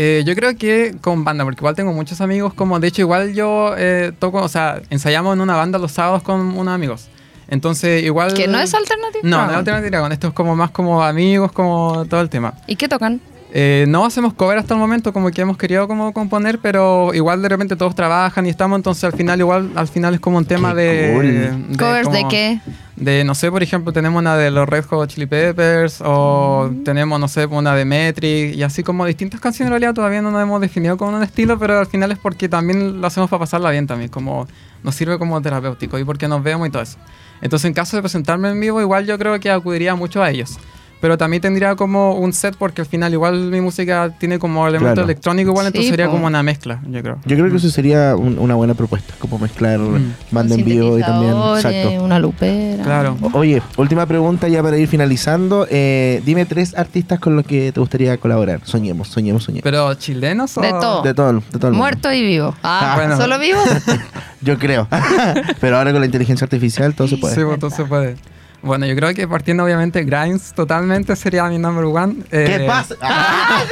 Eh, 0.00 0.22
yo 0.24 0.36
creo 0.36 0.56
que 0.56 0.94
con 1.00 1.24
banda, 1.24 1.42
porque 1.42 1.58
igual 1.58 1.74
tengo 1.74 1.92
muchos 1.92 2.20
amigos, 2.20 2.54
como 2.54 2.78
de 2.78 2.86
hecho 2.86 3.02
igual 3.02 3.34
yo 3.34 3.74
eh, 3.76 4.12
toco, 4.16 4.40
o 4.40 4.48
sea, 4.48 4.80
ensayamos 4.90 5.34
en 5.34 5.40
una 5.40 5.56
banda 5.56 5.76
los 5.76 5.90
sábados 5.90 6.22
con 6.22 6.56
unos 6.56 6.72
amigos. 6.72 7.08
Entonces, 7.48 8.04
igual... 8.04 8.32
Que 8.32 8.46
no 8.46 8.60
es 8.60 8.72
Alternative 8.74 9.22
No, 9.24 9.44
no 9.44 9.50
es 9.50 9.56
Alternative 9.56 9.90
Dragon. 9.90 10.12
Esto 10.12 10.28
es 10.28 10.34
como 10.34 10.54
más 10.54 10.70
como 10.70 11.02
amigos, 11.02 11.50
como 11.50 12.06
todo 12.08 12.20
el 12.20 12.28
tema. 12.28 12.54
¿Y 12.68 12.76
qué 12.76 12.86
tocan? 12.86 13.20
Eh, 13.50 13.86
no 13.88 14.04
hacemos 14.04 14.34
cover 14.34 14.58
hasta 14.58 14.74
el 14.74 14.80
momento, 14.80 15.12
como 15.14 15.30
que 15.30 15.40
hemos 15.40 15.56
querido 15.56 15.88
como 15.88 16.12
componer, 16.12 16.58
pero 16.58 17.14
igual 17.14 17.40
de 17.40 17.48
repente 17.48 17.76
todos 17.76 17.94
trabajan 17.94 18.44
y 18.44 18.50
estamos, 18.50 18.76
entonces 18.76 19.04
al 19.04 19.12
final 19.14 19.38
igual, 19.40 19.70
al 19.74 19.88
final 19.88 20.12
es 20.14 20.20
como 20.20 20.36
un 20.36 20.44
tema 20.44 20.74
Qué 20.74 20.80
de, 20.80 21.12
cool. 21.14 21.70
de 21.70 21.76
¿Covers 21.78 22.10
de 22.12 22.18
como- 22.18 22.28
qué? 22.28 22.60
De, 22.96 23.22
no 23.24 23.34
sé, 23.36 23.50
por 23.50 23.62
ejemplo, 23.62 23.92
tenemos 23.92 24.18
una 24.20 24.36
de 24.36 24.50
los 24.50 24.68
Red 24.68 24.84
Hot 24.86 25.08
Chili 25.08 25.26
Peppers 25.26 26.02
o 26.04 26.68
tenemos, 26.84 27.18
no 27.20 27.28
sé, 27.28 27.46
una 27.46 27.74
de 27.74 27.84
Metric 27.84 28.54
y 28.56 28.62
así 28.64 28.82
como 28.82 29.06
distintas 29.06 29.40
canciones 29.40 29.68
en 29.68 29.72
realidad 29.72 29.94
todavía 29.94 30.20
no 30.20 30.30
nos 30.32 30.42
hemos 30.42 30.60
definido 30.60 30.96
con 30.98 31.14
un 31.14 31.22
estilo, 31.22 31.58
pero 31.58 31.78
al 31.78 31.86
final 31.86 32.10
es 32.12 32.18
porque 32.18 32.48
también 32.48 33.00
lo 33.00 33.06
hacemos 33.06 33.30
para 33.30 33.40
pasarla 33.40 33.70
bien 33.70 33.86
también, 33.86 34.10
como 34.10 34.46
nos 34.82 34.94
sirve 34.96 35.16
como 35.16 35.40
terapéutico 35.40 35.96
y 35.98 36.04
porque 36.04 36.26
nos 36.28 36.42
vemos 36.42 36.66
y 36.68 36.70
todo 36.70 36.82
eso. 36.82 36.98
Entonces, 37.40 37.66
en 37.68 37.72
caso 37.74 37.96
de 37.96 38.02
presentarme 38.02 38.50
en 38.50 38.60
vivo, 38.60 38.80
igual 38.80 39.06
yo 39.06 39.16
creo 39.16 39.38
que 39.38 39.48
acudiría 39.50 39.94
mucho 39.94 40.20
a 40.22 40.30
ellos. 40.30 40.58
Pero 41.00 41.16
también 41.16 41.40
tendría 41.40 41.76
como 41.76 42.14
un 42.14 42.32
set 42.32 42.56
porque 42.58 42.80
al 42.80 42.86
final 42.88 43.12
igual 43.12 43.50
mi 43.50 43.60
música 43.60 44.12
tiene 44.18 44.38
como 44.40 44.66
elemento 44.66 44.94
Claro. 44.94 45.04
electrónico 45.04 45.50
igual, 45.50 45.66
Sí, 45.66 45.68
entonces 45.68 45.90
sería 45.90 46.06
po. 46.06 46.12
como 46.12 46.26
una 46.26 46.42
mezcla, 46.42 46.80
yo 46.90 47.00
creo. 47.02 47.18
Yo 47.24 47.36
creo 47.36 47.50
que 47.50 47.56
eso 47.56 47.70
sería 47.70 48.16
un- 48.16 48.36
una 48.38 48.56
buena 48.56 48.74
propuesta, 48.74 49.14
como 49.20 49.38
mezclar 49.38 49.78
Mm. 49.78 50.12
banda 50.32 50.54
en 50.56 50.64
vivo 50.64 50.98
y 50.98 51.02
también. 51.02 51.34
Exacto. 51.56 52.02
Una 52.04 52.18
lupera. 52.18 52.82
Claro. 52.82 53.16
O- 53.22 53.38
Oye, 53.38 53.62
última 53.76 54.06
pregunta 54.06 54.48
ya 54.48 54.60
para 54.62 54.76
ir 54.76 54.88
finalizando. 54.88 55.66
Eh, 55.70 56.20
dime 56.26 56.46
tres 56.46 56.76
artistas 56.76 57.20
con 57.20 57.36
los 57.36 57.46
que 57.46 57.70
te 57.70 57.78
gustaría 57.78 58.16
colaborar. 58.18 58.60
Soñemos, 58.64 59.06
soñemos, 59.08 59.44
soñemos. 59.44 59.62
Pero 59.62 59.94
chilenos 59.94 60.56
o... 60.58 60.60
De 60.62 60.70
todo. 60.70 61.02
de 61.02 61.14
todo, 61.14 61.32
de 61.34 61.40
todo 61.58 61.68
el 61.68 61.72
mundo. 61.74 61.78
Muerto 61.78 62.12
y 62.12 62.22
vivo. 62.22 62.54
Ah, 62.62 62.94
Ah, 62.94 62.96
bueno. 62.96 63.16
¿solo 63.16 63.38
vivo? 63.38 63.60
Yo 64.40 64.58
creo. 64.58 64.88
Pero 65.60 65.76
ahora 65.78 65.92
con 65.92 66.00
la 66.00 66.06
inteligencia 66.06 66.44
artificial 66.44 66.94
todo 66.94 67.06
se 67.08 67.16
puede. 67.18 67.34
Sí, 67.34 67.40
pues, 67.44 67.58
todo 67.60 67.70
se 67.70 67.84
puede. 67.84 68.16
Bueno, 68.60 68.86
yo 68.86 68.96
creo 68.96 69.14
que 69.14 69.28
partiendo 69.28 69.62
obviamente 69.64 70.02
Grimes 70.02 70.52
totalmente 70.52 71.14
sería 71.14 71.44
mi 71.44 71.58
number 71.58 71.84
one. 71.84 72.24
¿Qué 72.28 72.56
Eh, 72.56 72.66
pasa? 72.66 72.96
Ah, 73.00 73.62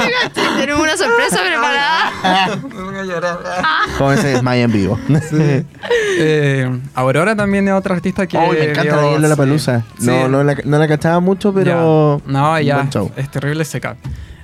Tenemos 0.58 0.80
una 0.80 0.96
sorpresa 0.96 1.40
preparada. 1.44 2.56
Me 2.74 2.82
voy 2.82 2.96
a 2.96 3.04
llorar. 3.04 3.38
Joven 3.98 4.18
se 4.18 4.28
desmaya 4.28 4.62
en 4.62 4.72
vivo. 4.72 4.98
Eh, 6.18 6.70
Aurora 6.94 7.36
también 7.36 7.68
es 7.68 7.74
otra 7.74 7.94
artista 7.96 8.26
que. 8.26 8.38
Oh, 8.38 8.52
me 8.52 8.70
encanta 8.70 8.96
vio- 9.02 9.18
la 9.18 9.36
Palusa. 9.36 9.82
sí. 9.98 10.06
No, 10.06 10.24
Sí. 10.24 10.28
no, 10.30 10.44
la, 10.44 10.56
no 10.64 10.78
la 10.78 10.88
cachaba 10.88 11.20
mucho, 11.20 11.52
pero. 11.52 12.22
Ya. 12.26 12.32
No, 12.32 12.60
ya. 12.60 12.76
Buen 12.76 12.90
show. 12.90 13.10
Es 13.16 13.30
terrible 13.30 13.64
seca. 13.66 13.96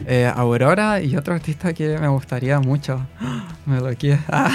Eh, 0.06 0.30
Aurora 0.34 1.00
y 1.00 1.16
otro 1.16 1.32
artista 1.34 1.72
que 1.72 1.96
me 1.98 2.08
gustaría 2.08 2.58
mucho. 2.60 3.00
Me 3.66 3.78
bloqueé. 3.80 4.18
Ah. 4.28 4.50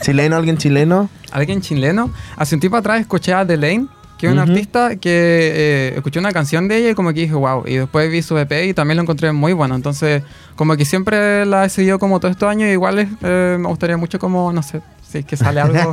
¿Chileno? 0.00 0.36
¿Alguien 0.36 0.56
chileno? 0.56 1.10
Alguien 1.32 1.60
chileno. 1.60 2.10
Hace 2.36 2.54
un 2.54 2.60
tiempo 2.60 2.76
atrás 2.76 3.00
escuché 3.00 3.34
a 3.34 3.44
Delaine, 3.44 3.88
que 4.20 4.26
es 4.26 4.32
una 4.32 4.42
Ujú. 4.42 4.52
artista 4.52 4.96
que 4.96 5.10
eh, 5.10 5.92
escuché 5.96 6.18
una 6.18 6.30
canción 6.32 6.68
de 6.68 6.76
ella 6.76 6.90
y 6.90 6.94
como 6.94 7.14
que 7.14 7.20
dije, 7.22 7.32
wow. 7.34 7.64
Y 7.66 7.76
después 7.76 8.10
vi 8.10 8.20
su 8.20 8.36
EP 8.36 8.52
y 8.66 8.74
también 8.74 8.96
lo 8.96 9.02
encontré 9.02 9.32
muy 9.32 9.54
bueno. 9.54 9.74
Entonces, 9.74 10.22
como 10.56 10.76
que 10.76 10.84
siempre 10.84 11.46
la 11.46 11.64
he 11.64 11.70
seguido 11.70 11.98
como 11.98 12.20
todos 12.20 12.32
estos 12.32 12.48
años. 12.50 12.68
Igual 12.68 12.98
es, 12.98 13.08
eh, 13.22 13.56
me 13.58 13.68
gustaría 13.68 13.96
mucho 13.96 14.18
como, 14.18 14.52
no 14.52 14.62
sé, 14.62 14.82
si 15.10 15.18
es 15.18 15.24
que 15.24 15.36
sale 15.36 15.60
algo. 15.60 15.74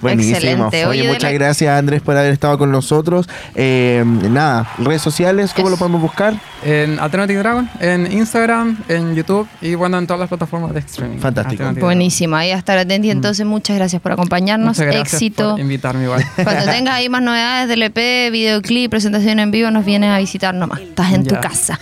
Buenísimo. 0.00 0.36
Excelente. 0.36 0.86
Oye, 0.86 1.08
muchas 1.08 1.24
la- 1.24 1.32
gracias 1.32 1.76
Andrés 1.76 2.02
por 2.02 2.16
haber 2.16 2.32
estado 2.32 2.56
con 2.56 2.70
nosotros. 2.70 3.28
Eh, 3.56 4.04
nada, 4.06 4.68
redes 4.78 5.02
sociales, 5.02 5.52
¿cómo 5.54 5.68
Es- 5.68 5.72
lo 5.72 5.76
podemos 5.78 6.00
buscar? 6.00 6.34
en 6.64 6.98
Alternative 6.98 7.38
Dragon, 7.38 7.70
en 7.78 8.10
Instagram, 8.10 8.78
en 8.88 9.14
YouTube 9.14 9.46
y 9.60 9.76
bueno, 9.76 9.96
en 9.96 10.08
todas 10.08 10.18
las 10.18 10.28
plataformas 10.28 10.74
de 10.74 10.80
streaming. 10.80 11.18
Fantástico. 11.18 11.64
Buenísimo, 11.78 12.34
ahí 12.34 12.50
a 12.50 12.56
estar 12.58 12.76
atento. 12.76 13.06
Y 13.06 13.10
entonces, 13.12 13.46
muchas 13.46 13.76
gracias 13.76 14.02
por 14.02 14.10
acompañarnos. 14.10 14.76
Muchas 14.76 14.86
gracias 14.86 15.14
Éxito. 15.14 15.52
por 15.52 15.60
invitarme 15.60 16.02
igual. 16.04 16.24
Cuando 16.42 16.64
tengas 16.72 16.94
ahí 16.94 17.08
más 17.08 17.22
novedades 17.22 17.68
del 17.68 17.82
EP, 17.84 18.32
videoclip, 18.32 18.90
presentación 18.90 19.38
en 19.38 19.52
vivo, 19.52 19.70
nos 19.70 19.84
vienes 19.84 20.10
a 20.10 20.18
visitar 20.18 20.52
nomás. 20.52 20.80
Estás 20.80 21.12
en 21.12 21.24
tu 21.24 21.36
casa. 21.40 21.78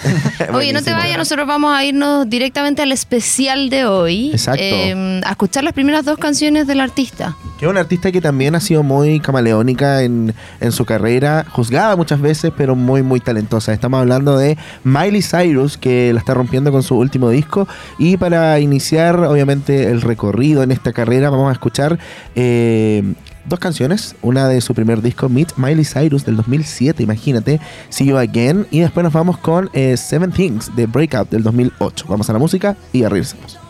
Oye, 0.52 0.74
no 0.74 0.82
te 0.82 0.92
vayas, 0.92 1.16
nosotros 1.16 1.46
vamos 1.46 1.74
a 1.74 1.82
irnos 1.82 2.28
directamente 2.28 2.82
al 2.82 2.92
especial 2.92 3.70
de 3.70 3.86
hoy. 3.86 4.30
Exacto. 4.32 4.60
eh, 4.62 5.22
a 5.24 5.30
escuchar 5.30 5.64
las 5.64 5.72
primeras 5.72 6.04
dos 6.04 6.18
canciones 6.18 6.35
del 6.36 6.80
artista. 6.80 7.34
Que 7.58 7.64
es 7.64 7.70
una 7.70 7.80
artista 7.80 8.12
que 8.12 8.20
también 8.20 8.54
ha 8.54 8.60
sido 8.60 8.82
muy 8.82 9.20
camaleónica 9.20 10.02
en, 10.02 10.34
en 10.60 10.72
su 10.72 10.84
carrera, 10.84 11.46
juzgada 11.50 11.96
muchas 11.96 12.20
veces, 12.20 12.52
pero 12.54 12.76
muy, 12.76 13.02
muy 13.02 13.20
talentosa. 13.20 13.72
Estamos 13.72 14.00
hablando 14.00 14.36
de 14.36 14.58
Miley 14.84 15.22
Cyrus, 15.22 15.78
que 15.78 16.12
la 16.12 16.18
está 16.18 16.34
rompiendo 16.34 16.70
con 16.70 16.82
su 16.82 16.94
último 16.94 17.30
disco. 17.30 17.66
Y 17.98 18.18
para 18.18 18.60
iniciar, 18.60 19.18
obviamente, 19.18 19.90
el 19.90 20.02
recorrido 20.02 20.62
en 20.62 20.72
esta 20.72 20.92
carrera, 20.92 21.30
vamos 21.30 21.48
a 21.48 21.52
escuchar 21.52 21.98
eh, 22.34 23.14
dos 23.46 23.58
canciones. 23.58 24.14
Una 24.20 24.46
de 24.46 24.60
su 24.60 24.74
primer 24.74 25.00
disco, 25.00 25.30
Meet 25.30 25.54
Miley 25.56 25.86
Cyrus, 25.86 26.26
del 26.26 26.36
2007, 26.36 27.02
imagínate, 27.02 27.60
See 27.88 28.08
You 28.08 28.18
Again. 28.18 28.66
Y 28.70 28.80
después 28.80 29.04
nos 29.04 29.14
vamos 29.14 29.38
con 29.38 29.70
eh, 29.72 29.96
Seven 29.96 30.32
Things, 30.32 30.76
de 30.76 30.84
Breakout, 30.84 31.30
del 31.30 31.42
2008. 31.42 32.04
Vamos 32.08 32.28
a 32.28 32.34
la 32.34 32.38
música 32.38 32.76
y 32.92 33.04
a. 33.04 33.65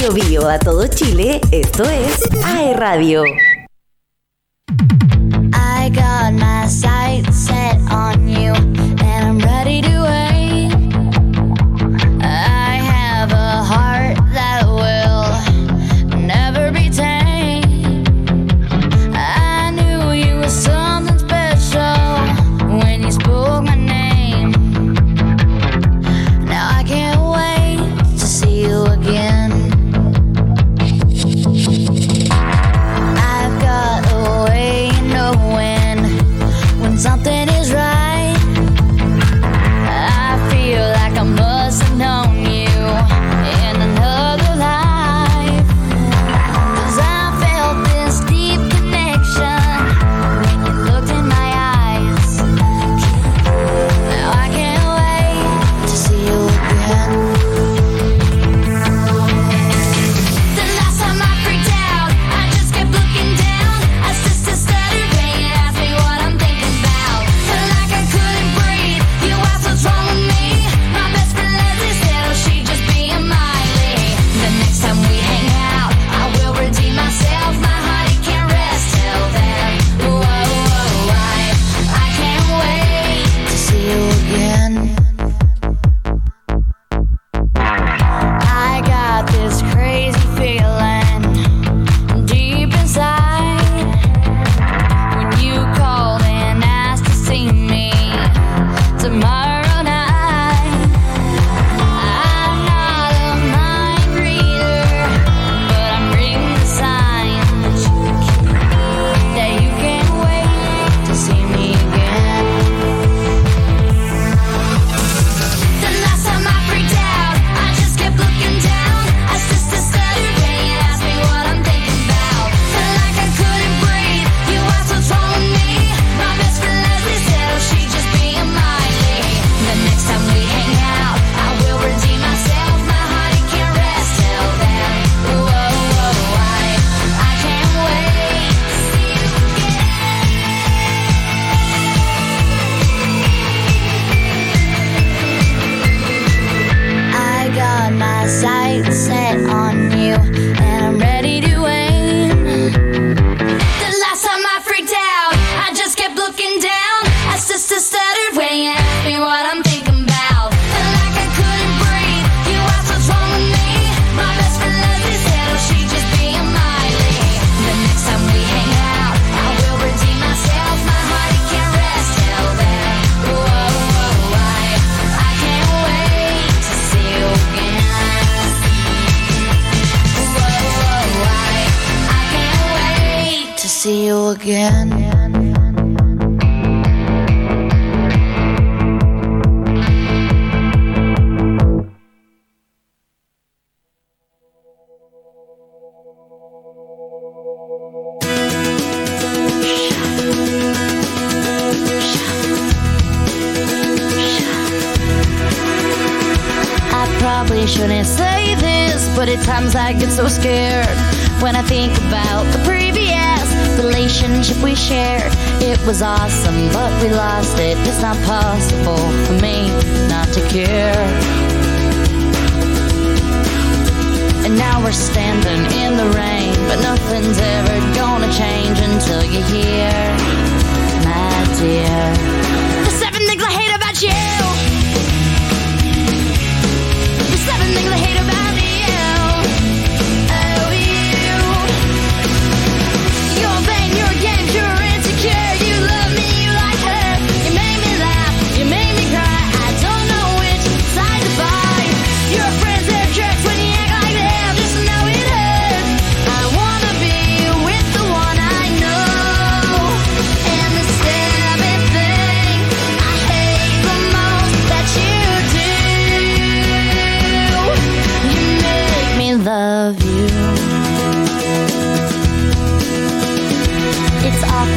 Biobío 0.00 0.48
a 0.48 0.58
todo 0.58 0.86
Chile, 0.86 1.42
esto 1.52 1.84
es 1.84 2.22
AE 2.42 2.72
Radio. 2.72 3.22
I 5.52 5.90
got 5.90 6.32
my 6.32 6.66
set 6.66 7.76
on 7.90 8.26
you, 8.26 8.54
and 9.04 9.44
ready 9.44 9.82
to 9.82 9.89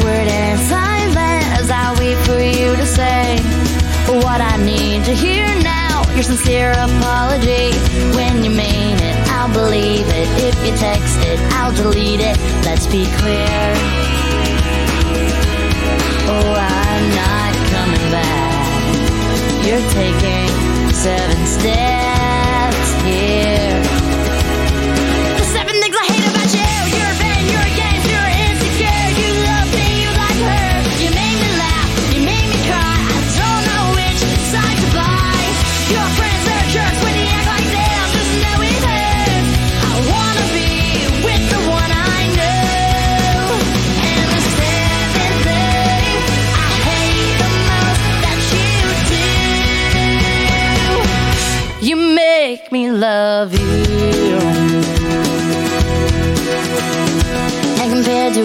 awkward 0.04 0.28
and 0.28 0.60
silent 0.60 1.46
as 1.58 1.70
I 1.70 1.94
wait 1.98 2.18
for 2.26 2.38
you 2.38 2.76
to 2.76 2.86
say 2.86 3.38
what 4.22 4.40
I 4.40 4.56
need 4.58 5.04
to 5.04 5.14
hear 5.14 5.46
now. 5.62 6.02
Your 6.12 6.22
sincere 6.22 6.72
apology 6.72 7.72
when 8.14 8.44
you 8.44 8.50
mean 8.50 8.96
it. 9.00 9.16
I'll 9.28 9.52
believe 9.52 10.06
it 10.06 10.28
if 10.44 10.54
you 10.66 10.76
text 10.76 11.18
it. 11.20 11.40
I'll 11.52 11.72
delete 11.72 12.20
it. 12.20 12.36
Let's 12.64 12.86
be 12.86 13.04
clear. 13.16 13.64
Oh, 16.28 16.52
I'm 16.52 17.04
not 17.22 17.52
coming 17.72 18.10
back. 18.12 18.64
You're 19.64 19.88
taking 19.90 20.48
seven 20.92 21.46
steps 21.46 23.02
here. 23.02 23.63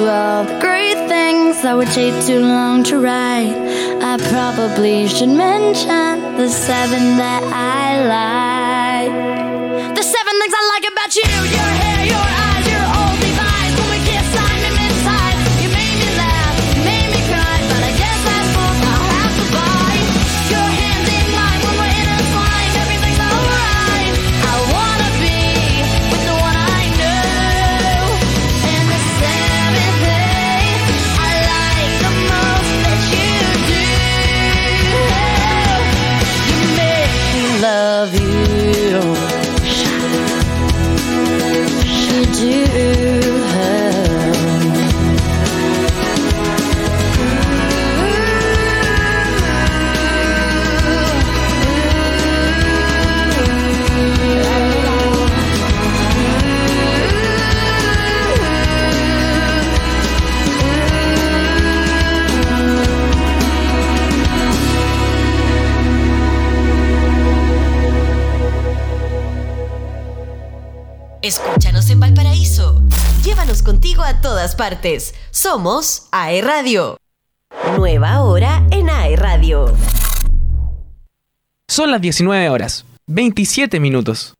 All 0.09 0.43
the 0.43 0.59
great 0.59 0.97
things 1.07 1.61
that 1.61 1.75
would 1.77 1.87
take 1.89 2.13
too 2.25 2.41
long 2.41 2.83
to 2.83 2.99
write, 2.99 3.55
I 4.01 4.17
probably 4.29 5.07
should 5.07 5.29
mention 5.29 6.35
the 6.37 6.49
seven 6.49 7.17
that 7.17 7.43
I 7.43 8.07
like. 8.07 8.58
Escúchanos 71.29 71.87
en 71.91 71.99
Valparaíso. 71.99 72.81
Llévanos 73.23 73.61
contigo 73.61 74.01
a 74.01 74.19
todas 74.19 74.55
partes. 74.55 75.13
Somos 75.29 76.07
AE 76.11 76.41
Radio. 76.41 76.97
Nueva 77.77 78.23
hora 78.23 78.65
en 78.71 78.89
AE 78.89 79.15
Radio. 79.15 79.71
Son 81.67 81.91
las 81.91 82.01
19 82.01 82.49
horas, 82.49 82.83
27 83.05 83.79
minutos. 83.79 84.38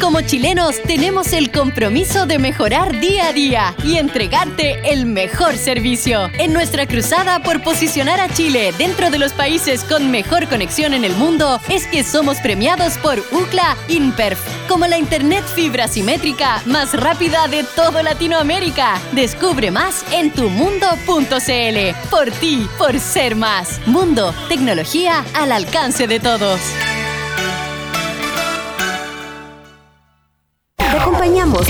Como 0.00 0.20
chilenos 0.20 0.80
tenemos 0.82 1.32
el 1.32 1.50
compromiso 1.50 2.26
de 2.26 2.38
mejorar 2.38 3.00
día 3.00 3.28
a 3.28 3.32
día 3.32 3.74
y 3.82 3.96
entregarte 3.96 4.92
el 4.92 5.06
mejor 5.06 5.56
servicio. 5.56 6.30
En 6.38 6.52
nuestra 6.52 6.86
cruzada 6.86 7.42
por 7.42 7.62
posicionar 7.62 8.20
a 8.20 8.28
Chile 8.28 8.72
dentro 8.76 9.10
de 9.10 9.18
los 9.18 9.32
países 9.32 9.84
con 9.84 10.10
mejor 10.10 10.48
conexión 10.48 10.92
en 10.92 11.04
el 11.04 11.16
mundo 11.16 11.58
es 11.68 11.86
que 11.86 12.04
somos 12.04 12.38
premiados 12.38 12.98
por 12.98 13.18
UCLA 13.18 13.76
InPerf 13.88 14.38
como 14.68 14.86
la 14.86 14.98
internet 14.98 15.44
fibra 15.44 15.88
simétrica 15.88 16.62
más 16.66 16.92
rápida 16.92 17.48
de 17.48 17.64
todo 17.64 18.02
Latinoamérica. 18.02 19.00
Descubre 19.12 19.70
más 19.70 20.04
en 20.12 20.30
tumundo.cl. 20.30 22.10
Por 22.10 22.30
ti, 22.32 22.68
por 22.76 23.00
ser 23.00 23.34
más. 23.34 23.80
Mundo, 23.86 24.34
tecnología 24.48 25.24
al 25.34 25.52
alcance 25.52 26.06
de 26.06 26.20
todos. 26.20 26.60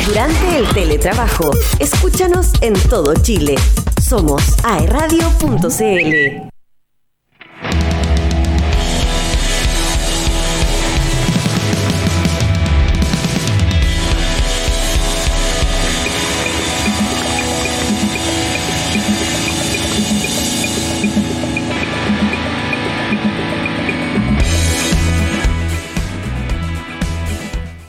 Durante 0.06 0.58
el 0.58 0.68
teletrabajo. 0.74 1.50
Escúchanos 1.78 2.50
en 2.60 2.74
todo 2.88 3.14
Chile. 3.14 3.54
Somos 4.00 4.42
aeradio.cl. 4.64 6.55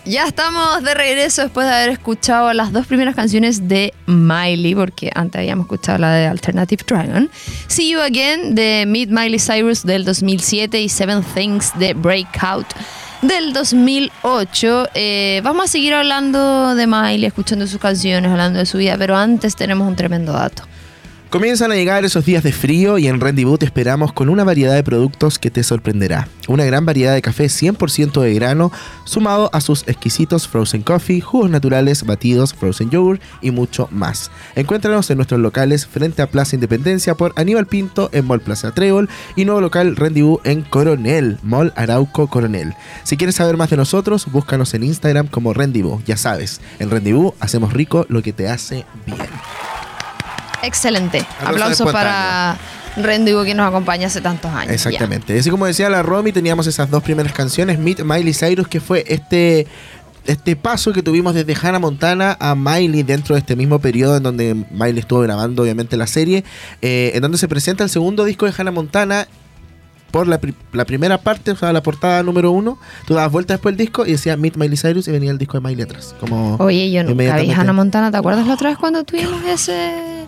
Ya 0.08 0.24
estamos 0.24 0.84
de 0.84 0.93
regreso 0.93 1.41
después 1.41 1.67
de 1.67 1.74
haber 1.74 1.89
escuchado 1.89 2.54
las 2.54 2.72
dos 2.72 2.88
primeras 2.88 3.13
canciones 3.13 3.67
de 3.67 3.93
Miley, 4.06 4.74
porque 4.74 5.12
antes 5.13 5.39
habíamos 5.39 5.65
escuchado 5.65 5.98
la 5.98 6.13
de 6.13 6.28
Alternative 6.28 6.82
Dragon. 6.88 7.30
See 7.67 7.89
You 7.89 8.00
Again 8.00 8.56
de 8.56 8.86
Meet 8.88 9.10
Miley 9.10 9.38
Cyrus 9.38 9.84
del 9.84 10.06
2007 10.06 10.80
y 10.80 10.88
Seven 10.88 11.24
Things 11.36 11.78
de 11.78 11.93
Breakout 11.93 12.67
del 13.22 13.52
2008. 13.52 14.88
Eh, 14.93 15.41
vamos 15.43 15.65
a 15.65 15.67
seguir 15.67 15.93
hablando 15.93 16.74
de 16.74 16.88
Miley, 16.88 17.26
escuchando 17.26 17.67
sus 17.67 17.82
canciones, 17.82 18.32
hablando 18.32 18.60
de 18.60 18.65
su 18.65 18.78
vida, 18.78 18.96
pero 18.98 19.17
antes 19.17 19.58
tenemos 19.58 19.86
un 19.86 19.98
tremendo 19.98 20.32
dato. 20.32 20.63
Comienzan 21.30 21.74
a 21.74 21.76
llegar 21.76 22.06
esos 22.06 22.24
días 22.24 22.42
de 22.42 22.54
frío 22.54 22.98
y 22.98 23.08
en 23.08 23.20
Rendezvous 23.20 23.60
te 23.60 23.66
esperamos 23.66 24.13
con 24.13 24.30
una 24.30 24.46
variedad 24.46 24.74
de 24.74 24.84
productos 24.84 25.38
que 25.38 25.52
te 25.52 25.62
sorprenderá. 25.62 26.30
Una 26.48 26.63
gran 26.63 26.86
variedad 26.86 27.13
de 27.13 27.22
café 27.22 27.48
100% 27.48 28.22
de 28.22 28.34
grano, 28.34 28.72
sumado 29.04 29.50
a 29.52 29.60
sus 29.60 29.86
exquisitos 29.90 30.48
frozen 30.48 30.84
coffee, 30.84 31.20
jugos 31.20 31.50
naturales, 31.50 32.06
batidos, 32.06 32.54
frozen 32.54 32.90
yogurt 32.92 33.22
y 33.42 33.52
mucho 33.52 33.90
más. 33.92 34.32
Encuéntranos 34.56 35.10
en 35.10 35.18
nuestros 35.18 35.42
locales 35.42 35.86
frente 35.86 36.22
a 36.22 36.30
Plaza 36.30 36.56
Independencia 36.56 37.16
por 37.16 37.34
Aníbal 37.36 37.68
Pinto 37.68 38.10
en 38.13 38.24
Mall 38.24 38.40
Plaza 38.40 38.74
Trébol 38.74 39.10
y 39.36 39.44
nuevo 39.44 39.60
local 39.60 39.98
Rendezvous 39.98 40.40
en 40.46 40.62
Coronel, 40.62 41.40
Mall 41.44 41.74
Arauco 41.76 42.28
Coronel. 42.28 42.74
Si 43.04 43.18
quieres 43.18 43.36
saber 43.36 43.58
más 43.58 43.70
de 43.70 43.76
nosotros, 43.76 44.28
búscanos 44.32 44.74
en 44.74 44.84
Instagram 44.84 45.28
como 45.28 45.54
Rendezvous. 45.54 46.02
Ya 46.06 46.16
sabes, 46.16 46.62
en 46.80 46.90
Rendezvous 46.90 47.34
hacemos 47.42 47.74
rico 47.74 48.06
lo 48.08 48.22
que 48.24 48.32
te 48.32 48.48
hace 48.48 48.86
bien. 49.06 49.18
Excelente. 50.63 51.26
Aplausos 51.46 51.91
para 51.91 52.58
Rendigo 52.98 53.43
que 53.43 53.54
nos 53.54 53.67
acompaña 53.67 54.08
hace 54.08 54.22
tantos 54.22 54.52
años. 54.52 54.74
Exactamente. 54.74 55.38
Así 55.38 55.50
como 55.50 55.65
decía 55.65 55.89
la 55.89 56.02
Romy, 56.04 56.32
teníamos 56.32 56.67
esas 56.67 56.89
dos 56.89 57.04
primeras 57.04 57.32
canciones, 57.34 57.78
Meet 57.80 58.04
Miley 58.04 58.34
Cyrus, 58.34 58.67
que 58.67 58.80
fue 58.80 59.04
este, 59.08 59.67
este 60.26 60.56
paso 60.56 60.93
que 60.93 61.04
tuvimos 61.04 61.36
desde 61.36 61.56
Hannah 61.62 61.80
Montana 61.80 62.36
a 62.39 62.56
Miley 62.56 63.04
dentro 63.04 63.36
de 63.36 63.39
este 63.39 63.56
mismo 63.56 63.80
periodo 63.80 64.17
en 64.17 64.24
donde 64.24 64.56
Miley 64.72 65.00
estuvo 65.00 65.20
grabando 65.22 65.62
obviamente 65.63 65.96
la 65.96 66.08
serie, 66.08 66.43
eh, 66.82 67.12
en 67.13 67.22
donde 67.22 67.38
se 67.38 67.48
presenta 67.48 67.84
el 67.84 67.89
segundo 67.91 68.26
disco 68.26 68.46
de 68.46 68.54
Hannah 68.58 68.72
Montana. 68.72 69.28
Por 70.10 70.26
la, 70.26 70.39
pri- 70.39 70.56
la 70.72 70.86
primera 70.86 71.17
parte, 71.17 71.52
o 71.52 71.56
sea, 71.58 71.74
la 71.74 71.84
portada 71.84 72.24
número 72.24 72.50
uno, 72.52 72.80
tú 73.06 73.13
dabas 73.13 73.30
vuelta 73.30 73.54
después 73.56 73.76
del 73.76 73.86
disco 73.86 74.06
y 74.06 74.12
decía 74.13 74.38
Meet 74.38 74.56
Miley 74.56 74.78
Cyrus 74.78 75.06
y 75.10 75.12
venía 75.12 75.32
el 75.32 75.38
disco 75.38 75.60
de 75.60 75.67
Miley 75.67 75.84
atrás. 75.84 76.15
Como 76.17 76.56
Oye, 76.56 76.89
yo 76.91 77.04
nunca 77.04 77.36
vi. 77.36 77.52
Hannah 77.52 77.74
Montana. 77.74 78.10
¿Te 78.10 78.15
acuerdas 78.17 78.48
la 78.48 78.54
otra 78.54 78.70
vez 78.70 78.78
cuando 78.78 79.04
tuvimos 79.04 79.43
ese, 79.46 80.26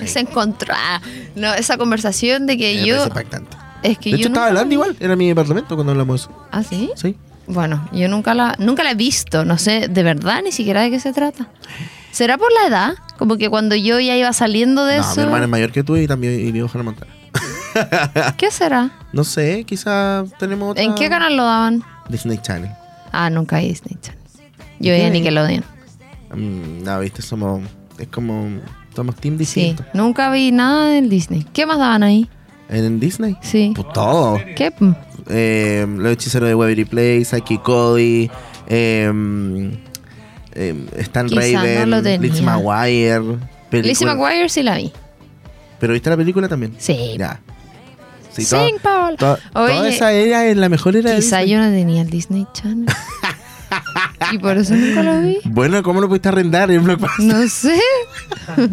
ese 0.00 0.20
encontró, 0.20 0.74
ah, 0.76 1.00
no, 1.36 1.52
esa 1.54 1.76
conversación 1.78 2.46
de 2.46 2.56
que 2.56 2.74
Me 2.76 2.86
yo 2.86 3.04
impactante. 3.06 3.56
es 3.82 3.98
que 3.98 4.10
De 4.10 4.10
yo 4.12 4.16
hecho, 4.18 4.28
estaba 4.28 4.46
hablando 4.48 4.74
igual, 4.74 4.96
era 5.00 5.16
mi 5.16 5.28
departamento 5.28 5.74
cuando 5.74 5.92
hablamos 5.92 6.20
de 6.20 6.32
eso. 6.32 6.46
¿Ah, 6.52 6.62
sí? 6.62 6.90
Sí. 6.94 7.16
Bueno, 7.46 7.88
yo 7.92 8.08
nunca 8.08 8.32
la 8.34 8.54
nunca 8.58 8.84
la 8.84 8.92
he 8.92 8.94
visto, 8.94 9.44
no 9.44 9.58
sé 9.58 9.88
de 9.88 10.02
verdad 10.04 10.40
ni 10.44 10.52
siquiera 10.52 10.82
de 10.82 10.90
qué 10.90 11.00
se 11.00 11.12
trata. 11.12 11.48
¿Será 12.12 12.38
por 12.38 12.48
la 12.52 12.68
edad? 12.68 12.94
Como 13.18 13.36
que 13.36 13.48
cuando 13.50 13.74
yo 13.76 13.98
ya 14.00 14.16
iba 14.16 14.32
saliendo 14.32 14.84
de 14.84 14.98
No, 14.98 15.02
mi 15.04 15.10
eso. 15.12 15.22
hermana 15.22 15.44
es 15.44 15.50
mayor 15.50 15.72
que 15.72 15.82
tú 15.84 15.96
y 15.96 16.06
también 16.06 16.34
y 16.46 16.52
vio 16.52 16.68
Hannah 16.72 16.84
Montana. 16.84 17.12
¿Qué 18.36 18.50
será? 18.50 18.90
No 19.12 19.22
sé, 19.24 19.64
quizá 19.64 20.24
tenemos 20.38 20.72
otra... 20.72 20.82
¿En 20.82 20.94
qué 20.96 21.08
canal 21.08 21.36
lo 21.36 21.44
daban? 21.44 21.84
Disney 22.08 22.38
Channel. 22.38 22.70
Ah, 23.12 23.30
nunca 23.30 23.58
vi 23.58 23.68
Disney 23.68 23.96
Channel. 24.00 24.20
¿Y 24.80 24.86
Yo 24.86 24.92
veía? 24.92 25.08
Nickelodeon. 25.10 25.64
Mm, 26.34 26.82
no, 26.82 27.00
viste, 27.00 27.22
somos... 27.22 27.62
Es 27.98 28.08
como... 28.08 28.48
Somos 28.94 29.16
team 29.16 29.34
Sí, 29.34 29.38
distintos. 29.38 29.86
nunca 29.94 30.30
vi 30.30 30.50
nada 30.52 30.88
del 30.90 31.08
Disney. 31.08 31.46
¿Qué 31.52 31.64
más 31.66 31.78
daban 31.78 32.02
ahí? 32.02 32.28
¿En 32.68 33.00
Disney? 33.00 33.36
Sí. 33.42 33.72
Pues 33.74 33.86
todo. 33.92 34.40
¿Qué? 34.56 34.72
Mm. 34.78 34.92
Eh, 35.28 35.86
los 35.98 36.12
hechiceros 36.12 36.48
de 36.48 36.54
Waverly 36.54 36.84
Place, 36.84 37.24
Saki 37.26 37.58
Cody, 37.58 38.30
eh, 38.68 39.70
eh, 40.54 40.86
Stan 40.98 41.28
Quizá 41.28 41.86
no 41.86 41.96
Raven, 41.98 42.02
tenía. 42.02 42.18
Lizzie 42.18 42.42
McGuire. 42.44 43.22
Lizzie 43.72 44.06
McGuire 44.06 44.48
sí 44.48 44.62
la 44.62 44.76
vi. 44.76 44.92
¿Pero 45.78 45.92
viste 45.92 46.10
la 46.10 46.16
película 46.16 46.48
también? 46.48 46.74
Sí. 46.78 47.14
Ya. 47.18 47.40
Sí, 48.32 48.44
Sing, 48.44 48.76
todo- 48.80 48.80
Paul. 48.82 49.16
to- 49.16 49.38
Oye, 49.54 49.74
toda 49.74 49.88
esa 49.88 50.12
era 50.12 50.46
es 50.46 50.56
la 50.56 50.68
mejor 50.68 50.96
era 50.96 51.10
de 51.10 51.16
Quizá 51.16 51.38
Disney. 51.38 51.50
yo 51.56 51.58
no 51.64 51.70
tenía 51.70 52.02
el 52.02 52.10
Disney 52.10 52.46
Channel. 52.52 52.86
y 54.32 54.38
por 54.38 54.56
eso 54.56 54.74
nunca 54.74 55.02
lo 55.02 55.20
vi. 55.20 55.38
Bueno, 55.44 55.82
¿cómo 55.82 56.00
lo 56.00 56.08
pudiste 56.08 56.28
arrendar 56.28 56.70
en 56.70 56.84
Blockbuster? 56.84 57.24
No 57.24 57.48
sé. 57.48 57.80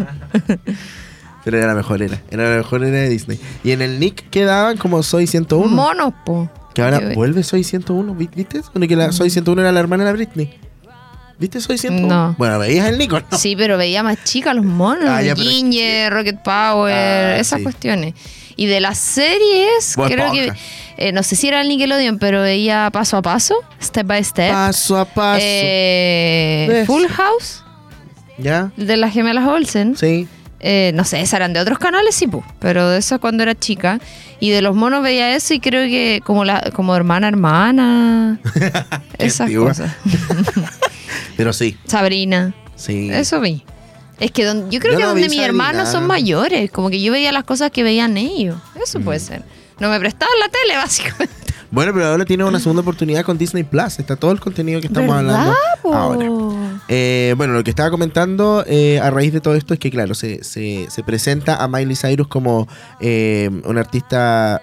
Pero 1.43 1.57
era 1.57 1.67
la 1.67 1.75
mejor 1.75 2.01
era. 2.01 2.21
Era 2.29 2.49
la 2.49 2.57
mejor 2.57 2.83
era 2.83 2.97
de 2.97 3.09
Disney. 3.09 3.39
Y 3.63 3.71
en 3.71 3.81
el 3.81 3.99
Nick 3.99 4.29
quedaban 4.29 4.77
como 4.77 5.01
Soy 5.03 5.27
101. 5.27 5.67
Monos, 5.73 6.13
po. 6.25 6.49
Que 6.73 6.81
ahora 6.81 6.99
vuelve 7.15 7.43
Soy 7.43 7.63
101, 7.63 8.13
¿vi- 8.15 8.29
¿viste? 8.35 8.61
Que 8.87 8.95
la 8.95 9.11
Soy 9.11 9.29
101 9.29 9.61
era 9.61 9.71
la 9.71 9.79
hermana 9.79 10.03
de 10.03 10.09
la 10.11 10.13
Britney. 10.13 10.59
¿Viste 11.39 11.61
Soy 11.61 11.77
101? 11.77 12.07
No. 12.07 12.35
Bueno, 12.37 12.59
veías 12.59 12.87
el 12.89 12.97
Nico, 12.97 13.19
¿no? 13.31 13.37
Sí, 13.37 13.55
pero 13.55 13.77
veía 13.77 14.03
más 14.03 14.23
chicas 14.23 14.55
los 14.55 14.65
monos. 14.65 15.07
Ah, 15.07 15.21
ya, 15.21 15.35
Ginger, 15.35 16.11
Rocket 16.11 16.41
Power, 16.43 16.93
Ah, 16.93 17.37
esas 17.39 17.59
sí. 17.59 17.63
cuestiones. 17.63 18.13
Y 18.55 18.65
de 18.65 18.79
las 18.81 18.97
series, 18.97 19.93
Bob 19.95 20.07
creo 20.11 20.31
que. 20.31 20.51
Eh, 20.97 21.11
no 21.11 21.21
sé 21.23 21.35
si 21.35 21.47
era 21.47 21.61
el 21.61 21.67
Nickelodeon, 21.69 22.17
pero 22.19 22.41
veía 22.41 22.89
paso 22.91 23.17
a 23.17 23.21
paso, 23.21 23.55
step 23.81 24.07
by 24.07 24.23
step. 24.23 24.51
Paso 24.51 24.97
a 24.97 25.05
paso. 25.05 25.39
Eh. 25.43 26.83
Full 26.87 27.05
House, 27.07 27.63
¿Ya? 28.37 28.71
de 28.77 28.97
las 28.97 29.13
gemelas 29.13 29.47
Olsen. 29.47 29.95
Sí. 29.95 30.27
Eh, 30.59 30.91
no 30.95 31.03
sé, 31.05 31.21
esas 31.21 31.35
eran 31.35 31.53
de 31.53 31.59
otros 31.59 31.77
canales, 31.77 32.15
sí, 32.15 32.25
pu, 32.25 32.43
pero 32.59 32.89
de 32.89 32.97
eso 32.97 33.19
cuando 33.19 33.43
era 33.43 33.53
chica. 33.53 33.99
Y 34.39 34.49
de 34.49 34.63
los 34.63 34.75
monos 34.75 35.03
veía 35.03 35.35
eso 35.35 35.53
y 35.53 35.59
creo 35.59 35.87
que 35.87 36.21
como 36.25 36.45
la 36.45 36.71
como 36.73 36.95
hermana, 36.95 37.27
hermana. 37.27 38.39
esas 39.19 39.51
cosas. 39.51 39.91
Pero 41.37 41.53
sí, 41.53 41.77
Sabrina. 41.85 42.53
sí. 42.75 43.09
Eso 43.11 43.39
vi. 43.39 43.63
Es 44.19 44.31
que 44.31 44.43
don- 44.45 44.71
yo 44.71 44.79
creo 44.79 44.93
Yo 44.93 44.97
que 44.97 45.03
no 45.03 45.09
donde 45.09 45.29
mis 45.29 45.39
hermanos 45.39 45.89
son 45.89 46.07
mayores, 46.07 46.71
como 46.71 46.89
que 46.89 46.99
yo 47.01 47.11
veía 47.11 47.31
las 47.31 47.43
cosas 47.43 47.69
que 47.69 47.83
veían 47.83 48.17
ellos. 48.17 48.57
Eso 48.81 48.99
Mm. 48.99 49.03
puede 49.03 49.19
ser. 49.19 49.43
No 49.79 49.89
me 49.89 49.99
prestaban 49.99 50.39
la 50.39 50.49
tele, 50.49 50.75
básicamente. 50.75 51.35
Bueno, 51.69 51.93
pero 51.93 52.05
ahora 52.07 52.23
tiene 52.23 52.45
una 52.45 52.59
segunda 52.59 52.81
oportunidad 52.81 53.23
con 53.25 53.37
Disney 53.37 53.63
Plus. 53.63 53.99
Está 53.99 54.15
todo 54.15 54.31
el 54.31 54.39
contenido 54.39 54.79
que 54.79 54.87
estamos 54.87 55.13
¿Verdad, 55.13 55.35
hablando 55.35 55.55
po? 55.81 55.93
ahora. 55.93 56.25
Eh, 56.87 57.33
bueno, 57.35 57.53
lo 57.53 57.63
que 57.63 57.69
estaba 57.71 57.91
comentando 57.91 58.63
eh, 58.65 58.99
a 59.01 59.09
raíz 59.09 59.33
de 59.33 59.41
todo 59.41 59.53
esto 59.55 59.73
es 59.73 59.79
que, 59.79 59.91
claro, 59.91 60.15
se, 60.15 60.43
se- 60.45 60.87
se 60.89 61.03
presenta 61.03 61.61
a 61.61 61.67
Miley 61.67 61.95
Cyrus 61.97 62.27
como 62.29 62.67
eh, 63.01 63.49
una 63.65 63.81
artista 63.81 64.61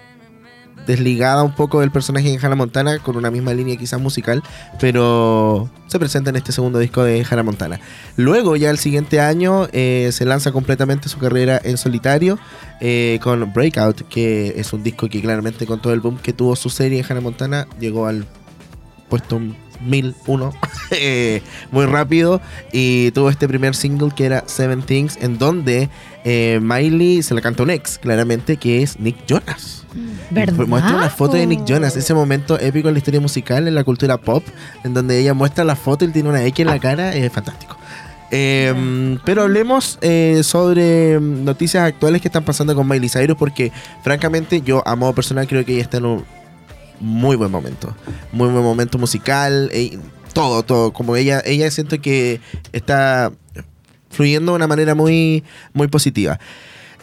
desligada 0.85 1.43
un 1.43 1.53
poco 1.53 1.81
del 1.81 1.91
personaje 1.91 2.29
de 2.29 2.37
Hannah 2.37 2.55
Montana, 2.55 2.99
con 2.99 3.17
una 3.17 3.31
misma 3.31 3.53
línea 3.53 3.75
quizás 3.75 3.99
musical, 3.99 4.43
pero 4.79 5.69
se 5.87 5.99
presenta 5.99 6.29
en 6.29 6.35
este 6.35 6.51
segundo 6.51 6.79
disco 6.79 7.03
de 7.03 7.25
Hannah 7.29 7.43
Montana. 7.43 7.79
Luego, 8.15 8.55
ya 8.55 8.69
el 8.69 8.77
siguiente 8.77 9.19
año, 9.19 9.67
eh, 9.71 10.09
se 10.11 10.25
lanza 10.25 10.51
completamente 10.51 11.09
su 11.09 11.17
carrera 11.17 11.59
en 11.63 11.77
solitario 11.77 12.39
eh, 12.81 13.19
con 13.23 13.51
Breakout, 13.53 14.07
que 14.07 14.53
es 14.57 14.73
un 14.73 14.83
disco 14.83 15.09
que 15.09 15.21
claramente 15.21 15.65
con 15.65 15.81
todo 15.81 15.93
el 15.93 15.99
boom 15.99 16.17
que 16.17 16.33
tuvo 16.33 16.55
su 16.55 16.69
serie 16.69 17.05
Hannah 17.07 17.21
Montana, 17.21 17.67
llegó 17.79 18.07
al 18.07 18.25
puesto 19.09 19.39
1001 19.81 20.53
eh, 20.91 21.41
muy 21.71 21.85
rápido 21.85 22.41
y 22.71 23.11
tuvo 23.11 23.29
este 23.29 23.47
primer 23.47 23.75
single 23.75 24.11
que 24.15 24.25
era 24.25 24.43
Seven 24.47 24.81
Things 24.83 25.17
en 25.21 25.37
donde 25.37 25.89
eh, 26.25 26.59
Miley 26.61 27.23
se 27.23 27.33
la 27.33 27.41
canta 27.41 27.63
un 27.63 27.69
ex 27.69 27.97
claramente 27.97 28.57
que 28.57 28.81
es 28.83 28.99
Nick 28.99 29.25
Jonas 29.27 29.85
¿Verdad, 30.29 30.67
muestra 30.67 30.95
una 30.95 31.09
foto 31.09 31.37
de 31.37 31.45
Nick? 31.45 31.63
Jonas 31.65 31.95
ese 31.95 32.13
momento 32.13 32.59
épico 32.59 32.89
en 32.89 32.95
la 32.95 32.97
historia 32.97 33.21
musical 33.21 33.67
en 33.67 33.75
la 33.75 33.83
cultura 33.83 34.17
pop 34.17 34.43
en 34.83 34.93
donde 34.93 35.19
ella 35.19 35.33
muestra 35.33 35.63
la 35.63 35.75
foto 35.75 36.03
y 36.03 36.09
tiene 36.09 36.27
una 36.29 36.43
X 36.43 36.59
en 36.59 36.67
la 36.67 36.79
cara 36.79 37.15
es 37.15 37.31
fantástico 37.31 37.77
Eh, 38.31 39.17
pero 39.23 39.43
hablemos 39.43 39.97
eh, 40.01 40.41
sobre 40.43 41.19
mm, 41.19 41.45
noticias 41.45 41.83
actuales 41.83 42.21
que 42.21 42.27
están 42.27 42.43
pasando 42.43 42.75
con 42.75 42.87
Miley 42.87 43.07
Cyrus 43.07 43.37
porque 43.37 43.71
francamente 44.03 44.61
yo 44.61 44.85
a 44.85 44.95
modo 44.95 45.13
personal 45.13 45.47
creo 45.47 45.63
que 45.63 45.73
ella 45.73 45.83
está 45.83 45.97
en 45.97 46.05
un 46.05 46.25
muy 46.99 47.35
buen 47.35 47.51
momento. 47.51 47.95
Muy 48.31 48.49
buen 48.49 48.63
momento 48.63 48.97
musical. 48.97 49.69
eh, 49.73 49.97
todo, 50.33 50.63
todo. 50.63 50.91
Como 50.91 51.15
ella, 51.15 51.41
ella 51.45 51.69
siento 51.71 52.01
que 52.01 52.41
está 52.73 53.31
fluyendo 54.15 54.53
de 54.53 54.55
una 54.57 54.67
manera 54.67 54.95
muy, 54.95 55.43
muy 55.73 55.87
positiva. 55.87 56.39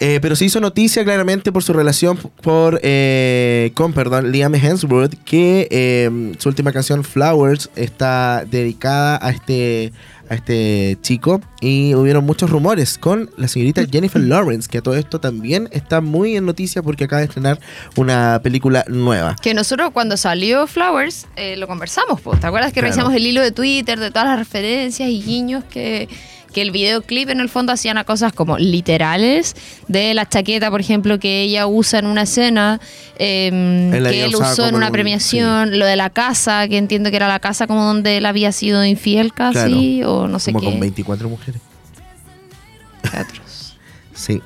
Eh, 0.00 0.18
pero 0.20 0.34
se 0.34 0.44
hizo 0.46 0.58
noticia 0.58 1.04
claramente 1.04 1.52
por 1.52 1.62
su 1.62 1.72
relación 1.72 2.16
por, 2.16 2.80
eh, 2.82 3.70
con 3.74 3.92
perdón, 3.92 4.32
Liam 4.32 4.52
Hemsworth, 4.54 5.14
que 5.24 5.68
eh, 5.70 6.32
su 6.38 6.48
última 6.48 6.72
canción 6.72 7.04
Flowers 7.04 7.70
está 7.76 8.44
dedicada 8.50 9.20
a 9.24 9.30
este, 9.30 9.92
a 10.28 10.34
este 10.34 10.98
chico 11.02 11.40
y 11.60 11.94
hubieron 11.94 12.24
muchos 12.26 12.50
rumores 12.50 12.98
con 12.98 13.30
la 13.36 13.46
señorita 13.46 13.84
Jennifer 13.88 14.20
Lawrence, 14.20 14.68
que 14.68 14.78
a 14.78 14.82
todo 14.82 14.96
esto 14.96 15.20
también 15.20 15.68
está 15.70 16.00
muy 16.00 16.36
en 16.36 16.46
noticia 16.46 16.82
porque 16.82 17.04
acaba 17.04 17.20
de 17.20 17.26
estrenar 17.26 17.60
una 17.94 18.40
película 18.42 18.84
nueva. 18.88 19.36
Que 19.40 19.54
nosotros 19.54 19.90
cuando 19.92 20.16
salió 20.16 20.66
Flowers 20.66 21.28
eh, 21.36 21.54
lo 21.56 21.68
conversamos, 21.68 22.20
po. 22.20 22.34
¿te 22.36 22.44
acuerdas 22.48 22.72
que 22.72 22.80
Claro. 22.80 22.88
revisamos 22.88 23.14
el 23.14 23.24
hilo 23.24 23.40
de 23.40 23.52
Twitter 23.52 24.00
de 24.00 24.10
todas 24.10 24.26
las 24.26 24.38
referencias 24.40 25.08
y 25.08 25.22
guiños 25.22 25.62
que, 25.62 26.08
que 26.52 26.62
el 26.62 26.70
videoclip 26.70 27.28
en 27.30 27.40
el 27.40 27.48
fondo 27.48 27.72
hacían 27.72 27.98
a 27.98 28.04
cosas 28.04 28.32
como 28.32 28.58
literales, 28.58 29.56
de 29.88 30.14
la 30.14 30.28
chaqueta, 30.28 30.70
por 30.70 30.80
ejemplo, 30.80 31.18
que 31.18 31.42
ella 31.42 31.66
usa 31.66 31.98
en 31.98 32.06
una 32.06 32.22
escena, 32.22 32.80
em, 33.18 33.90
que 33.90 34.24
él 34.24 34.34
usó 34.36 34.62
en 34.62 34.66
como 34.68 34.76
una 34.78 34.86
un- 34.86 34.92
premiación, 34.92 35.78
lo 35.78 35.86
de 35.86 35.96
la 35.96 36.10
casa, 36.10 36.68
que 36.68 36.78
entiendo 36.78 37.10
que 37.10 37.16
era 37.16 37.28
la 37.28 37.40
casa 37.40 37.66
como 37.66 37.84
donde 37.84 38.18
él 38.18 38.26
había 38.26 38.52
sido 38.52 38.84
infiel 38.84 39.32
casi, 39.32 40.02
o 40.04 40.28
no 40.28 40.38
sé 40.38 40.52
como 40.52 40.60
qué. 40.64 40.70
con 40.70 40.80
24 40.80 41.28
mujeres. 41.28 41.60
Sí. 44.14 44.40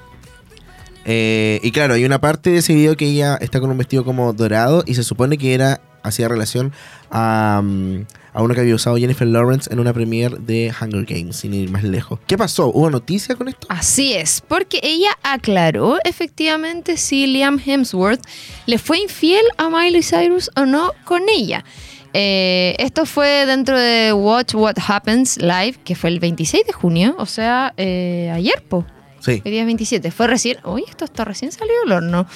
Eh, 1.05 1.61
y 1.63 1.71
claro, 1.71 1.95
hay 1.95 2.05
una 2.05 2.21
parte 2.21 2.51
de 2.51 2.59
ese 2.59 2.75
video 2.75 2.97
que 2.97 3.07
ella 3.07 3.37
está 3.41 3.61
con 3.61 3.71
un 3.71 3.79
vestido 3.79 4.05
como 4.05 4.33
dorado 4.33 4.83
y 4.87 4.95
se 4.95 5.05
supone 5.05 5.39
que 5.39 5.55
era 5.55 5.81
hacía 6.03 6.29
relación 6.29 6.73
a, 7.11 7.61
mm, 7.63 8.07
a 8.37 8.43
uno 8.43 8.55
que 8.55 8.61
había 8.61 8.75
usado 8.75 8.99
Jennifer 8.99 9.27
Lawrence 9.27 9.73
en 9.73 9.81
una 9.81 9.95
premiere 9.95 10.37
de 10.39 10.71
Hunger 10.79 11.07
Games, 11.07 11.37
sin 11.37 11.55
ir 11.55 11.71
más 11.71 11.83
lejos. 11.83 12.21
¿Qué 12.27 12.37
pasó? 12.37 12.69
¿Hubo 12.69 12.91
noticia 12.91 13.35
con 13.35 13.49
esto? 13.49 13.67
Así 13.71 14.13
es, 14.13 14.43
porque 14.47 14.79
ella 14.83 15.17
aclaró 15.23 15.97
efectivamente 16.05 16.99
si 16.99 17.27
Liam 17.27 17.59
Hemsworth 17.65 18.21
le 18.67 18.77
fue 18.77 18.99
infiel 18.99 19.43
a 19.57 19.71
Miley 19.71 20.03
Cyrus 20.03 20.51
o 20.55 20.67
no 20.67 20.93
con 21.07 21.23
ella. 21.35 21.65
Eh, 22.13 22.77
esto 22.79 23.07
fue 23.07 23.47
dentro 23.47 23.79
de 23.79 24.13
Watch 24.13 24.55
What 24.55 24.75
Happens 24.87 25.39
Live, 25.39 25.77
que 25.83 25.95
fue 25.95 26.11
el 26.11 26.21
26 26.21 26.67
de 26.67 26.73
junio, 26.75 27.17
o 27.19 27.27
sea, 27.27 27.73
eh, 27.79 28.31
ayer, 28.35 28.63
po. 28.69 28.85
Sí. 29.27 29.43
Hoy 29.45 29.51
día 29.51 29.61
es 29.63 29.67
27. 29.67 30.11
Fue 30.13 30.29
recién. 30.29 30.59
Uy, 30.65 30.85
esto 30.89 31.05
está 31.05 31.25
recién 31.25 31.51
salido 31.51 31.75
del 31.85 31.93
horno. 31.93 32.27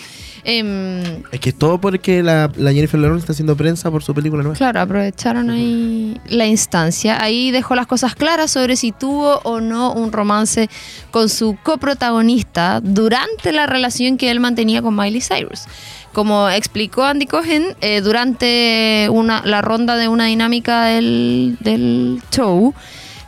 Em, 0.43 1.23
Es 1.31 1.39
que 1.39 1.53
todo 1.53 1.81
porque 1.81 2.23
la, 2.23 2.51
la 2.57 2.73
Jennifer 2.73 2.99
Lawrence 2.99 3.23
está 3.23 3.33
haciendo 3.33 3.57
prensa 3.57 3.91
por 3.93 4.03
su 4.03 4.13
película 4.13 4.43
nueva. 4.43 4.57
Claro, 4.59 4.81
aprovecharon 4.81 5.51
ahí 5.51 6.21
la 6.27 6.47
instancia. 6.47 7.23
Ahí 7.23 7.53
dejó 7.53 7.77
las 7.77 7.87
cosas 7.87 8.17
claras 8.17 8.51
sobre 8.51 8.75
si 8.75 8.91
tuvo 8.91 9.41
o 9.45 9.61
no 9.61 9.93
un 9.93 10.11
romance 10.11 10.69
con 11.13 11.29
su 11.29 11.57
coprotagonista 11.63 12.81
durante 12.81 13.53
la 13.53 13.67
relación 13.67 14.17
que 14.17 14.31
él 14.33 14.41
mantenía 14.41 14.83
con 14.83 14.97
Miley 14.97 15.21
Cyrus. 15.21 15.67
Como 16.13 16.49
explicó 16.51 17.05
Andy 17.05 17.27
Cohen 17.27 17.77
eh, 17.81 18.01
durante 18.01 19.07
una, 19.13 19.43
la 19.45 19.63
ronda 19.63 19.97
de 19.97 20.09
una 20.09 20.25
dinámica 20.25 20.87
del, 20.87 21.57
del 21.61 22.21
show, 22.33 22.75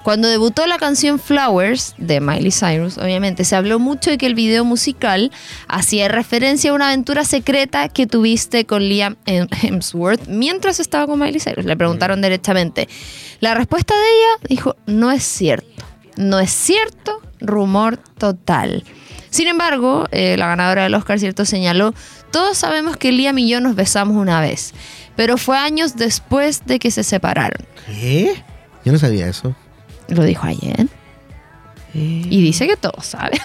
cuando 0.03 0.29
debutó 0.29 0.67
la 0.67 0.79
canción 0.79 1.19
Flowers 1.19 1.95
de 1.99 2.21
Miley 2.21 2.51
Cyrus, 2.51 2.99
obviamente 2.99 3.45
se 3.45 3.55
habló 3.57 3.79
mucho 3.79 4.11
de 4.11 4.19
que 4.19 4.27
el 4.27 4.35
video 4.35 4.65
musical 4.65 5.31
hacía 5.69 6.09
referencia 6.09 6.71
a 6.71 6.75
una 6.75 6.89
aventura 6.89 7.25
secreta 7.25 7.89
que 7.89 8.07
tuviste 8.07 8.65
con 8.67 8.83
Liam 8.83 9.17
Hem- 9.27 9.49
Hemsworth 9.63 10.27
mientras 10.29 10.81
estaba 10.81 11.07
con 11.07 11.19
Miley 11.21 11.41
Cyrus. 11.41 11.65
Le 11.65 11.77
preguntaron 11.77 12.21
directamente. 12.21 12.89
La 13.41 13.55
respuesta 13.55 13.95
de 13.95 14.01
ella 14.01 14.49
dijo, 14.49 14.77
no 14.87 15.11
es 15.13 15.23
cierto. 15.23 15.85
No 16.17 16.41
es 16.41 16.51
cierto, 16.51 17.21
rumor 17.41 17.97
total. 18.19 18.85
Sin 19.31 19.49
embargo, 19.49 20.09
eh, 20.11 20.37
la 20.37 20.47
ganadora 20.47 20.83
del 20.83 20.95
Oscar, 20.95 21.19
¿cierto? 21.19 21.45
Señaló, 21.47 21.95
todos 22.31 22.59
sabemos 22.59 22.97
que 22.99 23.13
Liam 23.13 23.39
y 23.39 23.49
yo 23.49 23.61
nos 23.63 23.75
besamos 23.77 24.17
una 24.19 24.41
vez, 24.43 24.75
pero 25.17 25.39
fue 25.39 25.57
años 25.57 25.97
después 25.97 26.67
de 26.67 26.79
que 26.79 26.91
se 26.91 27.03
separaron. 27.03 27.67
¿Qué? 27.87 28.45
Yo 28.85 28.93
no 28.93 28.99
sabía 28.99 29.27
eso. 29.29 29.55
Lo 30.09 30.25
dijo 30.25 30.47
ayer. 30.47 30.89
Y 31.95 32.41
dice 32.43 32.67
que 32.67 32.77
todos 32.77 33.05
saben. 33.05 33.39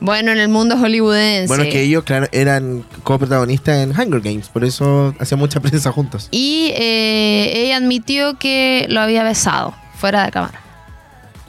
bueno, 0.00 0.32
en 0.32 0.38
el 0.38 0.48
mundo 0.48 0.76
hollywoodense. 0.76 1.46
Bueno, 1.46 1.62
es 1.62 1.72
que 1.72 1.82
ellos, 1.82 2.02
claro, 2.02 2.26
eran 2.32 2.84
coprotagonistas 3.04 3.78
en 3.78 3.90
Hunger 3.90 4.20
Games, 4.20 4.48
por 4.48 4.64
eso 4.64 5.14
hacían 5.20 5.38
mucha 5.38 5.60
prensa 5.60 5.92
juntos. 5.92 6.26
Y 6.32 6.72
eh, 6.74 7.52
ella 7.54 7.76
admitió 7.76 8.36
que 8.38 8.86
lo 8.88 9.00
había 9.00 9.22
besado 9.22 9.74
fuera 9.96 10.24
de 10.24 10.32
cámara. 10.32 10.60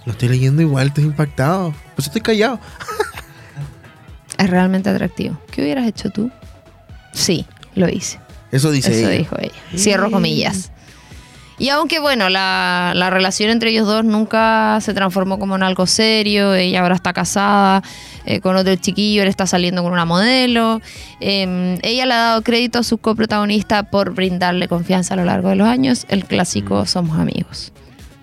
Lo 0.06 0.12
estoy 0.12 0.30
leyendo 0.30 0.62
igual, 0.62 0.88
estoy 0.88 1.06
impactado. 1.06 1.74
Pues 1.96 2.08
estoy 2.08 2.22
callado. 2.22 2.60
Es 4.38 4.50
realmente 4.50 4.90
atractivo. 4.90 5.38
¿Qué 5.52 5.62
hubieras 5.62 5.88
hecho 5.88 6.10
tú? 6.10 6.32
Sí, 7.14 7.46
lo 7.76 7.88
hice. 7.90 8.20
Eso 8.52 8.72
dice 8.72 8.92
Eso 8.92 9.10
ella. 9.10 9.18
dijo 9.20 9.36
ella. 9.40 9.54
Cierro 9.78 10.10
comillas. 10.12 10.72
Y 11.62 11.70
aunque 11.70 12.00
bueno, 12.00 12.28
la, 12.30 12.94
la 12.96 13.12
relación 13.12 13.52
entre 13.52 13.70
ellos 13.70 13.86
dos 13.86 14.04
nunca 14.04 14.80
se 14.82 14.96
transformó 14.96 15.38
como 15.38 15.56
en 15.56 15.62
algo 15.62 15.86
serio, 15.86 16.56
ella 16.56 16.82
ahora 16.82 16.96
está 16.96 17.14
casada 17.14 17.84
eh, 18.26 18.40
con 18.40 18.56
otro 18.56 18.76
chiquillo, 18.78 19.22
él 19.22 19.28
está 19.28 19.46
saliendo 19.46 19.84
con 19.84 19.94
una 19.94 20.04
modelo, 20.06 20.82
eh, 21.20 21.78
ella 21.84 22.08
le 22.08 22.14
ha 22.16 22.18
dado 22.18 22.42
crédito 22.42 22.80
a 22.80 22.84
su 22.84 22.98
coprotagonista 22.98 23.84
por 23.92 24.16
brindarle 24.16 24.68
confianza 24.68 25.14
a 25.14 25.18
lo 25.18 25.26
largo 25.26 25.50
de 25.50 25.56
los 25.56 25.68
años, 25.68 26.08
el 26.10 26.22
Mm. 26.24 26.28
clásico 26.28 26.88
Somos 26.88 27.20
amigos. 27.20 27.72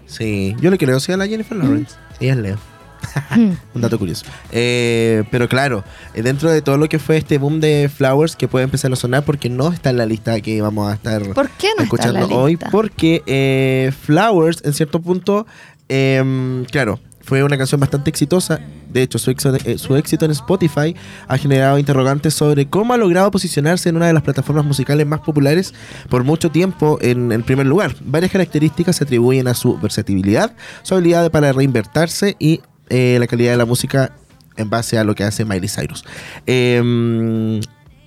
Sí, 0.06 0.56
yo 0.60 0.70
le 0.72 0.76
creo 0.78 0.98
sí 0.98 1.12
a 1.12 1.16
la 1.16 1.28
Jennifer 1.28 1.56
Lawrence. 1.56 1.94
Ella 2.18 2.32
es 2.32 2.38
Leo. 2.38 2.58
Un 3.74 3.80
dato 3.80 3.98
curioso. 3.98 4.24
Eh, 4.52 5.24
pero 5.30 5.48
claro, 5.48 5.84
eh, 6.14 6.22
dentro 6.22 6.50
de 6.50 6.62
todo 6.62 6.76
lo 6.76 6.88
que 6.88 6.98
fue 6.98 7.16
este 7.16 7.38
boom 7.38 7.60
de 7.60 7.90
Flowers, 7.94 8.36
que 8.36 8.48
puede 8.48 8.64
empezar 8.64 8.92
a 8.92 8.96
sonar 8.96 9.24
porque 9.24 9.48
no 9.48 9.72
está 9.72 9.90
en 9.90 9.96
la 9.98 10.06
lista 10.06 10.40
que 10.40 10.60
vamos 10.62 10.90
a 10.90 10.94
estar 10.94 11.22
¿Por 11.34 11.48
qué 11.50 11.68
no 11.76 11.82
está 11.82 11.82
en 11.82 11.84
escuchando 11.84 12.28
la 12.28 12.34
hoy, 12.34 12.52
lista? 12.52 12.68
porque 12.70 13.22
eh, 13.26 13.92
Flowers, 14.02 14.60
en 14.64 14.72
cierto 14.72 15.00
punto, 15.00 15.46
em, 15.88 16.64
claro, 16.66 17.00
fue 17.22 17.42
una 17.42 17.58
canción 17.58 17.78
bastante 17.78 18.08
exitosa. 18.08 18.58
De 18.90 19.02
hecho, 19.02 19.18
su 19.18 19.30
éxito, 19.30 19.54
eh, 19.66 19.76
su 19.76 19.96
éxito 19.96 20.24
en 20.24 20.30
Spotify 20.30 20.96
ha 21.26 21.36
generado 21.36 21.78
interrogantes 21.78 22.32
sobre 22.32 22.66
cómo 22.66 22.94
ha 22.94 22.96
logrado 22.96 23.30
posicionarse 23.30 23.90
en 23.90 23.96
una 23.96 24.06
de 24.06 24.14
las 24.14 24.22
plataformas 24.22 24.64
musicales 24.64 25.06
más 25.06 25.20
populares 25.20 25.74
por 26.08 26.24
mucho 26.24 26.50
tiempo 26.50 26.98
en, 27.02 27.30
en 27.30 27.42
primer 27.42 27.66
lugar. 27.66 27.94
Varias 28.00 28.32
características 28.32 28.96
se 28.96 29.04
atribuyen 29.04 29.46
a 29.46 29.52
su 29.52 29.78
versatilidad, 29.78 30.54
su 30.82 30.94
habilidad 30.94 31.30
para 31.30 31.52
reinvertirse 31.52 32.34
y 32.38 32.62
eh, 32.90 33.16
la 33.18 33.26
calidad 33.26 33.52
de 33.52 33.56
la 33.56 33.64
música 33.64 34.12
en 34.56 34.70
base 34.70 34.98
a 34.98 35.04
lo 35.04 35.14
que 35.14 35.24
hace 35.24 35.44
Miley 35.44 35.68
Cyrus. 35.68 36.04
Em, 36.46 37.60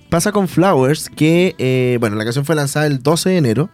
pasa 0.08 0.32
con 0.32 0.48
Flowers 0.48 1.08
que, 1.08 1.54
eh, 1.58 1.96
bueno, 2.00 2.16
la 2.16 2.24
canción 2.24 2.44
fue 2.44 2.54
lanzada 2.54 2.86
el 2.86 3.02
12 3.02 3.30
de 3.30 3.36
enero 3.36 3.70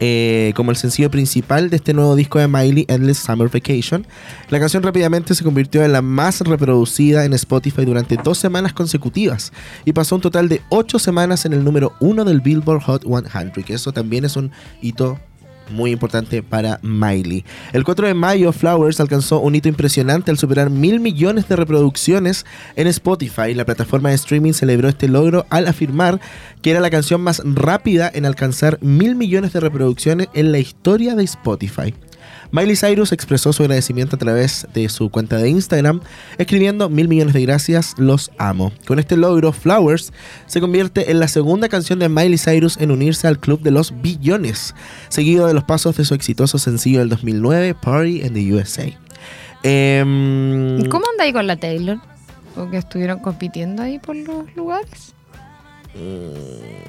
eh, 0.00 0.52
como 0.56 0.72
el 0.72 0.76
sencillo 0.76 1.10
principal 1.10 1.70
de 1.70 1.76
este 1.76 1.94
nuevo 1.94 2.16
disco 2.16 2.38
de 2.38 2.48
Miley, 2.48 2.84
Endless 2.88 3.18
Summer 3.18 3.48
Vacation. 3.48 4.06
La 4.50 4.58
canción 4.58 4.82
rápidamente 4.82 5.34
se 5.34 5.44
convirtió 5.44 5.84
en 5.84 5.92
la 5.92 6.02
más 6.02 6.40
reproducida 6.40 7.24
en 7.24 7.32
Spotify 7.34 7.84
durante 7.84 8.16
dos 8.16 8.38
semanas 8.38 8.72
consecutivas 8.72 9.52
y 9.84 9.92
pasó 9.92 10.16
un 10.16 10.20
total 10.20 10.48
de 10.48 10.62
ocho 10.68 10.98
semanas 10.98 11.44
en 11.44 11.52
el 11.52 11.62
número 11.62 11.94
uno 12.00 12.24
del 12.24 12.40
Billboard 12.40 12.82
Hot 12.82 13.04
100, 13.04 13.64
que 13.64 13.74
eso 13.74 13.92
también 13.92 14.24
es 14.24 14.36
un 14.36 14.50
hito 14.82 15.18
muy 15.70 15.90
importante 15.90 16.42
para 16.42 16.78
Miley. 16.82 17.44
El 17.72 17.84
4 17.84 18.08
de 18.08 18.14
mayo, 18.14 18.52
Flowers 18.52 19.00
alcanzó 19.00 19.40
un 19.40 19.54
hito 19.54 19.68
impresionante 19.68 20.30
al 20.30 20.38
superar 20.38 20.70
mil 20.70 21.00
millones 21.00 21.48
de 21.48 21.56
reproducciones 21.56 22.44
en 22.76 22.86
Spotify. 22.86 23.54
La 23.54 23.64
plataforma 23.64 24.10
de 24.10 24.16
streaming 24.16 24.52
celebró 24.52 24.88
este 24.88 25.08
logro 25.08 25.46
al 25.50 25.66
afirmar 25.66 26.20
que 26.62 26.70
era 26.70 26.80
la 26.80 26.90
canción 26.90 27.20
más 27.20 27.42
rápida 27.44 28.10
en 28.12 28.26
alcanzar 28.26 28.78
mil 28.80 29.14
millones 29.16 29.52
de 29.52 29.60
reproducciones 29.60 30.28
en 30.34 30.52
la 30.52 30.58
historia 30.58 31.14
de 31.14 31.24
Spotify. 31.24 31.94
Miley 32.50 32.76
Cyrus 32.76 33.12
expresó 33.12 33.52
su 33.52 33.62
agradecimiento 33.62 34.16
a 34.16 34.18
través 34.18 34.66
de 34.72 34.88
su 34.88 35.10
cuenta 35.10 35.38
de 35.38 35.48
Instagram, 35.48 36.00
escribiendo 36.38 36.88
mil 36.88 37.08
millones 37.08 37.34
de 37.34 37.42
gracias, 37.42 37.94
los 37.98 38.30
amo. 38.38 38.72
Con 38.86 38.98
este 38.98 39.16
logro, 39.16 39.52
Flowers 39.52 40.12
se 40.46 40.60
convierte 40.60 41.10
en 41.10 41.20
la 41.20 41.28
segunda 41.28 41.68
canción 41.68 41.98
de 41.98 42.08
Miley 42.08 42.38
Cyrus 42.38 42.76
en 42.78 42.90
unirse 42.90 43.26
al 43.26 43.38
club 43.38 43.60
de 43.60 43.70
los 43.70 44.00
billones, 44.00 44.74
seguido 45.08 45.46
de 45.46 45.54
los 45.54 45.64
pasos 45.64 45.96
de 45.96 46.04
su 46.04 46.14
exitoso 46.14 46.58
sencillo 46.58 47.00
del 47.00 47.08
2009, 47.08 47.74
Party 47.74 48.22
in 48.22 48.34
the 48.34 48.54
USA. 48.54 48.84
Em, 49.62 50.78
¿Y 50.80 50.88
¿Cómo 50.88 51.06
anda 51.10 51.24
ahí 51.24 51.32
con 51.32 51.46
la 51.46 51.56
Taylor? 51.56 51.98
Porque 52.54 52.76
estuvieron 52.76 53.18
compitiendo 53.20 53.82
ahí 53.82 53.98
por 53.98 54.14
los 54.14 54.54
lugares. 54.54 55.14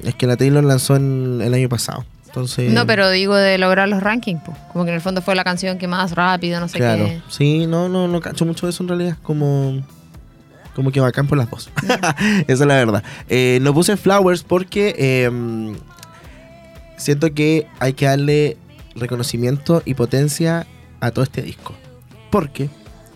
Es 0.03 0.15
que 0.15 0.27
la 0.27 0.35
Taylor 0.35 0.63
lanzó 0.63 0.95
en 0.95 1.41
el 1.41 1.53
año 1.53 1.69
pasado. 1.69 2.05
Entonces, 2.35 2.73
No, 2.73 2.85
pero 2.85 3.09
digo 3.09 3.33
de 3.35 3.57
lograr 3.57 3.87
los 3.87 4.03
rankings, 4.03 4.41
po. 4.43 4.53
como 4.73 4.83
que 4.83 4.89
en 4.91 4.95
el 4.95 5.01
fondo 5.01 5.21
fue 5.21 5.35
la 5.35 5.45
canción 5.45 5.77
que 5.77 5.87
más 5.87 6.11
rápido, 6.11 6.59
no 6.59 6.67
sé 6.67 6.77
Claro, 6.79 7.05
qué. 7.05 7.21
sí, 7.29 7.65
no, 7.65 7.87
no, 7.87 8.09
no 8.09 8.19
cacho 8.19 8.45
mucho 8.45 8.65
de 8.65 8.71
eso 8.71 8.83
en 8.83 8.89
realidad. 8.89 9.17
Como, 9.23 9.81
como 10.75 10.91
que 10.91 10.99
bacán 10.99 11.27
por 11.27 11.37
las 11.37 11.49
dos. 11.49 11.69
Esa 11.87 12.43
es 12.47 12.59
la 12.59 12.75
verdad. 12.75 13.03
Eh, 13.29 13.59
no 13.61 13.73
puse 13.73 13.95
Flowers 13.95 14.43
porque 14.43 14.93
eh, 14.97 15.75
siento 16.97 17.33
que 17.33 17.67
hay 17.79 17.93
que 17.93 18.05
darle 18.05 18.57
reconocimiento 18.95 19.81
y 19.85 19.93
potencia 19.93 20.67
a 20.99 21.11
todo 21.11 21.23
este 21.23 21.41
disco. 21.41 21.73
Porque 22.31 22.69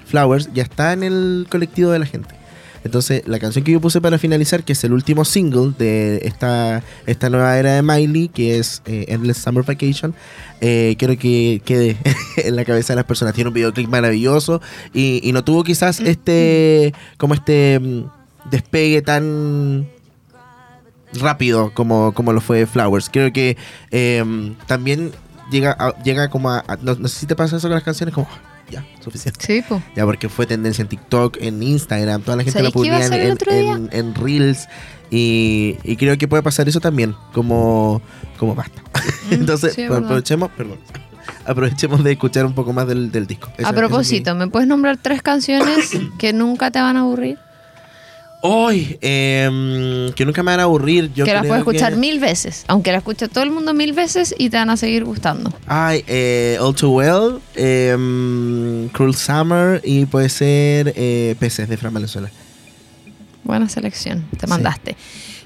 Flowers 0.06 0.50
ya 0.54 0.64
está 0.64 0.94
en 0.94 1.04
el 1.04 1.48
colectivo 1.50 1.92
de 1.92 2.00
la 2.00 2.06
gente. 2.06 2.36
Entonces, 2.84 3.24
la 3.28 3.40
canción 3.40 3.64
que 3.64 3.72
yo 3.72 3.82
puse 3.82 4.02
para 4.02 4.18
finalizar, 4.18 4.64
que 4.64 4.74
es 4.74 4.84
el 4.84 4.94
último 4.94 5.26
single 5.26 5.74
de 5.78 6.22
esta, 6.24 6.84
esta 7.06 7.30
nueva 7.30 7.58
era 7.58 7.74
de 7.76 7.82
Miley, 7.82 8.30
que 8.30 8.58
es 8.58 8.82
eh, 8.86 9.06
Endless 9.10 9.38
Summer 9.38 9.64
Vacation, 9.64 10.14
eh, 10.62 10.96
quiero 10.98 11.18
que 11.18 11.62
quede 11.66 11.98
en 12.38 12.56
la 12.56 12.66
cabeza 12.66 12.94
de 12.94 12.98
las 12.98 13.06
personas. 13.06 13.34
Tiene 13.34 13.50
un 13.50 13.54
videoclip 13.54 13.90
maravilloso 13.90 14.62
y, 14.94 15.30
no 15.34 15.44
tuvo 15.44 15.64
quizás 15.64 16.02
mm. 16.02 16.08
este, 16.08 16.94
como 17.18 17.34
este 17.34 17.80
mm, 17.80 18.04
despegue 18.50 19.02
tan 19.02 19.88
rápido 21.14 21.72
como, 21.74 22.14
como 22.14 22.34
lo 22.34 22.42
fue 22.42 22.66
Flowers. 22.66 23.10
Creo 23.10 23.32
que 23.34 23.58
em, 23.92 24.56
también 24.68 25.12
llega, 25.52 25.96
llega 26.04 26.30
como 26.30 26.52
a, 26.52 26.64
no, 26.82 26.96
sé 27.08 27.20
si 27.20 27.26
te 27.26 27.36
pasa 27.36 27.58
eso 27.58 27.68
con 27.68 27.76
las 27.76 27.84
canciones, 27.84 28.14
como 28.14 28.28
ya, 28.70 28.86
suficiente. 29.00 29.46
Sí, 29.46 29.62
po. 29.68 29.82
Ya, 29.96 30.06
porque 30.06 30.30
fue 30.30 30.46
tendencia 30.46 30.82
en 30.82 30.88
TikTok, 30.88 31.38
en 31.40 31.62
Instagram, 31.62 32.22
toda 32.22 32.38
la 32.38 32.44
gente 32.44 32.64
lo 32.64 32.72
publicaba 32.72 33.06
en, 33.06 34.16
Reels. 34.16 34.68
Y, 35.12 35.76
creo 35.98 36.18
que 36.18 36.28
puede 36.28 36.44
pasar 36.44 36.70
eso 36.70 36.80
también, 36.80 37.16
como, 37.34 38.02
como 38.38 38.56
basta. 38.56 38.82
Mm, 39.30 39.34
Entonces, 39.34 39.74
pues, 39.76 39.92
aprovechemos, 39.92 40.52
perdón, 40.52 40.78
aprovechemos 41.46 42.04
de 42.04 42.12
escuchar 42.12 42.46
un 42.46 42.54
poco 42.54 42.74
más 42.74 42.88
del, 42.88 43.12
del 43.12 43.28
disco. 43.28 43.52
A 43.64 43.74
propósito, 43.74 44.36
¿me 44.36 44.48
puedes 44.48 44.68
nombrar 44.68 44.98
tres 44.98 45.22
canciones 45.22 45.92
que 46.18 46.34
nunca 46.34 46.72
te 46.72 46.80
van 46.80 46.98
a 46.98 47.02
aburrir? 47.02 47.38
Hoy, 48.42 48.98
eh, 49.02 50.12
que 50.16 50.26
nunca 50.26 50.44
me 50.44 50.52
van 50.52 50.62
a 50.62 50.64
aburrir. 50.64 51.12
Yo 51.14 51.26
que 51.26 51.34
las 51.34 51.46
puedes 51.46 51.60
escuchar 51.60 51.98
mil 51.98 52.20
veces, 52.20 52.64
aunque 52.68 52.92
la 52.92 53.00
escuche 53.00 53.28
todo 53.28 53.44
el 53.44 53.52
mundo 53.52 53.74
mil 53.74 53.92
veces 53.92 54.34
y 54.38 54.50
te 54.50 54.56
van 54.56 54.70
a 54.70 54.78
seguir 54.78 55.04
gustando. 55.04 55.52
Ay, 55.68 56.06
eh, 56.08 56.58
All 56.62 56.74
Too 56.74 56.90
Well, 56.90 57.42
em, 57.56 58.88
Cruel 58.90 59.14
Summer 59.16 59.82
y 59.84 60.06
puede 60.06 60.30
ser 60.30 60.94
eh, 60.96 61.36
Peces 61.38 61.68
de 61.68 61.76
Fran 61.76 61.94
Venezuela. 61.94 62.30
Buena 63.44 63.68
selección, 63.68 64.26
te 64.40 64.48
mandaste. 64.48 64.96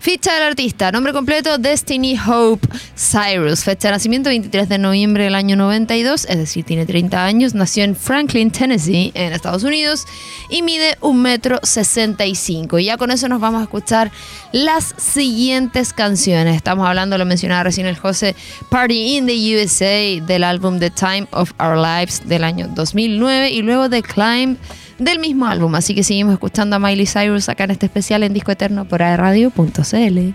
Ficha 0.04 0.34
del 0.34 0.44
artista, 0.44 0.92
nombre 0.92 1.14
completo 1.14 1.58
Destiny 1.58 2.20
Hope 2.28 2.68
Cyrus, 2.94 3.64
fecha 3.64 3.88
de 3.88 3.94
nacimiento 3.94 4.30
23 4.30 4.68
de 4.68 4.78
noviembre 4.78 5.24
del 5.24 5.34
año 5.34 5.56
92, 5.56 6.26
es 6.26 6.38
decir, 6.38 6.66
tiene 6.66 6.86
30 6.86 7.24
años, 7.24 7.54
nació 7.54 7.86
en 7.86 7.96
Franklin, 7.96 8.52
Tennessee, 8.52 9.14
en 9.16 9.32
Estados 9.32 9.64
Unidos, 9.64 10.06
y 10.50 10.62
mide 10.62 10.98
un 11.00 11.22
metro 11.22 11.58
65. 11.64 12.80
Y 12.80 12.86
ya 12.86 12.98
con 12.98 13.12
eso 13.12 13.30
nos 13.30 13.40
vamos 13.40 13.62
a 13.62 13.64
escuchar 13.64 14.12
las 14.52 14.94
siguientes 14.98 15.94
canciones. 15.94 16.58
Estamos 16.58 16.86
hablando, 16.86 17.18
lo 17.18 17.26
mencionaba 17.26 17.64
recién 17.64 17.88
el 17.88 17.96
José, 17.96 18.36
Party 18.68 19.16
in 19.16 19.26
the 19.26 19.56
USA 19.56 20.22
del 20.26 20.44
álbum 20.44 20.80
The 20.80 20.90
Time 20.90 21.30
of 21.32 21.54
Our 21.62 21.78
Lives 21.78 22.28
del 22.28 22.44
año 22.44 22.68
2009 22.76 23.52
y 23.52 23.62
luego 23.62 23.90
The 23.90 24.04
Climb 24.04 24.58
del 24.98 25.20
mismo 25.20 25.46
álbum. 25.46 25.76
Así 25.76 25.96
que 25.96 26.04
seguimos 26.04 26.34
escuchando 26.34 26.76
a 26.76 26.80
Miley 26.80 27.06
Cyrus 27.06 27.50
acá 27.50 27.66
en 27.66 27.72
este 27.72 27.86
especial 27.86 28.24
en 28.24 28.34
Disco 28.34 28.52
Eterno 28.52 28.86
por 28.86 29.02
aerradio.cl. 29.02 30.34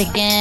again. 0.00 0.31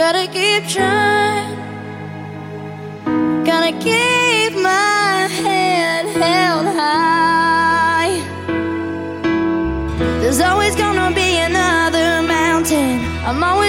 Gotta 0.00 0.26
keep 0.28 0.66
trying. 0.66 1.54
Gotta 3.44 3.72
keep 3.86 4.52
my 4.54 5.28
head 5.42 6.06
held 6.22 6.66
high. 6.80 8.14
There's 10.20 10.40
always 10.40 10.74
gonna 10.74 11.14
be 11.14 11.36
another 11.36 12.22
mountain. 12.26 12.94
I'm 13.26 13.44
always 13.44 13.59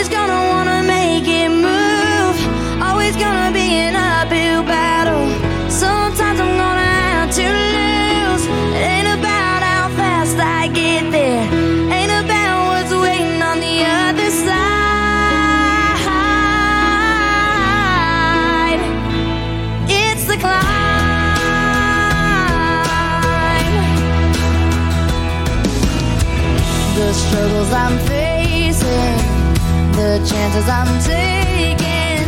chances 30.51 30.69
I'm 30.69 30.99
taking, 31.01 32.27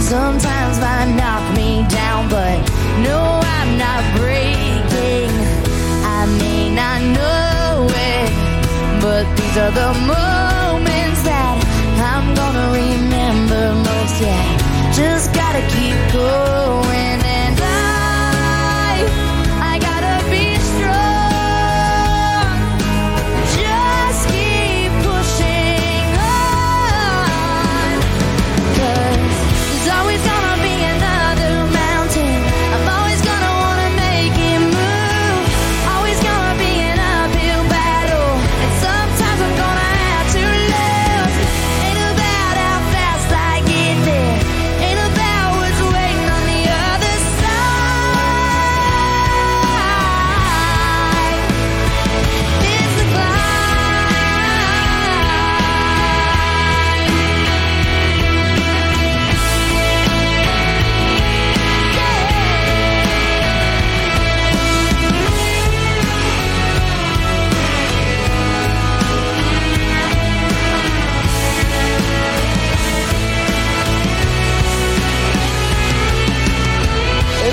sometimes 0.00 0.78
might 0.78 1.14
knock 1.16 1.56
me 1.56 1.84
down, 1.88 2.28
but 2.28 2.58
no, 3.02 3.40
I'm 3.42 3.78
not 3.78 4.02
breaking. 4.18 5.30
I 6.04 6.26
may 6.38 6.70
not 6.70 7.00
know 7.16 7.88
it, 7.90 8.30
but 9.00 9.24
these 9.36 9.56
are 9.58 9.72
the 9.72 9.92
moments 10.06 11.22
that 11.24 11.56
I'm 12.14 12.34
gonna 12.34 12.72
remember 12.72 13.74
most. 13.74 14.20
Yeah, 14.20 14.92
just 14.92 15.32
gotta 15.34 15.62
keep 15.74 15.96
going, 16.12 16.85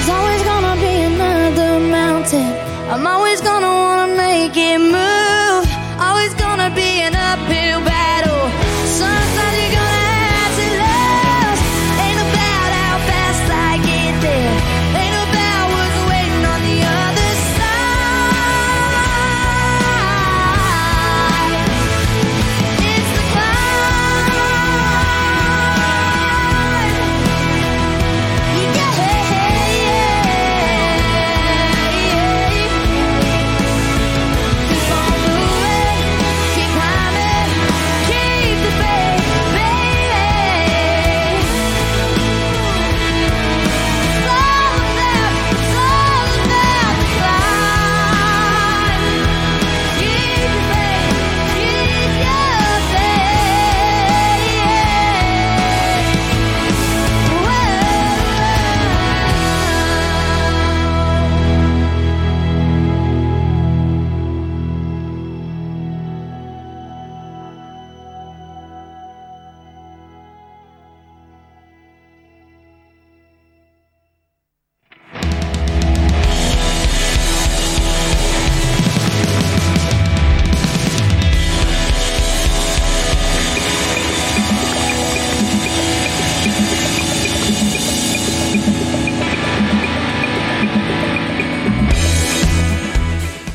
There's 0.06 0.18
always 0.20 0.44
gonna 0.44 0.76
be 0.82 0.96
another 1.16 1.80
mountain. 1.80 2.52
I'm 2.92 3.08
always 3.08 3.40
gonna 3.40 3.73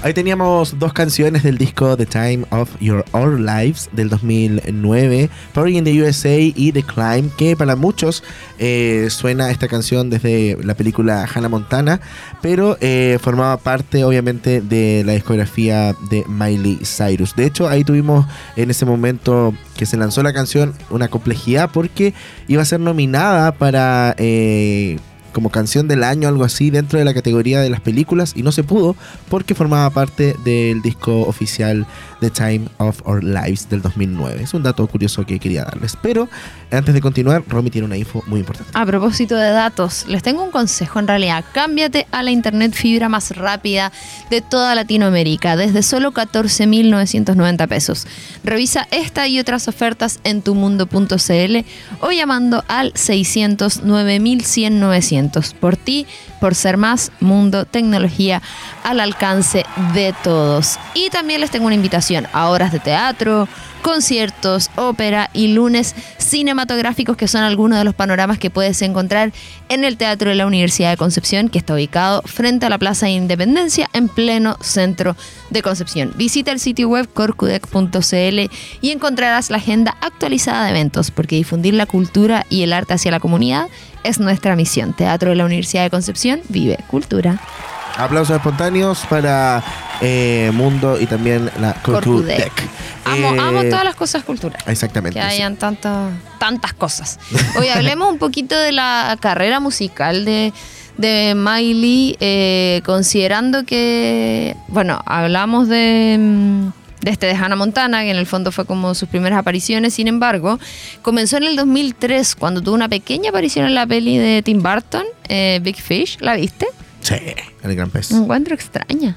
Ahí 0.08 0.14
teníamos 0.14 0.78
dos 0.78 0.94
canciones 0.94 1.42
del 1.42 1.58
disco 1.58 1.94
The 1.94 2.06
Time 2.06 2.46
of 2.48 2.70
Your 2.80 3.04
All 3.12 3.44
Lives 3.44 3.90
del 3.92 4.08
2009, 4.08 5.28
Party 5.52 5.76
in 5.76 5.84
the 5.84 6.02
USA 6.02 6.34
y 6.34 6.72
The 6.72 6.82
Climb, 6.82 7.28
que 7.36 7.54
para 7.58 7.76
muchos 7.76 8.24
eh, 8.58 9.08
suena 9.10 9.50
esta 9.50 9.68
canción 9.68 10.08
desde 10.08 10.56
la 10.64 10.72
película 10.72 11.28
Hannah 11.30 11.50
Montana, 11.50 12.00
pero 12.40 12.78
eh, 12.80 13.18
formaba 13.20 13.58
parte 13.58 14.02
obviamente 14.02 14.62
de 14.62 15.02
la 15.04 15.12
discografía 15.12 15.94
de 16.08 16.24
Miley 16.26 16.78
Cyrus. 16.84 17.36
De 17.36 17.44
hecho, 17.44 17.68
ahí 17.68 17.84
tuvimos 17.84 18.24
en 18.56 18.70
ese 18.70 18.86
momento 18.86 19.52
que 19.76 19.84
se 19.84 19.98
lanzó 19.98 20.22
la 20.22 20.32
canción 20.32 20.72
una 20.88 21.08
complejidad 21.08 21.68
porque 21.70 22.14
iba 22.46 22.62
a 22.62 22.64
ser 22.64 22.80
nominada 22.80 23.52
para... 23.52 24.14
eh, 24.16 24.96
como 25.38 25.50
canción 25.50 25.86
del 25.86 26.02
año, 26.02 26.26
algo 26.26 26.42
así, 26.42 26.70
dentro 26.70 26.98
de 26.98 27.04
la 27.04 27.14
categoría 27.14 27.60
de 27.60 27.70
las 27.70 27.80
películas 27.80 28.32
y 28.34 28.42
no 28.42 28.50
se 28.50 28.64
pudo 28.64 28.96
porque 29.28 29.54
formaba 29.54 29.88
parte 29.90 30.34
del 30.42 30.82
disco 30.82 31.20
oficial 31.20 31.86
The 32.20 32.30
Time 32.30 32.62
of 32.78 33.00
Our 33.06 33.22
Lives 33.22 33.68
del 33.68 33.82
2009. 33.82 34.42
Es 34.42 34.52
un 34.52 34.64
dato 34.64 34.84
curioso 34.88 35.24
que 35.24 35.38
quería 35.38 35.62
darles. 35.62 35.96
Pero 36.02 36.28
antes 36.72 36.92
de 36.92 37.00
continuar, 37.00 37.44
Romy 37.46 37.70
tiene 37.70 37.86
una 37.86 37.96
info 37.96 38.24
muy 38.26 38.40
importante. 38.40 38.72
A 38.74 38.84
propósito 38.84 39.36
de 39.36 39.50
datos, 39.50 40.06
les 40.08 40.24
tengo 40.24 40.42
un 40.42 40.50
consejo 40.50 40.98
en 40.98 41.06
realidad. 41.06 41.44
Cámbiate 41.52 42.08
a 42.10 42.24
la 42.24 42.32
internet 42.32 42.72
fibra 42.72 43.08
más 43.08 43.36
rápida 43.36 43.92
de 44.30 44.40
toda 44.40 44.74
Latinoamérica 44.74 45.56
desde 45.56 45.84
solo 45.84 46.12
14.990 46.12 47.68
pesos. 47.68 48.08
Revisa 48.42 48.88
esta 48.90 49.28
y 49.28 49.38
otras 49.38 49.68
ofertas 49.68 50.18
en 50.24 50.42
tumundo.cl 50.42 51.56
o 52.00 52.10
llamando 52.10 52.64
al 52.66 52.92
600-9100-900. 55.30 55.54
Por 55.54 55.76
ti, 55.76 56.06
por 56.40 56.54
ser 56.54 56.76
más 56.76 57.12
mundo, 57.20 57.64
tecnología 57.64 58.42
al 58.84 59.00
alcance 59.00 59.64
de 59.94 60.14
todos. 60.22 60.78
Y 60.94 61.10
también 61.10 61.40
les 61.40 61.50
tengo 61.50 61.66
una 61.66 61.74
invitación 61.74 62.26
a 62.32 62.48
horas 62.48 62.72
de 62.72 62.80
teatro, 62.80 63.48
conciertos, 63.82 64.70
ópera 64.76 65.30
y 65.32 65.48
lunes 65.48 65.94
cinematográficos, 66.18 67.16
que 67.16 67.28
son 67.28 67.42
algunos 67.42 67.78
de 67.78 67.84
los 67.84 67.94
panoramas 67.94 68.38
que 68.38 68.50
puedes 68.50 68.80
encontrar 68.82 69.32
en 69.68 69.84
el 69.84 69.96
Teatro 69.96 70.30
de 70.30 70.36
la 70.36 70.46
Universidad 70.46 70.90
de 70.90 70.96
Concepción, 70.96 71.48
que 71.48 71.58
está 71.58 71.74
ubicado 71.74 72.22
frente 72.22 72.66
a 72.66 72.70
la 72.70 72.78
Plaza 72.78 73.06
de 73.06 73.12
Independencia, 73.12 73.88
en 73.92 74.08
pleno 74.08 74.56
centro 74.60 75.16
de 75.50 75.62
Concepción. 75.62 76.12
Visita 76.16 76.52
el 76.52 76.60
sitio 76.60 76.88
web 76.88 77.08
corcudec.cl 77.12 78.50
y 78.80 78.90
encontrarás 78.90 79.50
la 79.50 79.58
agenda 79.58 79.96
actualizada 80.00 80.64
de 80.64 80.70
eventos, 80.70 81.10
porque 81.10 81.36
difundir 81.36 81.74
la 81.74 81.86
cultura 81.86 82.46
y 82.50 82.62
el 82.62 82.72
arte 82.72 82.94
hacia 82.94 83.10
la 83.10 83.20
comunidad 83.20 83.66
es 84.04 84.20
nuestra 84.20 84.56
misión. 84.56 84.94
Teatro 84.94 85.30
de 85.30 85.36
la 85.36 85.44
Universidad 85.44 85.84
de 85.84 85.90
Concepción 85.90 86.40
vive 86.48 86.78
cultura. 86.88 87.40
Aplausos 87.98 88.36
espontáneos 88.36 89.04
para 89.10 89.62
eh, 90.00 90.52
Mundo 90.54 91.00
y 91.00 91.06
también 91.06 91.50
la. 91.60 91.74
Corcudec. 91.74 92.52
Amo, 93.04 93.34
Eh, 93.34 93.38
amo 93.40 93.62
todas 93.64 93.82
las 93.82 93.96
cosas 93.96 94.22
culturales. 94.22 94.66
Exactamente. 94.68 95.18
Que 95.18 95.24
hayan 95.24 95.56
tantas 95.56 96.12
tantas 96.38 96.72
cosas. 96.74 97.18
Hoy 97.58 97.68
hablemos 97.68 98.08
un 98.12 98.18
poquito 98.18 98.56
de 98.56 98.70
la 98.70 99.16
carrera 99.18 99.58
musical 99.58 100.24
de, 100.24 100.52
de 100.96 101.34
Miley, 101.34 102.16
eh, 102.20 102.82
considerando 102.86 103.64
que, 103.64 104.54
bueno, 104.68 105.00
hablamos 105.04 105.66
de, 105.66 106.16
mm, 106.20 106.68
de 107.00 107.10
este 107.10 107.26
de 107.26 107.34
Hannah 107.34 107.56
Montana, 107.56 108.02
que 108.02 108.12
en 108.12 108.16
el 108.16 108.26
fondo 108.26 108.52
fue 108.52 108.64
como 108.64 108.94
sus 108.94 109.08
primeras 109.08 109.40
apariciones, 109.40 109.94
sin 109.94 110.06
embargo, 110.06 110.60
comenzó 111.02 111.36
en 111.36 111.44
el 111.44 111.56
2003, 111.56 112.36
cuando 112.36 112.62
tuvo 112.62 112.76
una 112.76 112.88
pequeña 112.88 113.30
aparición 113.30 113.66
en 113.66 113.74
la 113.74 113.86
peli 113.88 114.18
de 114.18 114.40
Tim 114.42 114.62
Burton, 114.62 115.04
eh, 115.28 115.58
Big 115.64 115.80
Fish, 115.80 116.18
¿la 116.20 116.36
viste? 116.36 116.68
Sí, 117.08 117.14
el 117.62 117.74
gran 117.74 117.90
pez. 117.90 118.12
Me 118.12 118.18
encuentro 118.18 118.54
extraña. 118.54 119.16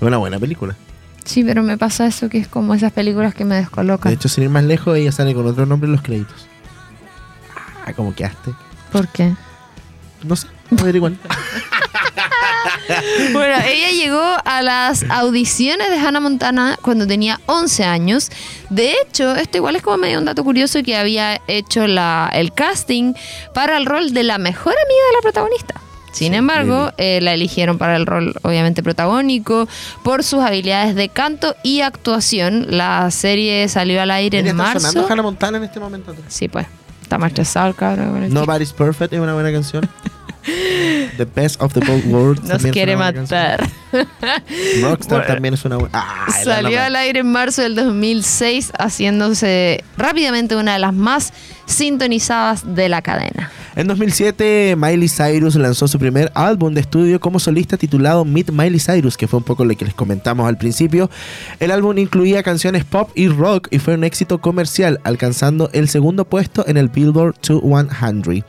Una 0.00 0.16
buena 0.18 0.38
película. 0.38 0.74
Sí, 1.24 1.44
pero 1.44 1.62
me 1.62 1.76
pasa 1.78 2.06
eso 2.06 2.28
que 2.28 2.38
es 2.38 2.48
como 2.48 2.74
esas 2.74 2.92
películas 2.92 3.34
que 3.34 3.44
me 3.44 3.54
De 3.56 3.60
descolocan. 3.62 4.12
hecho, 4.12 4.28
sin 4.28 4.44
ir 4.44 4.50
más 4.50 4.64
lejos, 4.64 4.96
ella 4.96 5.12
sale 5.12 5.34
con 5.34 5.46
otro 5.46 5.66
nombre 5.66 5.86
en 5.86 5.92
los 5.92 6.02
créditos. 6.02 6.46
Ah, 7.86 7.92
como 7.92 8.14
quedaste. 8.14 8.52
¿Por 8.92 9.08
qué? 9.08 9.34
No 10.24 10.36
sé, 10.36 10.46
ver 10.70 10.96
igual. 10.96 11.18
Bueno, 13.32 13.54
ella 13.66 13.90
llegó 13.90 14.22
a 14.44 14.62
las 14.62 15.04
audiciones 15.08 15.88
de 15.90 15.98
Hannah 15.98 16.20
Montana 16.20 16.76
cuando 16.82 17.06
tenía 17.06 17.40
11 17.46 17.84
años. 17.84 18.30
De 18.68 18.92
hecho, 19.00 19.34
esto 19.36 19.58
igual 19.58 19.76
es 19.76 19.82
como 19.82 19.96
medio 19.96 20.18
un 20.18 20.24
dato 20.24 20.42
curioso 20.44 20.82
que 20.82 20.96
había 20.96 21.40
hecho 21.46 21.86
la, 21.86 22.28
el 22.32 22.52
casting 22.52 23.14
para 23.54 23.76
el 23.76 23.86
rol 23.86 24.12
de 24.12 24.24
la 24.24 24.38
mejor 24.38 24.72
amiga 24.74 25.00
de 25.10 25.16
la 25.16 25.22
protagonista. 25.22 25.74
Sin 26.12 26.32
Sí, 26.32 26.38
embargo, 26.38 26.92
eh, 26.96 27.20
la 27.20 27.34
eligieron 27.34 27.78
para 27.78 27.96
el 27.96 28.06
rol 28.06 28.34
obviamente 28.42 28.82
protagónico 28.82 29.68
por 30.02 30.24
sus 30.24 30.40
habilidades 30.40 30.94
de 30.94 31.08
canto 31.08 31.54
y 31.62 31.80
actuación. 31.82 32.66
La 32.70 33.10
serie 33.10 33.68
salió 33.68 34.02
al 34.02 34.10
aire 34.10 34.38
en 34.40 34.46
está 34.46 34.72
sonando 34.74 35.00
marzo. 35.00 35.12
Hannah 35.12 35.22
Montana 35.22 35.58
en 35.58 35.64
este 35.64 35.80
momento. 35.80 36.14
Sí, 36.28 36.48
pues. 36.48 36.66
Está 37.02 37.18
más 37.18 37.30
estresado 37.30 37.66
el 37.66 37.74
cabrón 37.74 38.32
Nobody's 38.32 38.72
Perfect 38.72 39.12
es 39.12 39.18
una 39.20 39.34
buena 39.34 39.50
canción. 39.50 39.88
The 40.42 41.24
Best 41.24 41.60
of 41.60 41.72
the 41.72 41.80
Both 41.80 42.04
Worlds. 42.06 42.48
Nos 42.48 42.62
quiere 42.66 42.96
matar. 42.96 43.68
Rockstar 44.82 45.26
también 45.26 45.54
es 45.54 45.64
una 45.64 45.76
buena. 45.76 45.90
Ah, 45.92 46.26
la 46.28 46.44
Salió 46.44 46.80
al 46.80 46.96
aire 46.96 47.20
en 47.20 47.30
marzo 47.30 47.62
del 47.62 47.74
2006, 47.74 48.72
haciéndose 48.78 49.84
rápidamente 49.96 50.56
una 50.56 50.74
de 50.74 50.78
las 50.78 50.94
más 50.94 51.32
sintonizadas 51.66 52.74
de 52.74 52.88
la 52.88 53.02
cadena. 53.02 53.50
En 53.76 53.86
2007, 53.86 54.74
Miley 54.76 55.08
Cyrus 55.08 55.54
lanzó 55.54 55.86
su 55.86 55.98
primer 55.98 56.32
álbum 56.34 56.74
de 56.74 56.80
estudio 56.80 57.20
como 57.20 57.38
solista 57.38 57.76
titulado 57.76 58.24
Meet 58.24 58.50
Miley 58.50 58.80
Cyrus, 58.80 59.16
que 59.16 59.28
fue 59.28 59.38
un 59.38 59.44
poco 59.44 59.64
lo 59.64 59.76
que 59.76 59.84
les 59.84 59.94
comentamos 59.94 60.48
al 60.48 60.58
principio. 60.58 61.08
El 61.60 61.70
álbum 61.70 61.96
incluía 61.98 62.42
canciones 62.42 62.84
pop 62.84 63.10
y 63.14 63.28
rock 63.28 63.68
y 63.70 63.78
fue 63.78 63.94
un 63.94 64.02
éxito 64.02 64.38
comercial, 64.38 65.00
alcanzando 65.04 65.70
el 65.72 65.88
segundo 65.88 66.24
puesto 66.24 66.66
en 66.66 66.76
el 66.76 66.88
Billboard 66.88 67.36
200. 67.40 68.44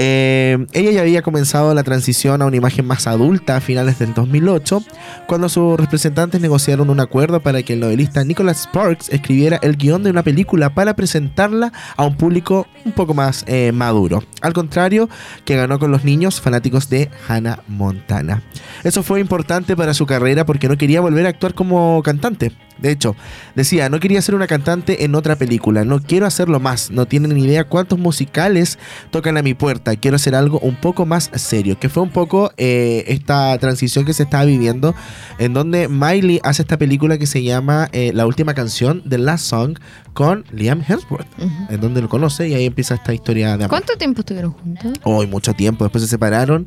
Eh, 0.00 0.64
ella 0.74 0.92
ya 0.92 1.00
había 1.00 1.22
comenzado 1.22 1.74
la 1.74 1.82
transición 1.82 2.40
a 2.40 2.46
una 2.46 2.56
imagen 2.56 2.86
más 2.86 3.08
adulta 3.08 3.56
a 3.56 3.60
finales 3.60 3.98
del 3.98 4.14
2008, 4.14 4.80
cuando 5.26 5.48
sus 5.48 5.78
representantes 5.78 6.40
negociaron 6.40 6.88
un 6.88 7.00
acuerdo 7.00 7.40
para 7.40 7.64
que 7.64 7.72
el 7.72 7.80
novelista 7.80 8.22
Nicholas 8.22 8.62
Sparks 8.62 9.08
escribiera 9.08 9.58
el 9.60 9.76
guion 9.76 10.04
de 10.04 10.10
una 10.10 10.22
película 10.22 10.72
para 10.72 10.94
presentarla 10.94 11.72
a 11.96 12.06
un 12.06 12.16
público 12.16 12.68
un 12.84 12.92
poco 12.92 13.12
más 13.12 13.44
eh, 13.48 13.72
maduro. 13.72 14.22
Al 14.40 14.52
contrario, 14.52 15.08
que 15.44 15.56
ganó 15.56 15.80
con 15.80 15.90
los 15.90 16.04
niños 16.04 16.40
fanáticos 16.40 16.88
de 16.88 17.10
Hannah 17.26 17.64
Montana. 17.66 18.44
Eso 18.84 19.02
fue 19.02 19.18
importante 19.18 19.76
para 19.76 19.94
su 19.94 20.06
carrera 20.06 20.46
porque 20.46 20.68
no 20.68 20.78
quería 20.78 21.00
volver 21.00 21.26
a 21.26 21.30
actuar 21.30 21.54
como 21.54 22.00
cantante. 22.04 22.52
De 22.80 22.90
hecho, 22.90 23.16
decía, 23.54 23.88
no 23.88 24.00
quería 24.00 24.22
ser 24.22 24.34
una 24.34 24.46
cantante 24.46 25.04
en 25.04 25.14
otra 25.14 25.36
película, 25.36 25.84
no 25.84 26.00
quiero 26.00 26.26
hacerlo 26.26 26.60
más, 26.60 26.90
no 26.90 27.06
tienen 27.06 27.34
ni 27.34 27.44
idea 27.44 27.64
cuántos 27.64 27.98
musicales 27.98 28.78
tocan 29.10 29.36
a 29.36 29.42
mi 29.42 29.54
puerta, 29.54 29.96
quiero 29.96 30.16
hacer 30.16 30.34
algo 30.34 30.58
un 30.60 30.76
poco 30.76 31.06
más 31.06 31.30
serio, 31.34 31.78
que 31.78 31.88
fue 31.88 32.02
un 32.02 32.10
poco 32.10 32.52
eh, 32.56 33.04
esta 33.08 33.56
transición 33.58 34.04
que 34.04 34.12
se 34.12 34.22
estaba 34.22 34.44
viviendo, 34.44 34.94
en 35.38 35.54
donde 35.54 35.88
Miley 35.88 36.40
hace 36.44 36.62
esta 36.62 36.76
película 36.78 37.18
que 37.18 37.26
se 37.26 37.42
llama 37.42 37.88
eh, 37.92 38.12
La 38.14 38.26
Última 38.26 38.54
Canción, 38.54 39.02
The 39.08 39.18
Last 39.18 39.46
Song, 39.46 39.78
con 40.12 40.44
Liam 40.52 40.82
Hemsworth, 40.86 41.28
en 41.68 41.80
donde 41.80 42.00
lo 42.02 42.08
conoce 42.08 42.48
y 42.48 42.54
ahí 42.54 42.64
empieza 42.66 42.94
esta 42.94 43.14
historia 43.14 43.56
de 43.56 43.64
amor. 43.64 43.68
¿Cuánto 43.68 43.96
tiempo 43.96 44.20
estuvieron 44.20 44.52
juntos? 44.52 44.92
Hoy 45.04 45.26
mucho 45.26 45.54
tiempo, 45.54 45.84
después 45.84 46.02
se 46.02 46.08
separaron 46.10 46.66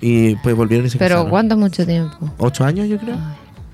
y 0.00 0.34
pues 0.36 0.56
volvieron 0.56 0.86
y 0.86 0.90
se 0.90 0.98
Pero 0.98 1.14
casaron. 1.16 1.30
¿cuánto 1.30 1.56
mucho 1.56 1.86
tiempo? 1.86 2.32
¿Ocho 2.38 2.64
años 2.64 2.88
yo 2.88 2.98
creo? 2.98 3.16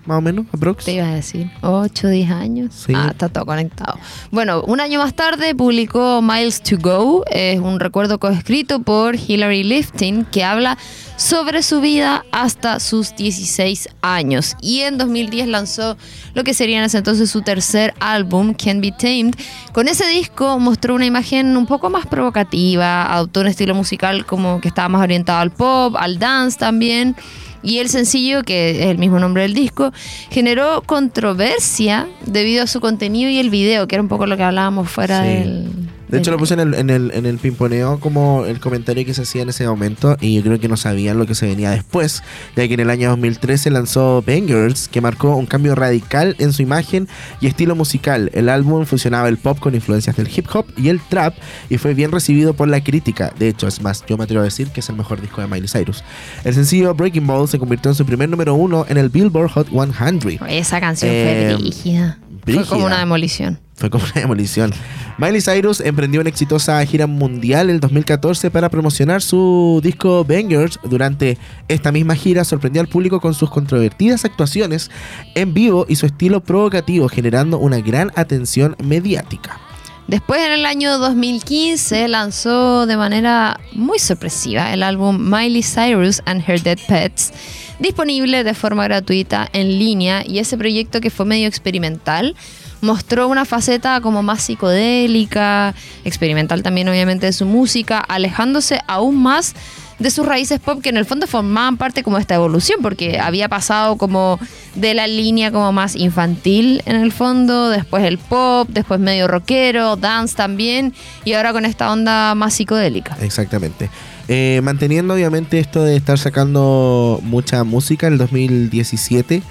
Más 0.07 0.19
o 0.19 0.21
menos, 0.21 0.47
aprox. 0.53 0.85
Te 0.85 0.93
iba 0.93 1.07
a 1.07 1.15
decir, 1.15 1.51
8, 1.63 2.09
10 2.09 2.31
años. 2.31 2.75
Sí. 2.75 2.93
Ah, 2.95 3.09
está 3.11 3.29
todo 3.29 3.45
conectado. 3.45 3.99
Bueno, 4.31 4.63
un 4.63 4.81
año 4.81 5.01
más 5.01 5.15
tarde 5.15 5.55
publicó 5.55 6.23
Miles 6.23 6.63
to 6.63 6.77
Go, 6.79 7.25
es 7.31 7.59
un 7.59 7.81
recuerdo 7.81 8.19
coescrito 8.19 8.81
por 8.81 9.17
Hilary 9.17 9.65
Lifton 9.65 10.25
que 10.25 10.45
habla 10.45 10.79
sobre 11.17 11.63
su 11.63 11.81
vida 11.81 12.25
hasta 12.31 12.79
sus 12.79 13.17
16 13.17 13.89
años. 14.03 14.57
Y 14.61 14.81
en 14.81 14.99
2010 14.99 15.49
lanzó 15.49 15.97
lo 16.35 16.45
que 16.45 16.55
sería 16.55 16.79
en 16.79 16.85
ese 16.85 16.99
entonces 16.99 17.31
su 17.31 17.43
tercer 17.43 17.95
álbum, 17.99 18.55
Can 18.55 18.81
Be 18.81 18.93
Tamed. 18.93 19.35
Con 19.73 19.89
ese 19.89 20.07
disco 20.07 20.59
mostró 20.59 20.95
una 20.95 21.07
imagen 21.07 21.57
un 21.57 21.67
poco 21.67 21.91
más 21.91 22.07
provocativa, 22.07 23.13
adoptó 23.13 23.41
un 23.41 23.49
estilo 23.49 23.75
musical 23.75 24.25
como 24.27 24.61
que 24.61 24.69
estaba 24.69 24.89
más 24.89 25.03
orientado 25.03 25.41
al 25.41 25.51
pop, 25.51 25.97
al 25.99 26.19
dance 26.19 26.59
también. 26.59 27.17
Y 27.63 27.79
el 27.79 27.89
sencillo, 27.89 28.43
que 28.43 28.71
es 28.71 28.87
el 28.87 28.99
mismo 28.99 29.19
nombre 29.19 29.43
del 29.43 29.55
disco, 29.55 29.93
generó 30.31 30.83
controversia 30.87 32.09
debido 32.25 32.63
a 32.63 32.67
su 32.67 32.81
contenido 32.81 33.31
y 33.31 33.39
el 33.39 33.51
video, 33.51 33.89
que 33.89 33.97
era 33.97 34.03
un 34.03 34.09
poco 34.09 34.27
lo 34.27 34.37
que 34.37 34.43
hablábamos 34.43 34.89
fuera 34.91 35.23
Sí. 35.23 35.29
del... 35.29 35.69
De 36.09 36.19
hecho, 36.19 36.31
lo 36.31 36.39
puse 36.39 36.55
en 36.55 36.61
el, 36.61 36.75
en, 36.75 36.91
el, 36.91 37.11
en 37.15 37.27
el 37.27 37.39
pimponeo 37.39 37.99
como 37.99 38.45
el 38.47 38.61
comentario 38.61 39.05
que 39.05 39.13
se 39.15 39.23
hacía 39.23 39.43
en 39.43 39.49
ese 39.49 39.67
momento 39.67 40.17
y 40.21 40.35
yo 40.37 40.43
creo 40.43 40.61
que 40.61 40.69
no 40.69 40.77
sabían 40.77 41.19
lo 41.19 41.27
que 41.27 41.35
se 41.35 41.47
venía 41.47 41.71
después, 41.71 42.23
ya 42.55 42.67
que 42.69 42.75
en 42.75 42.81
el 42.81 42.91
año 42.91 43.09
2013 43.11 43.71
lanzó 43.71 44.23
Bangers, 44.27 44.89
que 44.89 45.01
marcó 45.01 45.35
un 45.37 45.47
cambio 45.47 45.75
radical 45.75 46.37
en 46.39 46.53
su 46.53 46.63
imagen 46.63 47.09
y 47.41 47.47
estilo 47.49 47.75
musical. 47.75 48.31
El 48.35 48.49
álbum 48.49 48.85
fusionaba 48.87 49.29
el 49.29 49.37
pop 49.39 49.59
con 49.59 49.75
influencias 49.75 50.17
del 50.17 50.29
hip 50.35 50.47
hop 50.55 50.67
y 50.77 50.89
el 50.89 51.01
trap 51.01 51.35
y 51.69 51.79
fue 51.79 51.95
bien 51.95 52.13
recibido 52.13 52.55
por 52.55 52.69
la 52.69 52.83
crítica. 52.83 53.33
De 53.39 53.49
hecho, 53.49 53.67
es 53.67 53.81
más, 53.83 54.05
yo 54.07 54.17
me 54.17 54.25
atrevo 54.25 54.43
a 54.43 54.45
decir 54.45 54.69
que 54.69 54.81
es 54.81 54.89
el 54.89 54.97
mejor 54.97 55.21
disco 55.21 55.41
de 55.41 55.49
Miley 55.49 55.69
Cyrus. 55.69 56.05
El 56.45 56.55
sencillo 56.55 56.95
Breaking 56.95 57.27
Ball 57.27 57.49
se 57.49 57.59
convirtió 57.59 57.91
en 57.91 57.95
su 57.97 58.07
primer 58.07 58.29
número 58.29 58.55
uno 58.55 58.87
en 58.89 58.97
el 58.99 59.09
Billboard 59.09 59.51
Hot 59.51 59.69
100. 59.69 60.39
Esa 60.49 60.81
canción 60.81 61.11
Eh, 61.13 61.49
fue 61.49 61.57
brígida. 61.57 62.19
Fue 62.47 62.65
como 62.65 62.87
una 62.87 62.99
demolición. 62.99 63.59
Fue 63.75 63.91
como 63.91 64.05
una 64.05 64.21
demolición. 64.21 64.73
Miley 65.19 65.41
Cyrus 65.41 65.81
emprendió 65.81 66.21
una 66.21 66.31
exitosa 66.31 66.85
gira 66.87 67.07
mundial 67.07 67.69
en 67.69 67.77
el 67.77 67.81
2014 67.81 68.51
para 68.51 68.69
promocionar 68.69 69.23
su 69.23 69.81
disco 69.83 70.25
Bangers. 70.25 70.79
Durante 70.85 71.39
esta 71.69 71.91
misma 71.91 72.15
gira 72.15 72.45
sorprendió 72.45 72.81
al 72.83 72.89
público 72.89 73.21
con 73.21 73.35
sus 73.35 73.51
controvertidas 73.51 74.25
actuaciones 74.25 74.91
en 75.35 75.55
vivo 75.55 75.87
y 75.89 75.97
su 75.97 76.07
estilo 76.07 76.41
provocativo, 76.41 77.09
generando 77.09 77.59
una 77.59 77.81
gran 77.81 78.13
atención 78.15 78.77
mediática. 78.83 79.61
Después, 80.07 80.41
en 80.41 80.53
el 80.53 80.67
año 80.67 80.99
2015, 80.99 82.07
lanzó 82.07 82.87
de 82.87 82.97
manera 82.97 83.59
muy 83.73 83.99
sorpresiva 83.99 84.73
el 84.73 84.85
álbum 84.85 85.19
Miley 85.19 85.65
Cyrus 85.65 86.23
and 86.27 86.49
Her 86.49 86.63
Dead 86.63 86.79
Pets, 86.87 87.33
disponible 87.79 88.45
de 88.45 88.55
forma 88.55 88.85
gratuita 88.85 89.49
en 89.53 89.79
línea. 89.79 90.23
Y 90.27 90.39
ese 90.39 90.57
proyecto, 90.57 91.01
que 91.01 91.11
fue 91.11 91.27
medio 91.27 91.49
experimental, 91.49 92.35
mostró 92.81 93.29
una 93.29 93.45
faceta 93.45 94.01
como 94.01 94.23
más 94.23 94.43
psicodélica, 94.43 95.75
experimental 96.05 96.63
también, 96.63 96.89
obviamente, 96.89 97.27
de 97.27 97.33
su 97.33 97.47
música, 97.47 97.99
alejándose 97.99 98.81
aún 98.87 99.23
más 99.23 99.55
de 99.99 100.11
sus 100.11 100.27
raíces 100.27 100.61
pop 100.61 100.83
que 100.83 100.91
en 100.91 100.97
el 100.97 101.07
fondo 101.07 101.27
formaban 101.27 101.77
parte 101.77 102.03
como 102.03 102.17
de 102.17 102.21
esta 102.21 102.35
evolución 102.35 102.81
porque 102.83 103.19
había 103.19 103.49
pasado 103.49 103.97
como 103.97 104.39
de 104.75 104.93
la 104.93 105.07
línea 105.07 105.51
como 105.51 105.73
más 105.73 105.97
infantil 105.97 106.83
en 106.85 106.97
el 106.97 107.13
fondo, 107.13 107.71
después 107.71 108.05
el 108.05 108.19
pop, 108.19 108.69
después 108.71 109.01
medio 109.01 109.27
rockero, 109.27 109.97
dance 109.97 110.37
también 110.37 110.93
y 111.25 111.33
ahora 111.33 111.53
con 111.53 111.65
esta 111.65 111.91
onda 111.91 112.35
más 112.35 112.55
psicodélica. 112.55 113.17
Exactamente. 113.23 113.89
Eh, 114.29 114.61
manteniendo 114.63 115.15
obviamente 115.15 115.59
esto 115.61 115.83
de 115.85 115.97
estar 115.97 116.19
sacando 116.19 117.21
mucha 117.23 117.63
música 117.65 118.07
en 118.09 118.15
el 118.15 118.19
2017. 118.19 119.43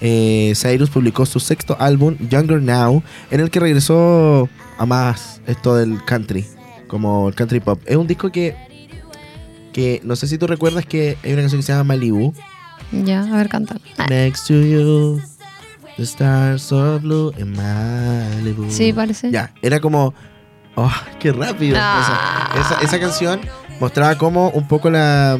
eh, 0.00 0.52
Cyrus 0.56 0.90
publicó 0.90 1.24
su 1.26 1.38
sexto 1.40 1.76
álbum, 1.80 2.16
Younger 2.28 2.60
Now, 2.60 3.02
en 3.30 3.40
el 3.40 3.50
que 3.50 3.60
regresó 3.60 4.48
a 4.78 4.84
más 4.86 5.40
esto 5.46 5.76
del 5.76 6.04
country, 6.04 6.44
como 6.88 7.28
el 7.28 7.34
country 7.34 7.60
pop. 7.60 7.80
Es 7.86 7.96
un 7.96 8.06
disco 8.06 8.30
que, 8.32 8.54
que 9.72 10.00
no 10.04 10.16
sé 10.16 10.26
si 10.26 10.38
tú 10.38 10.46
recuerdas 10.46 10.84
que 10.86 11.16
hay 11.22 11.32
una 11.32 11.42
canción 11.42 11.60
que 11.60 11.66
se 11.66 11.72
llama 11.72 11.84
Malibu. 11.84 12.34
Ya, 12.92 13.22
a 13.22 13.36
ver, 13.36 13.48
canta. 13.48 13.76
Ah, 13.96 14.06
Next 14.10 14.46
to 14.48 14.54
you, 14.54 15.20
the 15.96 16.02
stars 16.02 16.70
are 16.72 16.98
blue 16.98 17.32
in 17.38 17.52
Malibu. 17.56 18.70
Sí, 18.70 18.92
parece. 18.92 19.30
Ya, 19.30 19.54
era 19.62 19.80
como. 19.80 20.12
¡Oh, 20.74 20.92
qué 21.18 21.32
rápido! 21.32 21.78
Ah. 21.80 22.76
Esa 22.82 23.00
canción 23.00 23.40
mostraba 23.80 24.16
como 24.16 24.50
un 24.50 24.66
poco 24.68 24.90
la. 24.90 25.38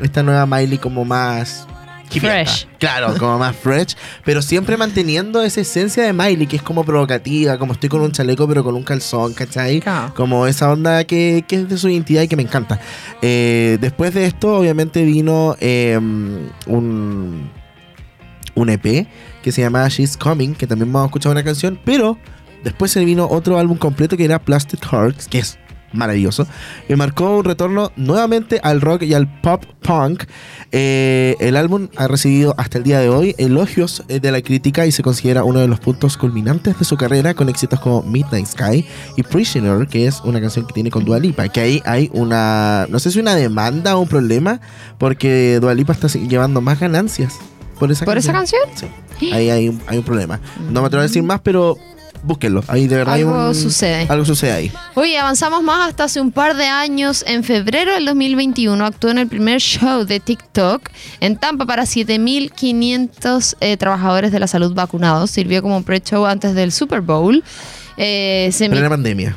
Esta 0.00 0.22
nueva 0.22 0.46
Miley 0.46 0.78
como 0.78 1.04
más. 1.04 1.66
Fresh. 2.20 2.68
Claro, 2.78 3.14
como 3.18 3.38
más 3.38 3.56
fresh. 3.56 3.96
Pero 4.24 4.42
siempre 4.42 4.76
manteniendo 4.76 5.42
esa 5.42 5.60
esencia 5.60 6.04
de 6.04 6.12
Miley, 6.12 6.46
que 6.46 6.56
es 6.56 6.62
como 6.62 6.84
provocativa, 6.84 7.58
como 7.58 7.72
estoy 7.72 7.88
con 7.88 8.02
un 8.02 8.12
chaleco 8.12 8.46
pero 8.46 8.62
con 8.62 8.74
un 8.74 8.82
calzón, 8.82 9.34
¿cachai? 9.34 9.80
Claro. 9.80 10.14
Como 10.14 10.46
esa 10.46 10.70
onda 10.70 11.04
que, 11.04 11.44
que 11.46 11.56
es 11.56 11.68
de 11.68 11.78
su 11.78 11.88
identidad 11.88 12.22
y 12.22 12.28
que 12.28 12.36
me 12.36 12.42
encanta. 12.42 12.80
Eh, 13.22 13.78
después 13.80 14.14
de 14.14 14.26
esto, 14.26 14.56
obviamente 14.56 15.02
vino 15.02 15.56
eh, 15.60 15.98
un, 15.98 17.50
un 18.54 18.70
EP 18.70 19.06
que 19.42 19.52
se 19.52 19.62
llama 19.62 19.88
She's 19.88 20.16
Coming, 20.16 20.54
que 20.54 20.66
también 20.66 20.92
vamos 20.92 21.06
a 21.06 21.08
escuchar 21.08 21.32
una 21.32 21.44
canción, 21.44 21.78
pero 21.84 22.18
después 22.62 22.90
se 22.90 23.04
vino 23.04 23.26
otro 23.28 23.58
álbum 23.58 23.76
completo 23.76 24.16
que 24.16 24.24
era 24.24 24.38
Plastic 24.38 24.84
Hearts, 24.90 25.28
que 25.28 25.40
es 25.40 25.58
maravilloso, 25.94 26.46
y 26.88 26.94
marcó 26.94 27.38
un 27.38 27.44
retorno 27.44 27.92
nuevamente 27.96 28.60
al 28.62 28.80
rock 28.80 29.02
y 29.02 29.14
al 29.14 29.40
pop 29.40 29.64
punk. 29.82 30.24
Eh, 30.72 31.36
el 31.40 31.56
álbum 31.56 31.88
ha 31.96 32.08
recibido 32.08 32.54
hasta 32.58 32.78
el 32.78 32.84
día 32.84 32.98
de 32.98 33.08
hoy 33.08 33.34
elogios 33.38 34.02
eh, 34.08 34.18
de 34.18 34.32
la 34.32 34.42
crítica 34.42 34.86
y 34.86 34.92
se 34.92 35.02
considera 35.02 35.44
uno 35.44 35.60
de 35.60 35.68
los 35.68 35.78
puntos 35.78 36.16
culminantes 36.16 36.78
de 36.78 36.84
su 36.84 36.96
carrera 36.96 37.34
con 37.34 37.48
éxitos 37.48 37.78
como 37.80 38.02
Midnight 38.02 38.46
Sky 38.46 38.84
y 39.16 39.22
Prisoner, 39.22 39.86
que 39.86 40.06
es 40.06 40.20
una 40.24 40.40
canción 40.40 40.66
que 40.66 40.72
tiene 40.72 40.90
con 40.90 41.04
Dua 41.04 41.18
Lipa, 41.18 41.48
que 41.48 41.60
ahí 41.60 41.82
hay 41.84 42.10
una, 42.12 42.86
no 42.88 42.98
sé 42.98 43.10
si 43.10 43.20
una 43.20 43.36
demanda 43.36 43.96
o 43.96 44.00
un 44.00 44.08
problema, 44.08 44.60
porque 44.98 45.58
Dua 45.60 45.74
Lipa 45.74 45.92
está 45.92 46.08
llevando 46.08 46.60
más 46.60 46.80
ganancias 46.80 47.38
por 47.78 47.90
esa 47.90 48.04
¿Por 48.04 48.18
esa 48.18 48.32
canción? 48.32 48.62
Sí, 49.18 49.32
ahí 49.32 49.50
hay 49.50 49.68
un, 49.68 49.80
hay 49.86 49.98
un 49.98 50.04
problema. 50.04 50.40
No 50.70 50.80
me 50.80 50.86
atrevo 50.86 51.00
a 51.00 51.06
decir 51.06 51.22
más, 51.22 51.40
pero 51.40 51.76
búsquenlo. 52.24 52.64
Ahí 52.68 52.86
de 52.88 52.96
verdad 52.96 53.14
hay 53.14 53.22
Algo 53.22 53.48
un- 53.48 53.54
sucede. 53.54 54.06
Algo 54.08 54.24
sucede 54.24 54.52
ahí. 54.52 54.72
Oye, 54.94 55.18
avanzamos 55.18 55.62
más 55.62 55.88
hasta 55.88 56.04
hace 56.04 56.20
un 56.20 56.32
par 56.32 56.56
de 56.56 56.66
años. 56.66 57.24
En 57.26 57.44
febrero 57.44 57.92
del 57.92 58.06
2021 58.06 58.84
actuó 58.84 59.10
en 59.10 59.18
el 59.18 59.28
primer 59.28 59.60
show 59.60 60.04
de 60.04 60.20
TikTok 60.20 60.88
en 61.20 61.36
Tampa 61.36 61.66
para 61.66 61.84
7.500 61.86 63.56
eh, 63.60 63.76
trabajadores 63.76 64.32
de 64.32 64.40
la 64.40 64.46
salud 64.46 64.74
vacunados. 64.74 65.30
Sirvió 65.30 65.62
como 65.62 65.82
pre-show 65.82 66.24
antes 66.26 66.54
del 66.54 66.72
Super 66.72 67.00
Bowl. 67.00 67.42
Eh, 67.96 68.50
se 68.52 68.68
Plena 68.68 68.86
emi- 68.86 68.90
pandemia. 68.90 69.36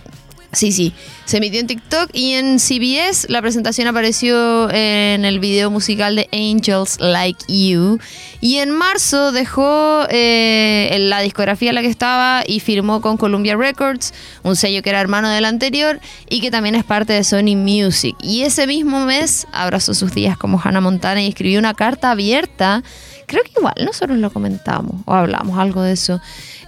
Sí, 0.58 0.72
sí. 0.72 0.91
Se 1.26 1.38
emitió 1.38 1.60
en 1.60 1.68
TikTok 1.68 2.10
y 2.14 2.34
en 2.34 2.58
CBS 2.58 3.28
la 3.30 3.43
presentación 3.43 3.88
apareció 3.88 4.72
en 4.72 5.24
el 5.24 5.39
video 5.39 5.70
musical 5.70 6.16
de 6.16 6.28
Angels 6.34 6.99
Like 6.99 7.45
You. 7.47 7.99
Y 8.41 8.58
en 8.58 8.72
marzo 8.72 9.32
dejó 9.32 10.08
eh, 10.10 10.97
la 10.99 11.22
discografía 11.22 11.70
en 11.70 11.76
la 11.76 11.84
que 11.84 11.89
estaba 11.89 12.41
y 12.47 12.60
firmó 12.60 13.01
con 13.01 13.18
Columbia 13.18 13.55
Records, 13.55 14.16
un 14.41 14.55
sello 14.55 14.82
que 14.82 14.89
era 14.89 14.99
hermano 14.99 15.30
del 15.30 15.45
anterior 15.45 15.99
y 16.28 16.41
que 16.41 16.49
también 16.49 16.74
es 16.74 16.84
parte 16.84 17.14
de 17.14 17.24
Sony 17.24 17.55
Music. 17.55 18.16
Y 18.20 18.41
ese 18.41 18.66
mismo 18.66 19.05
mes 19.05 19.45
abrazó 19.51 19.93
sus 19.93 20.16
días 20.16 20.39
como 20.39 20.60
Hannah 20.60 20.82
Montana 20.82 21.22
y 21.22 21.28
escribió 21.28 21.60
una 21.60 21.76
carta 21.76 22.10
abierta. 22.10 22.82
Creo 23.28 23.43
que 23.43 23.51
igual 23.58 23.76
nosotros 23.86 24.18
lo 24.18 24.32
comentamos 24.32 25.03
o 25.05 25.14
hablamos 25.14 25.60
algo 25.60 25.84
de 25.84 25.91
eso. 25.91 26.20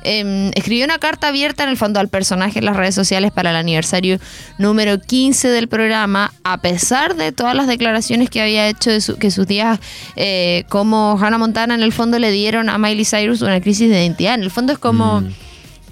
Em, 0.03 0.51
escribió 0.55 0.85
una 0.85 0.97
carta 0.97 1.27
abierta 1.27 1.63
en 1.63 1.69
el 1.69 1.77
fondo 1.77 1.99
al 1.99 2.07
personaje 2.07 2.59
en 2.59 2.65
las 2.65 2.75
redes 2.75 2.95
sociales 2.95 3.31
para 3.31 3.49
el 3.49 3.55
aniversario 3.57 4.17
número 4.57 4.99
15 4.99 5.49
del 5.49 5.67
programa, 5.67 6.31
a 6.43 6.57
pesar 6.59 7.15
de 7.15 7.31
todas 7.31 7.55
las 7.55 7.67
declaraciones 7.67 8.29
que 8.29 8.41
había 8.41 8.67
hecho 8.69 8.89
de 8.91 9.01
su- 9.01 9.17
que 9.17 9.29
sus 9.31 9.45
días 9.47 9.79
eh, 10.15 10.63
como 10.69 11.17
Hannah 11.21 11.37
Montana 11.37 11.75
en 11.75 11.81
el 11.81 11.91
fondo 11.93 12.17
le 12.19 12.31
dieron 12.31 12.69
a 12.69 12.77
Miley 12.77 13.05
Cyrus 13.05 13.41
una 13.41 13.59
crisis 13.61 13.89
de 13.89 14.01
identidad. 14.01 14.35
En 14.35 14.43
el 14.43 14.51
fondo 14.51 14.73
es 14.73 14.79
como... 14.79 15.23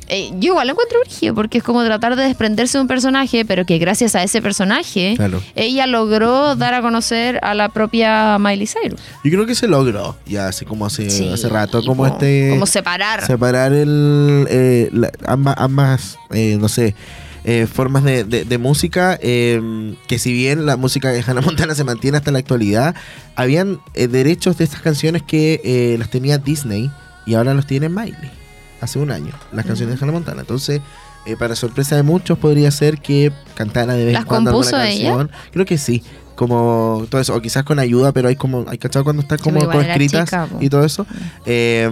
eh, 0.08 0.32
yo 0.40 0.52
igual 0.54 0.68
lo 0.68 0.74
encuentro 0.74 1.00
brígido 1.02 1.36
porque 1.36 1.58
es 1.60 1.64
como 1.64 1.84
tratar 1.84 2.16
de 2.16 2.24
desprenderse 2.24 2.78
de 2.78 2.82
un 2.84 2.88
personaje, 2.88 3.46
pero 3.46 3.66
que 3.66 3.78
gracias 3.78 4.16
a 4.16 4.24
ese 4.24 4.42
personaje 4.42 5.14
Claro. 5.18 5.42
ella 5.56 5.86
logró 5.88 6.56
dar 6.56 6.74
a 6.74 6.82
conocer 6.82 7.40
a 7.44 7.54
la 7.54 7.70
propia 7.70 8.38
Miley 8.40 8.68
Cyrus. 8.68 9.00
Yo 9.24 9.32
creo 9.32 9.46
que 9.46 9.56
se 9.56 9.68
logró 9.68 10.18
ya 10.26 10.48
hace 10.48 10.66
como 10.66 10.86
hace, 10.86 11.10
Sí, 11.10 11.28
hace 11.30 11.50
rato, 11.50 11.82
como 11.82 12.04
como- 12.04 12.08
este. 12.08 12.50
como 12.52 12.66
separar. 12.66 13.26
Separar 13.26 13.74
el, 13.74 14.48
eh, 14.50 14.90
la- 14.94 15.12
ambas, 15.26 15.56
ambas 15.58 16.18
eh, 16.32 16.58
no 16.60 16.68
sé. 16.70 16.96
eh, 17.50 17.66
formas 17.66 18.04
de, 18.04 18.26
de- 18.26 18.44
de 18.44 18.58
música 18.58 19.18
eh, 19.22 19.96
que 20.10 20.20
si 20.20 20.34
bien 20.34 20.66
la 20.66 20.76
música 20.76 21.12
de 21.12 21.24
Hannah 21.26 21.40
Montana 21.42 21.76
se 21.76 21.86
mantiene 21.86 22.18
hasta 22.18 22.30
la 22.32 22.40
actualidad 22.40 22.94
habían 23.36 23.80
eh, 23.94 24.08
derechos 24.10 24.58
de 24.58 24.66
estas 24.66 24.82
canciones 24.82 25.24
que 25.24 25.96
las 25.98 26.10
tenía 26.10 26.40
Disney 26.40 26.92
y 27.26 27.36
ahora 27.36 27.54
los 27.54 27.66
tiene 27.66 27.88
Miley 27.88 28.16
hace 28.82 29.00
un 29.00 29.12
año 29.12 29.34
las 29.52 29.66
canciones 29.66 29.96
de 29.96 30.04
Hannah 30.04 30.14
Montana. 30.14 30.42
Entonces 30.42 30.82
eh, 31.26 31.36
para 31.38 31.56
sorpresa 31.56 31.96
de 31.96 32.04
muchos 32.04 32.38
podría 32.38 32.72
ser 32.72 33.00
que 33.00 33.32
cantara 33.56 33.94
de 33.94 34.06
vez 34.06 34.14
¿Las 34.14 34.24
en 34.24 34.28
cuando 34.28 34.50
alguna 34.52 34.66
compuso 34.72 34.82
ella? 34.82 35.10
canción. 35.10 35.32
Creo 35.52 35.66
que 35.66 35.78
sí 35.78 36.04
como 36.38 37.08
todo 37.10 37.20
eso 37.20 37.36
o 37.36 37.42
quizás 37.42 37.64
con 37.64 37.80
ayuda 37.80 38.12
pero 38.14 38.30
hay 38.30 38.36
como 38.36 38.64
hay 38.70 38.78
cachado 38.78 39.04
cuando 39.04 39.24
está 39.24 39.40
como 39.40 39.60
coescritas 39.60 40.32
y 40.62 40.70
todo 40.70 40.86
eso 40.86 41.08
eh, 41.48 41.90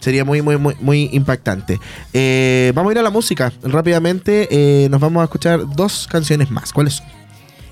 sería 0.00 0.24
muy 0.24 0.42
muy 0.42 0.56
muy 0.56 0.74
muy 0.80 1.10
impactante. 1.12 1.78
Eh, 2.12 2.72
vamos 2.74 2.90
a 2.90 2.92
ir 2.94 2.98
a 2.98 3.02
la 3.02 3.10
música 3.10 3.52
rápidamente 3.62 4.48
eh, 4.50 4.88
nos 4.88 5.00
vamos 5.00 5.20
a 5.20 5.24
escuchar 5.24 5.60
dos 5.76 6.08
canciones 6.10 6.50
más. 6.50 6.72
Cuáles 6.72 6.94
son? 6.94 7.06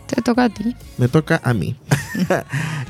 Te 0.07 0.21
toca 0.21 0.45
a 0.45 0.49
ti. 0.51 0.77
me 0.99 1.09
toca 1.09 1.41
a 1.43 1.53
mí. 1.55 1.75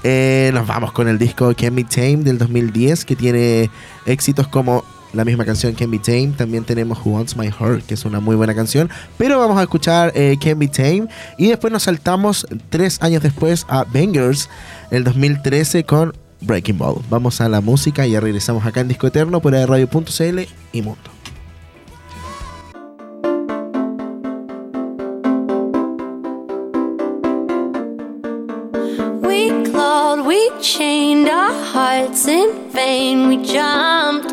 Eh, 0.05 0.51
nos 0.53 0.67
vamos 0.67 0.91
con 0.91 1.07
el 1.07 1.17
disco 1.17 1.55
Can 1.57 1.77
Be 1.77 1.85
Tame 1.85 2.25
del 2.25 2.37
2010 2.37 3.05
que 3.05 3.15
tiene 3.15 3.71
éxitos 4.05 4.49
como 4.49 4.83
la 5.13 5.25
misma 5.25 5.45
canción 5.45 5.75
Can 5.75 5.91
Be 5.91 5.99
Tame 5.99 6.33
también 6.37 6.65
tenemos 6.65 6.99
Who 7.05 7.13
Wants 7.13 7.37
My 7.37 7.51
Heart 7.51 7.87
que 7.87 7.95
es 7.95 8.05
una 8.05 8.21
muy 8.21 8.37
buena 8.37 8.55
canción. 8.55 8.91
Pero 9.19 9.39
vamos 9.39 9.59
a 9.59 9.63
escuchar 9.63 10.13
eh, 10.15 10.39
Be 10.57 10.69
Tame 10.69 11.09
y 11.39 11.49
después 11.49 11.73
nos 11.73 11.85
saltamos 11.85 12.47
tres 12.71 13.01
años 13.03 13.23
después 13.23 13.67
a 13.69 13.85
Bangers 13.85 14.49
el 14.91 15.05
2013 15.05 15.85
con 15.85 16.13
Breaking 16.41 16.79
Ball. 16.79 16.97
Vamos 17.09 17.41
a 17.41 17.49
la 17.49 17.61
música 17.61 18.07
y 18.07 18.13
ya 18.13 18.21
regresamos 18.21 18.67
acá 18.67 18.81
en 18.81 18.89
Disco 18.89 19.07
Eterno 19.07 19.41
por 19.41 19.53
radio.cl 19.53 20.41
y 20.73 20.83
Mundo. 20.83 21.23
We 30.33 30.51
chained 30.61 31.29
our 31.29 31.53
hearts 31.53 32.27
in 32.27 32.71
vain. 32.71 33.29
We 33.29 33.45
jumped, 33.45 34.33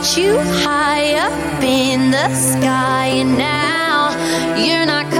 put 0.00 0.16
you 0.16 0.38
high 0.64 1.12
up 1.16 1.62
in 1.62 2.10
the 2.10 2.34
sky, 2.34 3.08
and 3.20 3.36
now 3.36 4.08
you're 4.56 4.86
not 4.86 5.19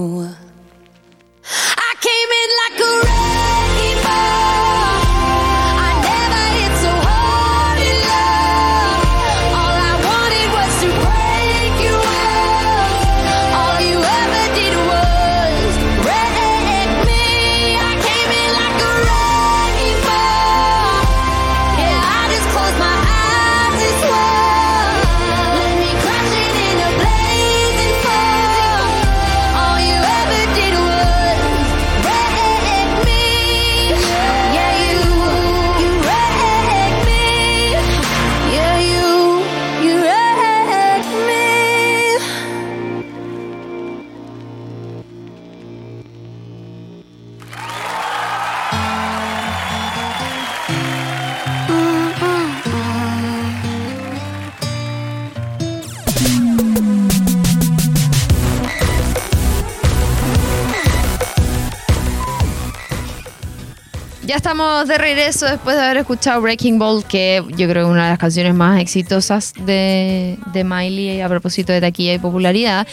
Estamos 64.51 64.85
de 64.85 64.97
regreso 64.97 65.45
después 65.45 65.77
de 65.77 65.81
haber 65.81 65.95
escuchado 65.95 66.41
Breaking 66.41 66.77
Ball, 66.77 67.05
que 67.05 67.41
yo 67.51 67.69
creo 67.69 67.73
que 67.73 67.79
es 67.79 67.85
una 67.85 68.03
de 68.03 68.09
las 68.09 68.19
canciones 68.19 68.53
más 68.53 68.81
exitosas 68.81 69.53
de, 69.57 70.37
de 70.51 70.63
Miley 70.65 71.21
a 71.21 71.29
propósito 71.29 71.71
de 71.71 71.79
taquilla 71.79 72.15
y 72.15 72.19
popularidad. 72.19 72.85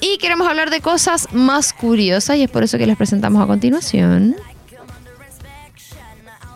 Y 0.00 0.18
queremos 0.18 0.46
hablar 0.46 0.70
de 0.70 0.80
cosas 0.80 1.26
más 1.32 1.72
curiosas 1.72 2.36
y 2.36 2.44
es 2.44 2.50
por 2.50 2.62
eso 2.62 2.78
que 2.78 2.86
les 2.86 2.96
presentamos 2.96 3.42
a 3.42 3.48
continuación. 3.48 4.36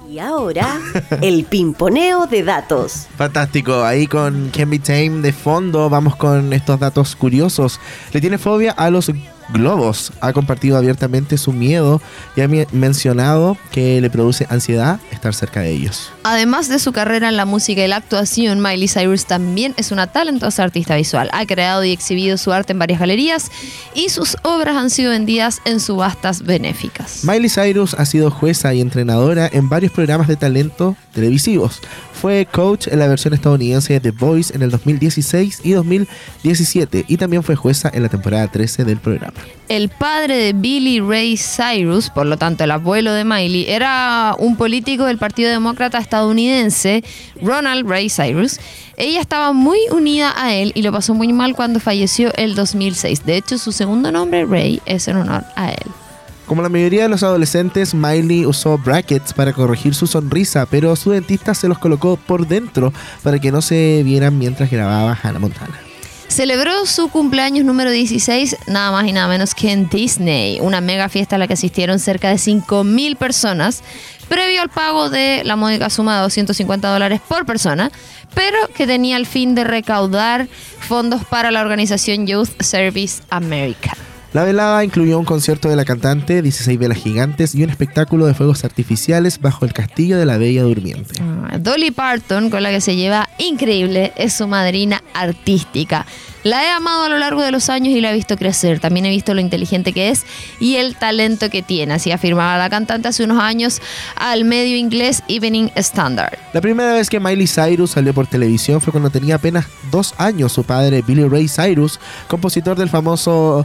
Y 0.09 0.21
ahora, 0.21 0.79
el 1.21 1.43
pimponeo 1.47 2.29
de 2.29 2.45
datos. 2.45 3.09
Fantástico, 3.17 3.83
ahí 3.83 4.07
con 4.07 4.51
Can 4.51 4.71
Be 4.71 4.79
Tame 4.79 5.21
de 5.21 5.33
fondo 5.33 5.91
vamos 5.91 6.15
con 6.15 6.53
estos 6.53 6.79
datos 6.79 7.17
curiosos. 7.17 7.81
Le 8.13 8.21
tiene 8.21 8.39
fobia 8.39 8.71
a 8.71 8.89
los 8.91 9.11
globos, 9.51 10.13
ha 10.21 10.33
compartido 10.33 10.77
abiertamente 10.77 11.39
su 11.39 11.53
miedo 11.53 12.01
y 12.37 12.41
ha 12.41 12.49
mencionado 12.73 13.57
que 13.71 14.01
le 14.01 14.11
produce 14.11 14.47
ansiedad 14.51 15.01
estar 15.11 15.35
cerca 15.35 15.61
de 15.61 15.71
ellos. 15.71 16.11
Además 16.23 16.69
de 16.69 16.79
su 16.79 16.93
carrera 16.93 17.29
en 17.29 17.37
la 17.37 17.45
música 17.45 17.85
y 17.85 17.89
la 17.89 17.97
actuación, 17.97 18.61
Miley 18.61 18.89
Cyrus 18.89 19.27
también 19.27 19.75
es 19.77 19.93
una 19.93 20.07
talentosa 20.07 20.65
artista 20.65 20.97
visual. 20.97 21.29
Ha 21.33 21.47
creado 21.47 21.85
y 21.85 21.93
exhibido 21.93 22.39
su 22.39 22.53
arte 22.53 22.73
en 22.73 22.79
varias 22.79 23.01
galerías 23.01 23.51
y 23.95 24.09
sus 24.09 24.37
obras 24.43 24.77
han 24.77 24.91
sido 24.91 25.11
vendidas 25.11 25.61
en 25.65 25.81
subastas 25.81 26.43
benéficas. 26.43 27.25
Miley 27.25 27.51
Cyrus 27.51 27.95
ha 27.95 28.05
sido 28.07 28.31
jueza 28.31 28.75
y 28.75 28.81
entrenadora 28.81 29.49
en 29.53 29.69
varios 29.69 29.93
programas 29.93 30.29
de 30.29 30.37
talento 30.37 30.97
televisivos. 31.13 31.81
Fue 32.25 32.47
coach 32.51 32.87
en 32.87 33.01
la 33.01 33.07
versión 33.07 33.35
estadounidense 33.35 33.93
de 33.93 34.01
The 34.01 34.11
Voice 34.13 34.57
en 34.57 34.63
el 34.63 34.71
2016 34.71 35.61
y 35.63 35.73
2017 35.73 37.05
y 37.07 37.19
también 37.19 37.43
fue 37.43 37.55
jueza 37.55 37.91
en 37.93 38.03
la 38.03 38.09
temporada 38.09 38.49
13 38.49 38.87
del 38.87 38.97
programa. 38.97 39.35
El 39.69 39.91
padre 39.91 40.39
de 40.39 40.55
Billy 40.55 41.01
Ray 41.01 41.37
Cyrus, 41.37 42.09
por 42.09 42.25
lo 42.25 42.39
tanto 42.39 42.65
el 42.65 42.71
abuelo 42.71 43.13
de 43.13 43.25
Miley, 43.25 43.67
era 43.69 44.35
un 44.39 44.57
político 44.57 45.05
del 45.05 45.19
Partido 45.19 45.51
Demócrata 45.51 45.99
estadounidense, 45.99 47.05
Ronald 47.43 47.87
Ray 47.87 48.09
Cyrus. 48.09 48.59
Ella 48.97 49.21
estaba 49.21 49.53
muy 49.53 49.81
unida 49.91 50.33
a 50.35 50.55
él 50.55 50.73
y 50.75 50.81
lo 50.81 50.93
pasó 50.93 51.13
muy 51.13 51.31
mal 51.35 51.55
cuando 51.55 51.79
falleció 51.79 52.33
el 52.37 52.55
2006. 52.55 53.27
De 53.27 53.37
hecho, 53.37 53.59
su 53.59 53.71
segundo 53.71 54.11
nombre, 54.11 54.47
Ray, 54.47 54.81
es 54.87 55.09
en 55.09 55.19
honor 55.19 55.45
a 55.57 55.73
él. 55.73 56.04
Como 56.47 56.61
la 56.61 56.69
mayoría 56.69 57.05
de 57.05 57.09
los 57.09 57.23
adolescentes, 57.23 57.95
Miley 57.95 58.45
usó 58.45 58.77
brackets 58.77 59.33
para 59.33 59.55
corregir 59.55 59.95
su 59.95 60.07
sonrisa, 60.07 60.67
pero 60.67 60.95
su 60.95 61.11
dentista 61.11 61.55
se 61.55 61.69
los 61.69 61.79
colocó 61.79 62.17
por 62.17 62.47
dentro 62.47 62.93
para 63.23 63.39
que 63.39 63.51
no 63.51 63.63
se 63.63 64.03
vieran 64.05 64.39
mientras 64.39 64.71
grababa 64.71 65.19
Hannah 65.23 65.39
Montana. 65.39 65.81
Celebró 66.29 66.85
su 66.85 67.09
cumpleaños 67.09 67.65
número 67.65 67.91
16 67.91 68.57
nada 68.67 68.91
más 68.91 69.07
y 69.07 69.13
nada 69.13 69.29
menos 69.29 69.55
que 69.55 69.71
en 69.71 69.89
Disney, 69.89 70.59
una 70.61 70.81
mega 70.81 71.09
fiesta 71.09 71.37
a 71.37 71.39
la 71.39 71.47
que 71.47 71.55
asistieron 71.55 71.99
cerca 71.99 72.29
de 72.29 72.37
5.000 72.37 73.17
personas, 73.17 73.83
previo 74.29 74.61
al 74.61 74.69
pago 74.69 75.11
de 75.11 75.43
la 75.45 75.57
módica 75.57 75.89
suma 75.91 76.17
de 76.17 76.23
250 76.23 76.93
dólares 76.93 77.21
por 77.27 77.47
persona, 77.47 77.91
pero 78.35 78.59
que 78.77 78.87
tenía 78.87 79.17
el 79.17 79.27
fin 79.27 79.55
de 79.55 79.65
recaudar 79.65 80.49
fondos 80.81 81.25
para 81.25 81.51
la 81.51 81.61
organización 81.61 82.27
Youth 82.27 82.61
Service 82.61 83.23
America. 83.31 83.97
La 84.35 84.43
velada 84.43 84.83
incluyó 84.83 85.17
un 85.21 85.25
concierto 85.25 85.69
de 85.69 85.77
la 85.77 85.85
cantante, 85.85 86.43
16 86.43 86.77
velas 86.77 86.99
gigantes 86.99 87.55
y 87.55 87.63
un 87.63 87.71
espectáculo 87.71 88.27
de 88.27 88.35
fuegos 88.35 88.65
artificiales 88.65 89.41
bajo 89.41 89.65
el 89.65 89.73
castillo 89.73 90.19
de 90.19 90.27
la 90.27 90.39
Bella 90.39 90.65
Durmiente. 90.65 91.23
Ah, 91.23 91.57
Dolly 91.61 91.93
Parton, 91.93 92.51
con 92.51 92.65
la 92.65 92.71
que 92.71 92.81
se 92.81 92.97
lleva 92.97 93.29
increíble, 93.39 94.13
es 94.17 94.33
su 94.33 94.49
madrina 94.49 95.05
artística. 95.15 96.05
La 96.43 96.65
he 96.65 96.69
amado 96.69 97.05
a 97.05 97.09
lo 97.09 97.19
largo 97.19 97.43
de 97.43 97.53
los 97.53 97.71
años 97.71 97.95
y 97.95 98.01
la 98.01 98.11
he 98.11 98.15
visto 98.15 98.37
crecer. 98.37 98.81
También 98.81 99.07
he 99.07 99.11
visto 99.11 99.35
lo 99.35 99.41
inteligente 99.41 99.93
que 99.93 100.09
es 100.09 100.25
y 100.59 100.77
el 100.77 100.97
talento 100.97 101.49
que 101.49 101.63
tiene. 101.63 101.95
Así 101.95 102.11
afirmaba 102.11 102.59
la 102.59 102.69
cantante 102.69 103.07
hace 103.07 103.23
unos 103.23 103.41
años 103.41 103.81
al 104.17 104.45
medio 104.45 104.77
inglés 104.77 105.23
Evening 105.29 105.69
Standard. 105.77 106.37
La 106.53 106.61
primera 106.61 106.93
vez 106.93 107.09
que 107.09 107.21
Miley 107.21 107.47
Cyrus 107.47 107.93
salió 107.93 108.13
por 108.13 108.27
televisión 108.27 108.81
fue 108.81 108.91
cuando 108.91 109.11
tenía 109.11 109.37
apenas 109.37 109.67
dos 109.93 110.13
años. 110.19 110.53
Su 110.53 110.65
padre, 110.65 111.03
Billy 111.07 111.25
Ray 111.29 111.49
Cyrus, 111.49 112.01
compositor 112.27 112.77
del 112.77 112.91
famoso 112.91 113.65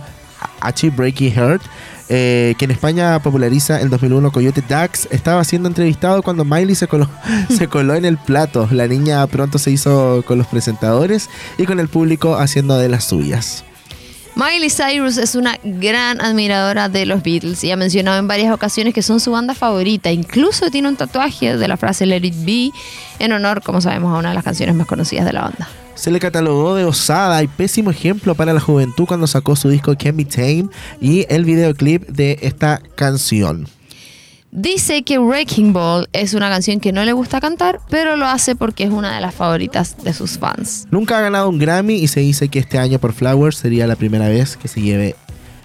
H. 0.61 0.89
Breaky 0.89 1.31
Heart, 1.31 1.61
eh, 2.09 2.55
que 2.57 2.65
en 2.65 2.71
España 2.71 3.21
populariza 3.21 3.79
el 3.81 3.89
2001 3.89 4.31
Coyote 4.31 4.63
Dax, 4.67 5.07
estaba 5.11 5.43
siendo 5.43 5.67
entrevistado 5.67 6.21
cuando 6.21 6.45
Miley 6.45 6.75
se 6.75 6.87
coló, 6.87 7.09
se 7.49 7.67
coló 7.67 7.95
en 7.95 8.05
el 8.05 8.17
plato. 8.17 8.67
La 8.71 8.87
niña 8.87 9.25
pronto 9.27 9.57
se 9.57 9.71
hizo 9.71 10.23
con 10.25 10.37
los 10.37 10.47
presentadores 10.47 11.29
y 11.57 11.65
con 11.65 11.79
el 11.79 11.87
público 11.87 12.35
haciendo 12.35 12.77
de 12.77 12.89
las 12.89 13.05
suyas. 13.05 13.63
Miley 14.35 14.69
Cyrus 14.69 15.17
es 15.17 15.35
una 15.35 15.57
gran 15.63 16.21
admiradora 16.21 16.87
de 16.87 17.05
los 17.05 17.21
Beatles 17.23 17.61
y 17.65 17.71
ha 17.71 17.75
mencionado 17.75 18.19
en 18.19 18.27
varias 18.27 18.53
ocasiones 18.53 18.93
que 18.93 19.01
son 19.01 19.19
su 19.19 19.31
banda 19.31 19.53
favorita. 19.53 20.11
Incluso 20.11 20.71
tiene 20.71 20.87
un 20.87 20.95
tatuaje 20.95 21.57
de 21.57 21.67
la 21.67 21.75
frase 21.75 22.05
Let 22.05 22.25
It 22.25 22.45
Be 22.45 22.71
en 23.19 23.33
honor, 23.33 23.61
como 23.61 23.81
sabemos, 23.81 24.15
a 24.15 24.17
una 24.17 24.29
de 24.29 24.35
las 24.35 24.45
canciones 24.45 24.75
más 24.75 24.87
conocidas 24.87 25.25
de 25.25 25.33
la 25.33 25.41
banda. 25.41 25.67
Se 25.99 26.11
le 26.11 26.21
catalogó 26.21 26.75
de 26.75 26.85
osada 26.85 27.43
y 27.43 27.49
pésimo 27.49 27.91
ejemplo 27.91 28.33
para 28.33 28.53
la 28.53 28.61
juventud 28.61 29.05
cuando 29.05 29.27
sacó 29.27 29.57
su 29.57 29.67
disco 29.67 29.97
Can 29.97 30.15
Be 30.15 30.23
Tame 30.23 30.69
y 31.01 31.25
el 31.27 31.43
videoclip 31.43 32.07
de 32.07 32.39
esta 32.41 32.81
canción. 32.95 33.67
Dice 34.49 35.03
que 35.03 35.19
Wrecking 35.19 35.73
Ball 35.73 36.07
es 36.13 36.33
una 36.33 36.47
canción 36.47 36.79
que 36.79 36.93
no 36.93 37.03
le 37.03 37.11
gusta 37.11 37.41
cantar, 37.41 37.81
pero 37.89 38.15
lo 38.15 38.27
hace 38.27 38.55
porque 38.55 38.85
es 38.85 38.91
una 38.91 39.13
de 39.13 39.19
las 39.19 39.35
favoritas 39.35 40.01
de 40.01 40.13
sus 40.13 40.39
fans. 40.39 40.87
Nunca 40.89 41.17
ha 41.17 41.21
ganado 41.21 41.49
un 41.49 41.59
Grammy 41.59 41.95
y 41.95 42.07
se 42.07 42.21
dice 42.21 42.47
que 42.47 42.59
este 42.59 42.77
año 42.77 42.97
por 42.97 43.11
Flowers 43.11 43.57
sería 43.57 43.85
la 43.85 43.97
primera 43.97 44.29
vez 44.29 44.55
que 44.55 44.69
se 44.69 44.81
lleve 44.81 45.17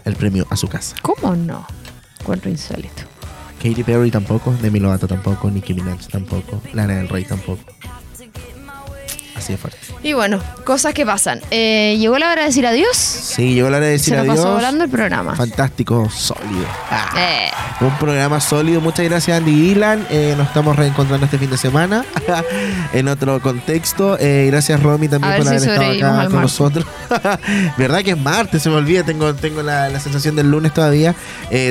el 0.05 0.17
premio 0.17 0.49
a 0.51 0.57
su 0.57 0.67
casa. 0.67 0.97
¿Cómo 1.01 1.37
no? 1.37 1.65
Encuentro 2.19 2.51
insólito. 2.51 3.05
Katy 3.63 3.85
Perry 3.85 4.11
tampoco, 4.11 4.53
Demi 4.61 4.81
Lovato 4.81 5.07
tampoco, 5.07 5.49
Nicki 5.49 5.75
Minaj 5.75 6.09
tampoco, 6.09 6.61
Lana 6.73 6.97
del 6.97 7.09
Rey 7.09 7.23
tampoco. 7.23 7.63
Así 9.45 9.53
de 9.53 9.59
fuerte. 9.59 9.79
Y 10.03 10.15
bueno, 10.15 10.41
cosas 10.65 10.95
que 10.95 11.05
pasan. 11.05 11.41
Eh, 11.51 11.97
¿Llegó 11.99 12.19
la 12.19 12.31
hora 12.33 12.43
de 12.43 12.49
decir 12.49 12.67
adiós? 12.67 12.97
Sí, 12.97 13.53
llegó 13.55 13.69
la 13.69 13.77
hora 13.77 13.87
de 13.87 13.93
decir 13.93 14.15
Se 14.15 14.17
nos 14.17 14.23
adiós. 14.29 14.37
pasó 14.39 14.55
volando 14.55 14.85
el 14.85 14.91
programa. 14.91 15.37
Fantástico, 15.37 16.09
sólido. 16.11 16.67
Ah. 16.91 17.11
Eh, 17.17 17.51
Un 17.85 17.95
programa 17.99 18.41
sólido. 18.41 18.81
Muchas 18.81 19.05
gracias, 19.05 19.37
Andy 19.37 19.53
Dylan. 19.53 20.07
Eh, 20.11 20.35
nos 20.39 20.47
estamos 20.49 20.77
reencontrando 20.77 21.27
este 21.27 21.39
fin 21.39 21.51
de 21.51 21.59
semana 21.59 22.05
en 22.95 23.09
otro 23.09 23.41
contexto. 23.43 24.17
Gracias, 24.19 24.83
Romy, 24.83 25.09
también 25.09 25.37
por 25.37 25.47
haber 25.47 25.61
estado 25.69 25.91
acá 25.91 26.31
con 26.31 26.41
nosotros. 26.41 26.87
¿Verdad 27.77 28.03
que 28.03 28.13
es 28.13 28.19
martes? 28.19 28.63
Se 28.63 28.71
me 28.71 28.77
olvida. 28.77 29.03
Tengo, 29.05 29.35
tengo 29.35 29.63
la, 29.63 29.91
la 29.91 30.01
sensación 30.01 30.37
del 30.37 30.51
lunes 30.51 30.73
todavía. 30.73 31.15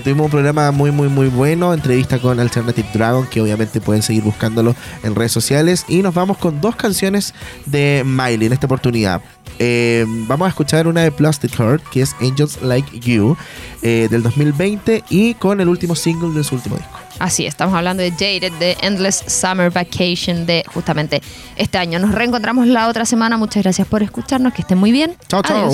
Tuvimos 0.04 0.26
un 0.26 0.32
programa 0.32 0.70
muy, 0.72 0.92
muy, 0.92 1.08
muy 1.08 1.28
bueno. 1.28 1.74
Entrevista 1.74 2.20
con 2.20 2.40
Alternative 2.40 2.88
Dragon, 2.94 3.26
que 3.28 3.42
obviamente 3.42 3.82
pueden 3.82 4.04
seguir 4.04 4.22
buscándolo 4.22 4.76
en 5.04 5.16
redes 5.16 5.32
sociales. 5.32 5.86
Y 5.88 6.04
nos 6.04 6.14
vamos 6.14 6.38
con 6.38 6.62
dos 6.62 6.76
canciones 6.76 7.34
de 7.66 8.04
Miley 8.06 8.48
en 8.48 8.54
esta 8.54 8.66
oportunidad. 8.66 9.22
Eh, 9.60 10.06
vamos 10.08 10.46
a 10.48 10.50
escuchar 10.50 10.88
una 10.88 11.02
de 11.02 11.12
Plastic 11.12 11.52
Heart, 11.56 11.84
que 11.90 12.02
es 12.02 12.16
Angels 12.22 12.62
Like 12.62 13.00
You, 13.00 13.38
eh, 13.82 14.08
del 14.10 14.24
2020, 14.24 15.04
y 15.10 15.36
con 15.36 15.62
el 15.62 15.70
último 15.70 15.96
single 15.96 16.32
de 16.34 16.44
su 16.44 16.56
último 16.56 16.76
disco. 16.78 17.00
Así, 17.20 17.46
estamos 17.46 17.76
hablando 17.76 18.02
de 18.02 18.12
Jaded, 18.12 18.52
de 18.54 18.78
Endless 18.82 19.24
Summer 19.28 19.70
Vacation 19.70 20.46
de 20.46 20.66
justamente 20.74 21.22
este 21.56 21.78
año. 21.78 22.00
Nos 22.00 22.14
reencontramos 22.14 22.68
la 22.68 22.88
otra 22.88 23.06
semana. 23.06 23.38
Muchas 23.38 23.64
gracias 23.64 23.88
por 23.88 24.02
escucharnos. 24.02 24.54
Que 24.54 24.62
estén 24.62 24.78
muy 24.78 24.92
bien. 24.92 25.16
Chao, 25.28 25.42
chao. 25.44 25.72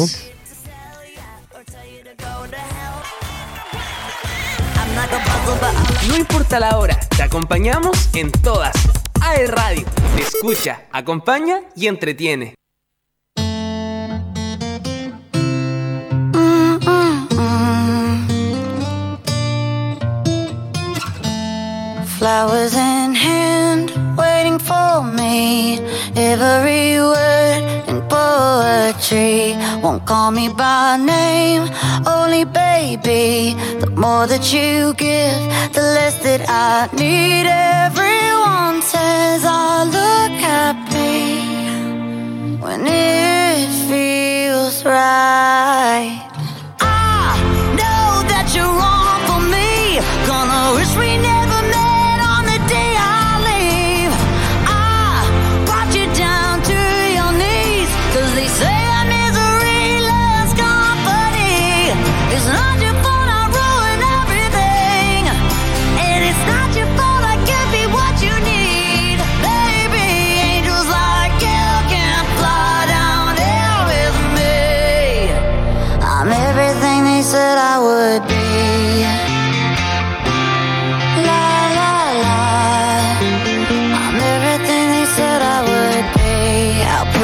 No 6.07 6.17
importa 6.17 6.59
la 6.59 6.77
hora, 6.77 6.99
te 7.15 7.23
acompañamos 7.23 8.09
en 8.13 8.31
todas. 8.31 8.73
AE 9.30 9.45
Radio, 9.45 9.86
escucha, 10.17 10.88
acompaña 10.91 11.61
y 11.75 11.86
entretiene. 11.86 12.55
For 24.89 25.03
me. 25.03 25.79
Every 26.15 26.97
word 27.13 27.61
in 27.91 27.97
poetry 28.15 29.55
won't 29.83 30.05
call 30.05 30.31
me 30.31 30.47
by 30.49 30.97
name, 30.97 31.63
only 32.15 32.43
baby. 32.45 33.55
The 33.83 33.89
more 34.03 34.25
that 34.27 34.45
you 34.53 34.93
give, 35.05 35.41
the 35.77 35.85
less 35.97 36.15
that 36.25 36.41
I 36.49 36.73
need. 37.01 37.45
Everyone 37.85 38.81
says 38.93 39.41
I 39.45 39.83
look 39.97 40.33
happy 40.51 41.19
when 42.63 42.81
it 42.87 43.67
feels 43.89 44.85
right. 44.85 46.28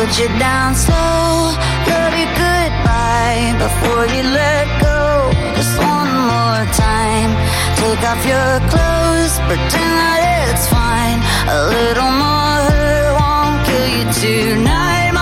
put 0.05 0.19
you 0.19 0.27
down 0.37 0.75
slow, 0.75 1.55
love 1.89 2.13
you 2.21 2.27
goodbye 2.37 3.55
before 3.57 4.05
you 4.13 4.23
let 4.41 4.65
go. 4.79 5.31
Just 5.55 5.77
one 5.79 6.11
more 6.31 6.63
time 6.73 7.31
take 7.77 8.03
off 8.11 8.21
your 8.33 8.53
clothes 8.71 9.33
pretend 9.47 9.93
that 10.01 10.21
it's 10.49 10.67
fine. 10.69 11.19
A 11.49 11.59
little 11.73 12.13
more 12.23 12.57
hurt 12.69 13.13
won't 13.17 13.57
kill 13.65 13.87
you 13.97 14.05
tonight. 14.21 15.14